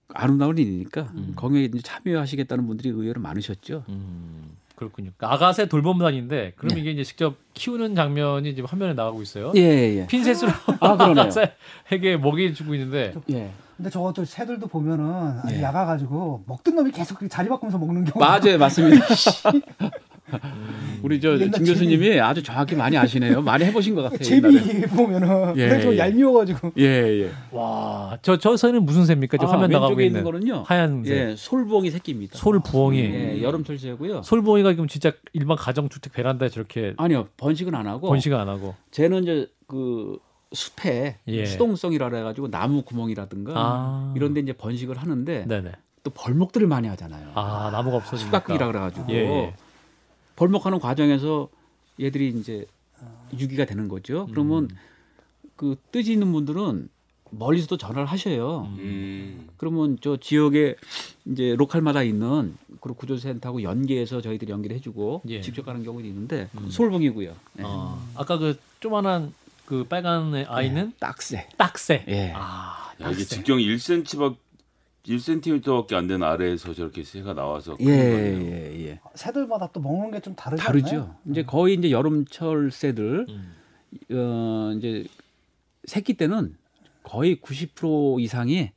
아름다운 0.09 0.57
일이니까 0.57 1.13
음. 1.15 1.33
거기에 1.37 1.65
이제 1.65 1.81
참여하시겠다는 1.83 2.67
분들이 2.67 2.91
의외로 2.91 3.21
많으셨죠. 3.21 3.85
음, 3.89 4.57
그렇군요. 4.79 5.11
그러니까 5.17 5.35
아가새 5.35 5.67
돌봄단인데 5.67 6.53
그럼 6.57 6.75
네. 6.75 6.81
이게 6.81 6.91
이제 6.93 7.03
직접 7.03 7.35
키우는 7.55 7.97
장면이 7.97 8.55
지금 8.55 8.69
화면에 8.69 8.95
나가고 8.95 9.21
있어요. 9.23 9.53
예, 9.57 9.61
예. 9.61 10.07
핀셋으로 10.07 10.53
아, 10.81 10.97
그러네요. 10.97 11.23
아가새에게 11.23 12.17
먹이 12.19 12.55
주고 12.55 12.75
있는데 12.75 13.13
예. 13.31 13.51
근데 13.77 13.91
저것도 13.91 14.25
새들도 14.25 14.69
보면은 14.69 15.41
예. 15.51 15.63
야가 15.63 15.85
가지고 15.85 16.45
먹던 16.47 16.77
놈이 16.77 16.93
계속 16.93 17.19
그렇게 17.19 17.29
자리 17.29 17.49
바꾸면서 17.49 17.79
먹는 17.79 18.05
경우 18.05 18.25
맞아요, 18.25 18.57
맞습니다. 18.59 19.05
우리 21.03 21.21
저 21.21 21.33
옛날 21.39 21.53
진 21.53 21.65
교수님이 21.65 22.21
아주 22.21 22.43
정확히 22.43 22.75
많이 22.75 22.97
아시네요. 22.97 23.41
많이 23.43 23.65
해보신 23.65 23.95
것 23.95 24.03
같아요. 24.03 24.19
제비 24.19 24.47
옛날에. 24.57 24.81
보면은 24.87 25.57
예, 25.57 25.69
그래 25.69 25.81
좀 25.81 25.93
예. 25.95 25.99
얄미워가지고 25.99 26.73
예, 26.79 26.85
예. 27.23 27.31
와, 27.51 28.19
저저 28.23 28.57
새는 28.57 28.85
무슨 28.85 29.07
새입니까? 29.07 29.37
지금 29.37 29.49
아, 29.49 29.53
화면 29.53 29.71
나가고 29.71 29.93
있는, 30.01 30.07
있는 30.21 30.25
거는요. 30.25 30.65
하얀 30.67 31.05
새. 31.05 31.31
예, 31.31 31.37
솔부엉이 31.37 31.91
새끼입니다. 31.91 32.37
솔부엉이. 32.39 32.99
예, 32.99 33.43
여름철 33.43 33.79
새고요. 33.79 34.23
솔부엉이가 34.23 34.73
지금 34.73 34.89
진짜 34.89 35.13
일반 35.33 35.57
가정 35.57 35.89
주택 35.89 36.13
베란다에 36.13 36.49
저렇게 36.49 36.95
아니요, 36.97 37.29
번식은 37.37 37.75
안 37.75 37.87
하고. 37.87 38.09
번식을 38.09 38.37
안 38.37 38.49
하고. 38.49 38.75
쟤는 38.91 39.23
이제 39.23 39.49
그 39.67 40.19
숲에 40.53 41.17
예. 41.29 41.45
수동성이라 41.47 42.09
해가지고 42.17 42.51
나무 42.51 42.83
구멍이라든가 42.83 43.53
아. 43.55 44.13
이런데 44.17 44.41
이제 44.41 44.53
번식을 44.53 44.97
하는데 44.97 45.45
네네. 45.47 45.73
또 46.03 46.11
벌목들을 46.11 46.67
많이 46.67 46.89
하잖아요. 46.89 47.33
아 47.35 47.69
나무가 47.73 47.99
없어지니까. 47.99 48.39
수각기라 48.41 48.67
그래가지고 48.69 49.07
예, 49.11 49.17
예. 49.17 49.55
벌목하는 50.39 50.79
과정에서 50.79 51.49
얘들이 52.01 52.29
이제 52.29 52.65
유기가 53.39 53.65
되는 53.65 53.89
거죠. 53.89 54.29
그러면 54.31 54.65
음. 54.71 54.77
그 55.57 55.75
뜨지 55.91 56.13
있는 56.13 56.33
분들은 56.33 56.89
멀리서도 57.31 57.77
전화를 57.77 58.07
하셔요. 58.07 58.73
음. 58.79 59.49
그러면 59.57 59.99
저 60.01 60.17
지역에 60.17 60.77
이제 61.27 61.57
로컬마다 61.57 62.05
있는 62.05 62.57
그런 62.81 62.97
구조센터하고 62.97 63.65
연계해서 63.65 64.21
저희들이 64.23 64.53
연계를 64.53 64.77
해주고 64.77 65.23
예. 65.29 65.41
직접 65.41 65.67
가는 65.67 65.83
경우도 65.83 66.07
있는데 66.07 66.49
음. 66.57 66.71
솔봉이고요. 66.71 67.31
예. 67.59 67.63
아, 67.65 68.01
아까 68.15 68.39
그 68.39 68.57
조만한 68.79 69.35
그 69.67 69.85
빨간 69.85 70.35
애 70.37 70.45
아이는 70.49 70.93
딱새. 71.01 71.49
딱새. 71.59 72.05
예. 72.09 72.33
아, 72.35 72.93
야, 73.03 73.11
이게. 73.11 73.25
직경 73.25 73.59
1cm밖 73.59 74.37
1cm밖에 75.09 75.95
안 75.95 76.07
되는 76.07 76.27
아래에서 76.27 76.75
저렇게 76.75 77.03
새가 77.03 77.35
나와서 77.35 77.77
예, 77.81 77.85
거네요. 77.85 78.43
예, 78.51 78.87
예. 78.89 79.01
새들마다 79.15 79.71
또 79.73 79.81
먹는 79.81 80.11
게 80.11 80.21
좀 80.21 80.35
다르지 80.35 80.63
다르죠. 80.63 80.89
않나요? 80.97 81.17
이제 81.31 81.45
거의 81.45 81.75
이제 81.75 81.91
여름철 81.91 82.71
새들 82.71 83.27
음. 83.29 83.53
어 84.13 84.73
이제 84.77 85.05
새끼 85.85 86.15
때는 86.15 86.57
거의 87.03 87.37
90% 87.37 88.21
이상이 88.21 88.71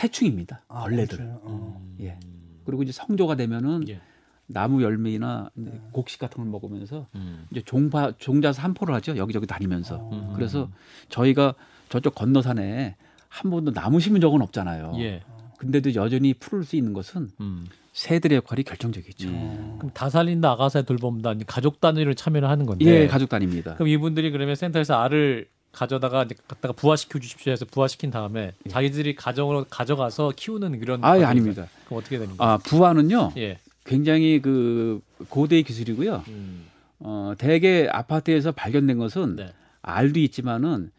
해충입니다. 0.00 0.62
아, 0.68 0.82
벌레들. 0.82 1.18
그렇죠. 1.18 1.40
어. 1.42 1.82
예. 2.00 2.18
그리고 2.64 2.82
이제 2.82 2.92
성조가 2.92 3.34
되면은 3.36 3.88
예. 3.88 4.00
나무 4.46 4.82
열매나 4.82 5.50
네. 5.54 5.72
곡식 5.92 6.20
같은 6.20 6.42
걸 6.42 6.50
먹으면서 6.50 7.08
음. 7.16 7.46
이제 7.50 7.60
종파 7.62 8.12
종자 8.18 8.52
산포를 8.52 8.94
하죠. 8.96 9.16
여기저기 9.16 9.46
다니면서. 9.46 9.96
어. 10.00 10.32
그래서 10.36 10.70
저희가 11.08 11.54
저쪽 11.88 12.14
건너산에 12.14 12.94
한 13.28 13.50
번도 13.50 13.72
나무 13.72 13.98
심은 14.00 14.20
적은 14.20 14.40
없잖아요. 14.42 14.92
예. 14.98 15.22
근데도 15.58 15.94
여전히 15.94 16.34
풀을 16.34 16.64
수 16.64 16.76
있는 16.76 16.92
것은 16.92 17.30
음. 17.40 17.66
새들의 17.92 18.36
역할이 18.36 18.62
결정적이죠. 18.62 19.28
음. 19.28 19.76
그럼 19.78 19.90
다 19.92 20.08
살린다 20.08 20.52
아가새 20.52 20.82
돌봄단 20.82 21.42
가족 21.46 21.80
단위로 21.80 22.14
참여를 22.14 22.48
하는 22.48 22.64
건데. 22.64 22.84
예, 22.86 23.06
가족 23.08 23.28
단위입니다. 23.28 23.74
그럼 23.74 23.88
이분들이 23.88 24.30
그러면 24.30 24.54
센터에서 24.54 24.94
알을 25.02 25.48
가져다가 25.72 26.24
이제 26.24 26.34
갖다가 26.46 26.72
부화시켜 26.72 27.18
주십시오 27.18 27.52
해서 27.52 27.64
부화시킨 27.64 28.10
다음에 28.10 28.52
자기들이 28.68 29.14
가정으로 29.16 29.66
가져가서 29.68 30.32
키우는 30.36 30.80
이런 30.80 31.00
예. 31.00 31.06
아예 31.06 31.20
과정이죠. 31.22 31.26
아닙니다. 31.28 31.66
그럼 31.86 31.98
어떻게 31.98 32.18
되는 32.18 32.36
거예요? 32.36 32.52
아 32.52 32.58
부화는요 32.58 33.32
예. 33.36 33.58
굉장히 33.84 34.40
그 34.40 35.00
고대의 35.28 35.64
기술이고요. 35.64 36.24
음. 36.28 36.66
어 37.00 37.34
대개 37.36 37.88
아파트에서 37.90 38.52
발견된 38.52 38.98
것은 38.98 39.36
네. 39.36 39.52
알도 39.82 40.20
있지만은 40.20 40.90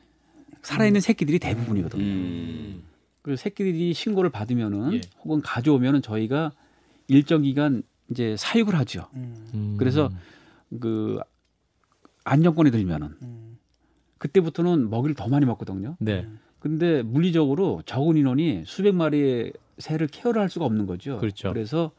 살아있는 0.61 1.01
새끼들이 1.01 1.39
대부분이거든요. 1.39 2.03
음. 2.03 2.83
그 3.29 3.35
새끼들이 3.35 3.93
신고를 3.93 4.31
받으면은 4.31 4.93
예. 4.93 5.01
혹은 5.23 5.39
가져오면은 5.39 6.01
저희가 6.01 6.51
일정 7.07 7.43
기간 7.43 7.83
이제 8.09 8.35
사육을 8.35 8.73
하죠. 8.73 9.05
음, 9.13 9.35
음. 9.53 9.75
그래서 9.77 10.09
그 10.79 11.19
안정권에 12.23 12.71
들면은 12.71 13.09
음. 13.21 13.59
그때부터는 14.17 14.89
먹이를 14.89 15.13
더 15.13 15.27
많이 15.27 15.45
먹거든요. 15.45 15.95
네. 15.99 16.27
근데 16.57 17.03
물리적으로 17.03 17.83
적은 17.85 18.17
인원이 18.17 18.63
수백 18.65 18.95
마리의 18.95 19.53
새를 19.77 20.07
케어를 20.07 20.41
할 20.41 20.49
수가 20.49 20.65
없는 20.65 20.87
거죠. 20.87 21.19
그렇죠. 21.19 21.53
그래서 21.53 21.91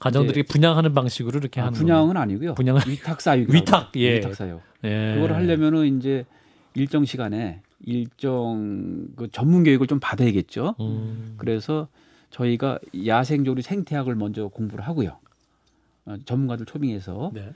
가정들이 0.00 0.42
분양하는 0.42 0.92
방식으로 0.92 1.38
이렇게 1.38 1.62
아, 1.62 1.66
하는 1.68 1.78
분양은 1.78 2.14
아니고요. 2.18 2.54
분양은 2.56 2.82
위탁 2.86 3.22
사육. 3.22 3.48
위탁, 3.54 3.92
예. 3.96 4.18
위탁 4.18 4.34
사육. 4.34 4.60
예. 4.84 5.14
그걸 5.14 5.32
하려면은 5.32 5.96
이제 5.96 6.26
일정 6.74 7.06
시간에 7.06 7.62
일정 7.84 9.08
그 9.16 9.28
전문 9.30 9.64
교육을 9.64 9.86
좀 9.86 10.00
받아야겠죠. 10.00 10.74
음. 10.80 11.34
그래서 11.36 11.88
저희가 12.30 12.78
야생조리 13.06 13.62
생태학을 13.62 14.14
먼저 14.14 14.48
공부를 14.48 14.86
하고요. 14.86 15.18
어, 16.06 16.16
전문가들 16.24 16.66
초빙해서 16.66 17.30
네. 17.34 17.50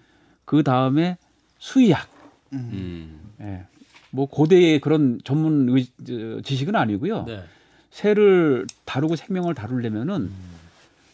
그 0.44 0.62
다음에 0.62 1.16
수의학. 1.59 2.09
음. 2.53 3.20
예. 3.40 3.65
뭐 4.11 4.27
고대의 4.27 4.81
그런 4.81 5.20
전문 5.24 5.69
의, 5.70 5.86
저, 6.07 6.40
지식은 6.43 6.77
아니고요. 6.77 7.24
네. 7.24 7.43
새를 7.90 8.66
다루고 8.85 9.16
생명을 9.16 9.55
다루려면은 9.55 10.31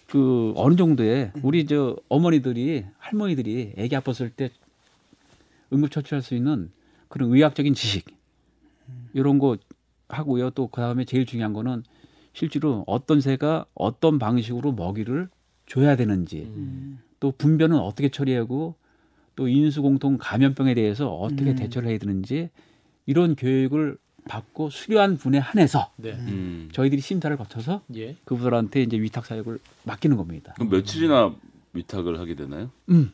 그 0.08 0.52
어느 0.56 0.74
정도의 0.74 1.32
우리 1.42 1.66
저 1.66 1.96
어머니들이 2.08 2.84
할머니들이 2.98 3.74
아기 3.78 3.88
아팠을 3.90 4.30
때 4.34 4.50
응급처치할 5.72 6.22
수 6.22 6.34
있는 6.34 6.70
그런 7.08 7.32
의학적인 7.32 7.74
지식 7.74 8.06
이런 9.12 9.38
거 9.38 9.56
하고요. 10.08 10.50
또 10.50 10.68
그 10.68 10.80
다음에 10.80 11.04
제일 11.04 11.26
중요한 11.26 11.52
거는 11.52 11.82
실제로 12.32 12.84
어떤 12.86 13.20
새가 13.20 13.66
어떤 13.74 14.18
방식으로 14.18 14.72
먹이를 14.72 15.28
줘야 15.66 15.96
되는지 15.96 16.42
음. 16.54 17.00
또 17.20 17.32
분변은 17.32 17.78
어떻게 17.78 18.08
처리하고 18.10 18.74
또 19.36 19.48
인수공통 19.48 20.18
감염병에 20.20 20.74
대해서 20.74 21.12
어떻게 21.14 21.50
음. 21.50 21.56
대처를 21.56 21.88
해야 21.90 21.98
되는지 21.98 22.50
이런 23.06 23.34
교육을 23.36 23.98
받고 24.28 24.70
수료한 24.70 25.16
분에 25.16 25.38
한해서 25.38 25.90
네. 25.96 26.12
음. 26.12 26.68
저희들이 26.72 27.00
심사를 27.00 27.34
거쳐서 27.36 27.82
예. 27.96 28.16
그분들한테 28.24 28.82
이제 28.82 28.98
위탁 29.00 29.24
사역을 29.26 29.58
맡기는 29.84 30.16
겁니다. 30.16 30.52
그럼 30.56 30.68
며칠이나 30.70 31.34
위탁을 31.72 32.18
하게 32.20 32.34
되나요? 32.34 32.70
음, 32.90 33.10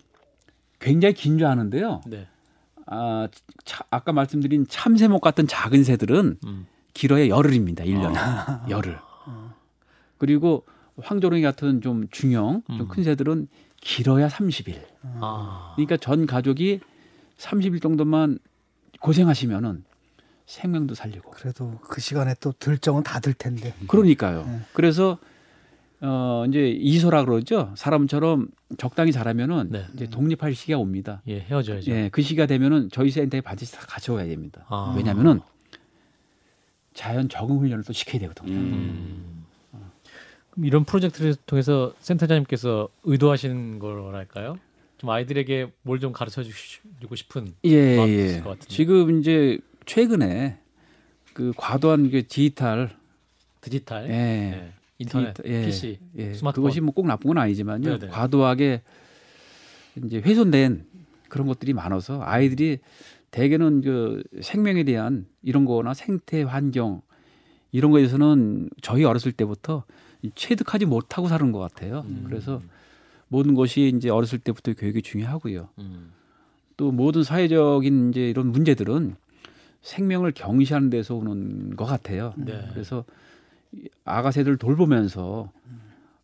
굉장히 0.81 1.15
긴 1.15 1.39
줄 1.39 1.47
아는데요. 1.47 2.01
네. 2.07 2.27
아, 2.87 3.29
차- 3.65 3.85
아까 3.91 4.13
말씀드린 4.13 4.67
참새목 4.69 5.21
같은 5.23 5.47
작은 5.47 5.85
새들은 5.85 6.39
음. 6.45 6.67
길어야 6.93 7.29
열흘입니다. 7.29 7.85
일년에 7.85 8.19
아. 8.19 8.67
열흘. 8.69 8.99
그리고 10.19 10.65
황조롱이 11.03 11.43
같은 11.43 11.81
좀 11.81 12.07
중형, 12.11 12.63
음. 12.71 12.79
좀큰 12.79 13.03
새들은 13.05 13.49
길어야 13.81 14.29
30일. 14.29 14.81
아. 15.21 15.73
그러니까 15.75 15.97
전 15.97 16.27
가족이 16.27 16.81
30일 17.39 17.83
정도만 17.83 18.39
고생하시면은 19.01 19.85
생명도 20.47 20.95
살리고. 20.95 21.31
그래도 21.33 21.79
그 21.83 22.01
시간에 22.01 22.35
또 22.41 22.53
들정은 22.59 23.03
다 23.03 23.19
들 23.21 23.33
텐데. 23.35 23.75
그러니까요. 23.89 24.45
네. 24.45 24.61
그래서 24.73 25.19
어 26.07 26.45
이제 26.49 26.69
이소라 26.69 27.25
그러죠. 27.25 27.73
사람처럼 27.77 28.49
적당히 28.77 29.11
자라면은 29.11 29.69
네. 29.71 29.85
이제 29.95 30.07
독립할 30.07 30.55
시기가 30.55 30.79
옵니다. 30.79 31.23
예, 31.27 31.41
헤어져야죠. 31.41 31.91
예, 31.91 32.09
그 32.13 32.21
시기가 32.21 32.47
되면은 32.47 32.91
저희 32.93 33.11
센터에 33.11 33.41
반드시 33.41 33.73
다 33.73 33.81
가져와야 33.89 34.27
됩니다. 34.27 34.67
아. 34.69 34.93
왜냐하면은 34.97 35.41
자연 36.93 37.29
적응 37.29 37.59
훈련을 37.59 37.85
또 37.85 37.93
시켜야 37.93 38.21
되거든요. 38.21 38.53
음. 38.53 39.45
이런 40.59 40.85
프로젝트를 40.85 41.35
통해서 41.47 41.95
센터장님께서 41.99 42.89
의도하시는 43.03 43.79
거랄까요? 43.81 44.57
좀 44.99 45.11
아이들에게 45.11 45.73
뭘 45.83 45.99
좀 45.99 46.13
가르쳐 46.13 46.43
주고 47.01 47.17
싶은 47.17 47.55
예, 47.65 47.97
마음이 47.97 48.13
예. 48.13 48.27
있을 48.27 48.43
것 48.45 48.51
같은데. 48.51 48.69
지금 48.73 49.19
이제 49.19 49.59
최근에 49.87 50.59
그 51.33 51.53
과도한 51.57 52.11
그 52.11 52.27
디지털 52.29 52.95
디지털, 53.63 54.05
예. 54.05 54.09
네. 54.09 54.73
인터넷, 54.99 55.35
예, 55.45 55.67
PC, 55.67 55.99
예. 56.17 56.35
스마트폰. 56.35 56.65
그것이 56.65 56.81
뭐 56.81 56.93
꼭 56.95 57.07
나쁜 57.07 57.29
건 57.29 57.39
아니지만요. 57.39 57.99
네네. 57.99 58.13
과도하게 58.13 58.83
이제 60.05 60.19
훼손된 60.19 60.87
그런 61.29 61.47
것들이 61.47 61.73
많아서 61.73 62.21
아이들이 62.23 62.79
대개는 63.31 63.81
그 63.83 64.23
생명에 64.41 64.85
대한 64.85 65.27
이런 65.43 65.65
거나 65.65 65.95
생태 65.95 66.43
환경 66.43 67.03
이런 67.73 67.91
거에서는 67.91 68.71
저희 68.83 69.03
어렸을 69.05 69.33
때부터 69.33 69.85
체득하지 70.37 70.87
못하고 70.87 71.27
사는 71.29 71.51
것 71.51 71.59
같아요. 71.59 72.05
음. 72.07 72.25
그래서 72.29 72.63
모든 73.29 73.55
것이 73.55 73.93
이제 73.97 74.09
어렸을 74.11 74.39
때부터 74.39 74.75
교육이 74.75 75.03
중요하고요. 75.03 75.69
음. 75.81 76.13
또 76.77 76.93
모든 76.93 77.25
사회적인 77.25 78.11
이제 78.11 78.31
이런 78.31 78.53
문제들은 78.53 79.17
생명을 79.83 80.33
경시하는 80.33 80.91
데서 80.91 81.15
오는 81.17 81.75
것 81.77 81.85
같아요. 81.85 82.33
네. 82.37 82.67
그래서 82.73 83.05
이 83.05 83.11
아가 84.05 84.31
세대를 84.31 84.59
돌보면서 84.59 85.53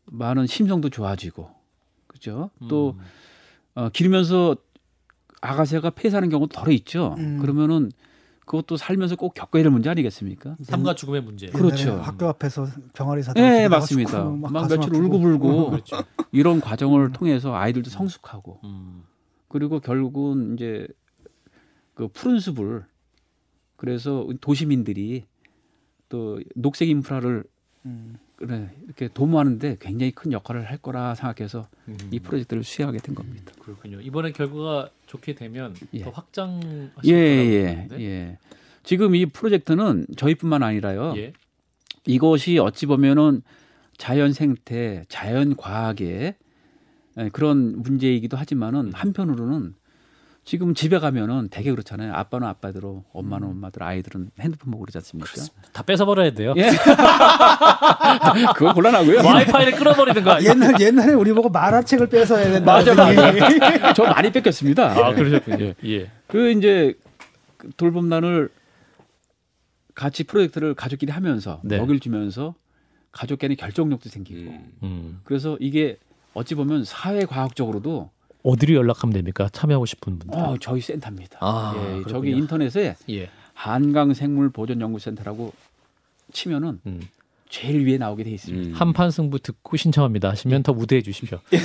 많은 0.06 0.46
심성도 0.46 0.88
좋아지고 0.90 1.50
그죠? 2.06 2.50
또 2.68 2.96
음. 2.98 3.04
어, 3.74 3.88
기르면서 3.88 4.56
아가새가 5.40 5.90
폐사하는 5.90 6.28
경우도 6.28 6.52
덜어 6.52 6.72
있죠. 6.72 7.14
음. 7.18 7.38
그러면은 7.38 7.90
그것도 8.50 8.76
살면서 8.76 9.14
꼭 9.14 9.32
겪어야 9.34 9.62
될 9.62 9.70
문제 9.70 9.88
아니겠습니까? 9.88 10.56
삶과 10.62 10.96
죽음의 10.96 11.22
문제. 11.22 11.46
그렇죠. 11.46 12.00
학교 12.00 12.26
앞에서 12.26 12.66
병아리 12.94 13.22
사다 13.22 13.40
네, 13.40 13.68
맞습니다. 13.68 14.24
막 14.24 14.68
며칠 14.68 14.92
울고 14.92 15.20
불고 15.20 15.70
그렇죠. 15.70 16.02
이런 16.32 16.60
과정을 16.60 17.12
통해서 17.12 17.54
아이들도 17.54 17.90
성숙하고 17.90 18.60
음. 18.64 19.04
그리고 19.46 19.78
결국은 19.78 20.54
이제 20.54 20.88
그 21.94 22.08
푸른 22.08 22.40
숲을 22.40 22.84
그래서 23.76 24.26
도시민들이 24.40 25.26
또 26.10 26.40
녹색 26.54 26.90
인프라를 26.90 27.44
음. 27.86 28.18
그래, 28.36 28.70
이렇게 28.84 29.08
도모하는데 29.08 29.76
굉장히 29.80 30.12
큰 30.12 30.32
역할을 30.32 30.68
할 30.68 30.78
거라 30.78 31.14
생각해서 31.14 31.68
음. 31.88 31.96
이 32.10 32.20
프로젝트를 32.20 32.64
수행하게 32.64 32.98
된 32.98 33.14
겁니다. 33.14 33.52
그렇군요. 33.58 34.00
이번에 34.00 34.32
결과가 34.32 34.90
좋게 35.06 35.34
되면 35.34 35.74
예. 35.94 36.02
더 36.02 36.10
확장하실 36.10 36.90
예, 37.04 37.86
거라고 37.86 38.02
예. 38.02 38.04
예. 38.04 38.38
지금 38.82 39.14
이 39.14 39.26
프로젝트는 39.26 40.06
저희뿐만 40.16 40.62
아니라요. 40.62 41.14
예. 41.16 41.32
이것이 42.06 42.58
어찌 42.58 42.86
보면은 42.86 43.42
자연 43.98 44.32
생태, 44.32 45.04
자연 45.08 45.54
과학의 45.54 46.34
예, 47.18 47.28
그런 47.30 47.82
문제이기도 47.82 48.38
하지만은 48.38 48.92
한편으로는 48.94 49.74
지금 50.44 50.74
집에 50.74 50.98
가면은 50.98 51.48
되게 51.50 51.70
그렇잖아요. 51.70 52.14
아빠는 52.14 52.46
아빠대로, 52.48 53.04
엄마는 53.12 53.48
엄마대로, 53.48 53.86
아이들은 53.86 54.30
핸드폰 54.40 54.70
보고 54.72 54.84
그러지 54.84 54.98
않습니까? 54.98 55.30
다 55.72 55.82
뺏어버려야 55.82 56.32
돼요. 56.32 56.54
예. 56.56 56.70
그거 58.56 58.72
곤란하고요. 58.74 59.18
와이파이를 59.24 59.72
끊어버리는 59.78 60.24
거 60.24 60.30
아니에요? 60.32 60.50
옛날 60.50 60.80
옛날에 60.80 61.12
우리 61.12 61.32
보고 61.32 61.48
만화책을 61.50 62.08
뺏어야 62.08 62.44
된다. 62.50 62.72
맞아, 62.72 62.94
맞아. 62.94 63.92
저 63.92 64.04
많이 64.04 64.32
뺏겼습니다. 64.32 64.90
아 64.92 65.14
그러셨군요. 65.14 65.74
예. 65.84 66.10
그 66.26 66.50
이제 66.52 66.94
그 67.56 67.70
돌봄단을 67.76 68.48
같이 69.94 70.24
프로젝트를 70.24 70.74
가족끼리 70.74 71.12
하면서 71.12 71.60
네. 71.62 71.76
먹일 71.76 72.00
주면서 72.00 72.54
가족 73.12 73.38
간의 73.40 73.56
결정력도 73.56 74.08
생기고 74.08 74.52
음. 74.82 75.20
그래서 75.24 75.56
이게 75.60 75.98
어찌 76.32 76.54
보면 76.54 76.84
사회 76.84 77.24
과학적으로도 77.26 78.10
어디로 78.42 78.74
연락하면 78.74 79.12
됩니까? 79.12 79.48
참여하고 79.52 79.86
싶은 79.86 80.18
분들. 80.18 80.38
어, 80.38 80.56
저희 80.60 80.80
센터입니다. 80.80 81.38
아, 81.40 81.74
예, 81.76 81.80
그렇군요. 81.80 82.08
저기 82.08 82.30
인터넷에 82.30 82.96
예. 83.10 83.30
한강 83.54 84.14
생물 84.14 84.50
보존 84.50 84.80
연구센터라고 84.80 85.52
치면은 86.32 86.80
음. 86.86 87.00
제일 87.50 87.84
위에 87.84 87.98
나오게 87.98 88.22
돼 88.24 88.30
있습니다. 88.30 88.68
음. 88.68 88.74
한판 88.74 89.10
승부 89.10 89.40
듣고 89.40 89.76
신청합니다 89.76 90.30
하시면 90.30 90.62
더 90.62 90.72
무대해 90.72 91.02
주십시오. 91.02 91.40
예. 91.52 91.58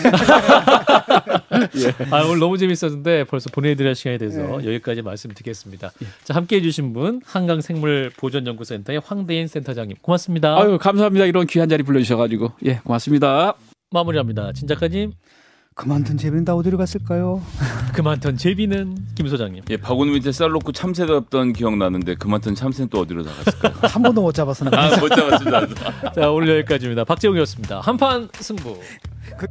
아, 2.11 2.23
오늘 2.25 2.39
너무 2.39 2.57
재밌었는데 2.57 3.25
벌써 3.25 3.51
보내드릴 3.51 3.93
시간이 3.93 4.17
돼서 4.17 4.41
예. 4.63 4.67
여기까지 4.67 5.03
말씀드리겠습니다. 5.03 5.91
자, 6.23 6.33
함께 6.33 6.55
해주신 6.57 6.93
분 6.93 7.21
한강생물보존연구센터의 7.23 8.99
황대인 9.05 9.47
센터장님 9.47 9.97
고맙습니다. 10.01 10.57
아유 10.57 10.79
감사합니다. 10.79 11.25
이런 11.25 11.45
귀한 11.45 11.69
자리 11.69 11.83
불러주셔가지고 11.83 12.53
예 12.65 12.79
고맙습니다. 12.83 13.53
마무리합니다. 13.91 14.53
진 14.53 14.67
작가님 14.67 15.13
그만둔 15.79 16.17
재빈 16.17 16.45
다 16.45 16.55
어디로 16.55 16.77
갔을까요? 16.77 17.41
그만둔 17.93 18.37
제비는 18.37 18.97
김 19.13 19.27
소장님. 19.27 19.63
예, 19.69 19.75
바구니 19.77 20.11
밑에 20.13 20.31
쌀 20.31 20.49
넣고 20.51 20.71
참새 20.71 21.05
잡던 21.05 21.51
기억 21.51 21.75
나는데 21.75 22.15
그만둔 22.15 22.55
참새는 22.55 22.87
또 22.89 23.01
어디로 23.01 23.23
나갔을까요? 23.23 23.73
한 23.83 24.01
번도 24.01 24.21
못 24.21 24.31
잡았어. 24.33 24.63
나. 24.69 24.85
아, 24.85 24.97
못 24.97 25.09
잡았습니다. 25.09 25.67
자, 26.15 26.31
오늘 26.31 26.59
여기까지입니다. 26.59 27.03
박재웅이었습니다. 27.03 27.81
한판 27.81 28.29
승부. 28.35 28.79
그- 29.37 29.47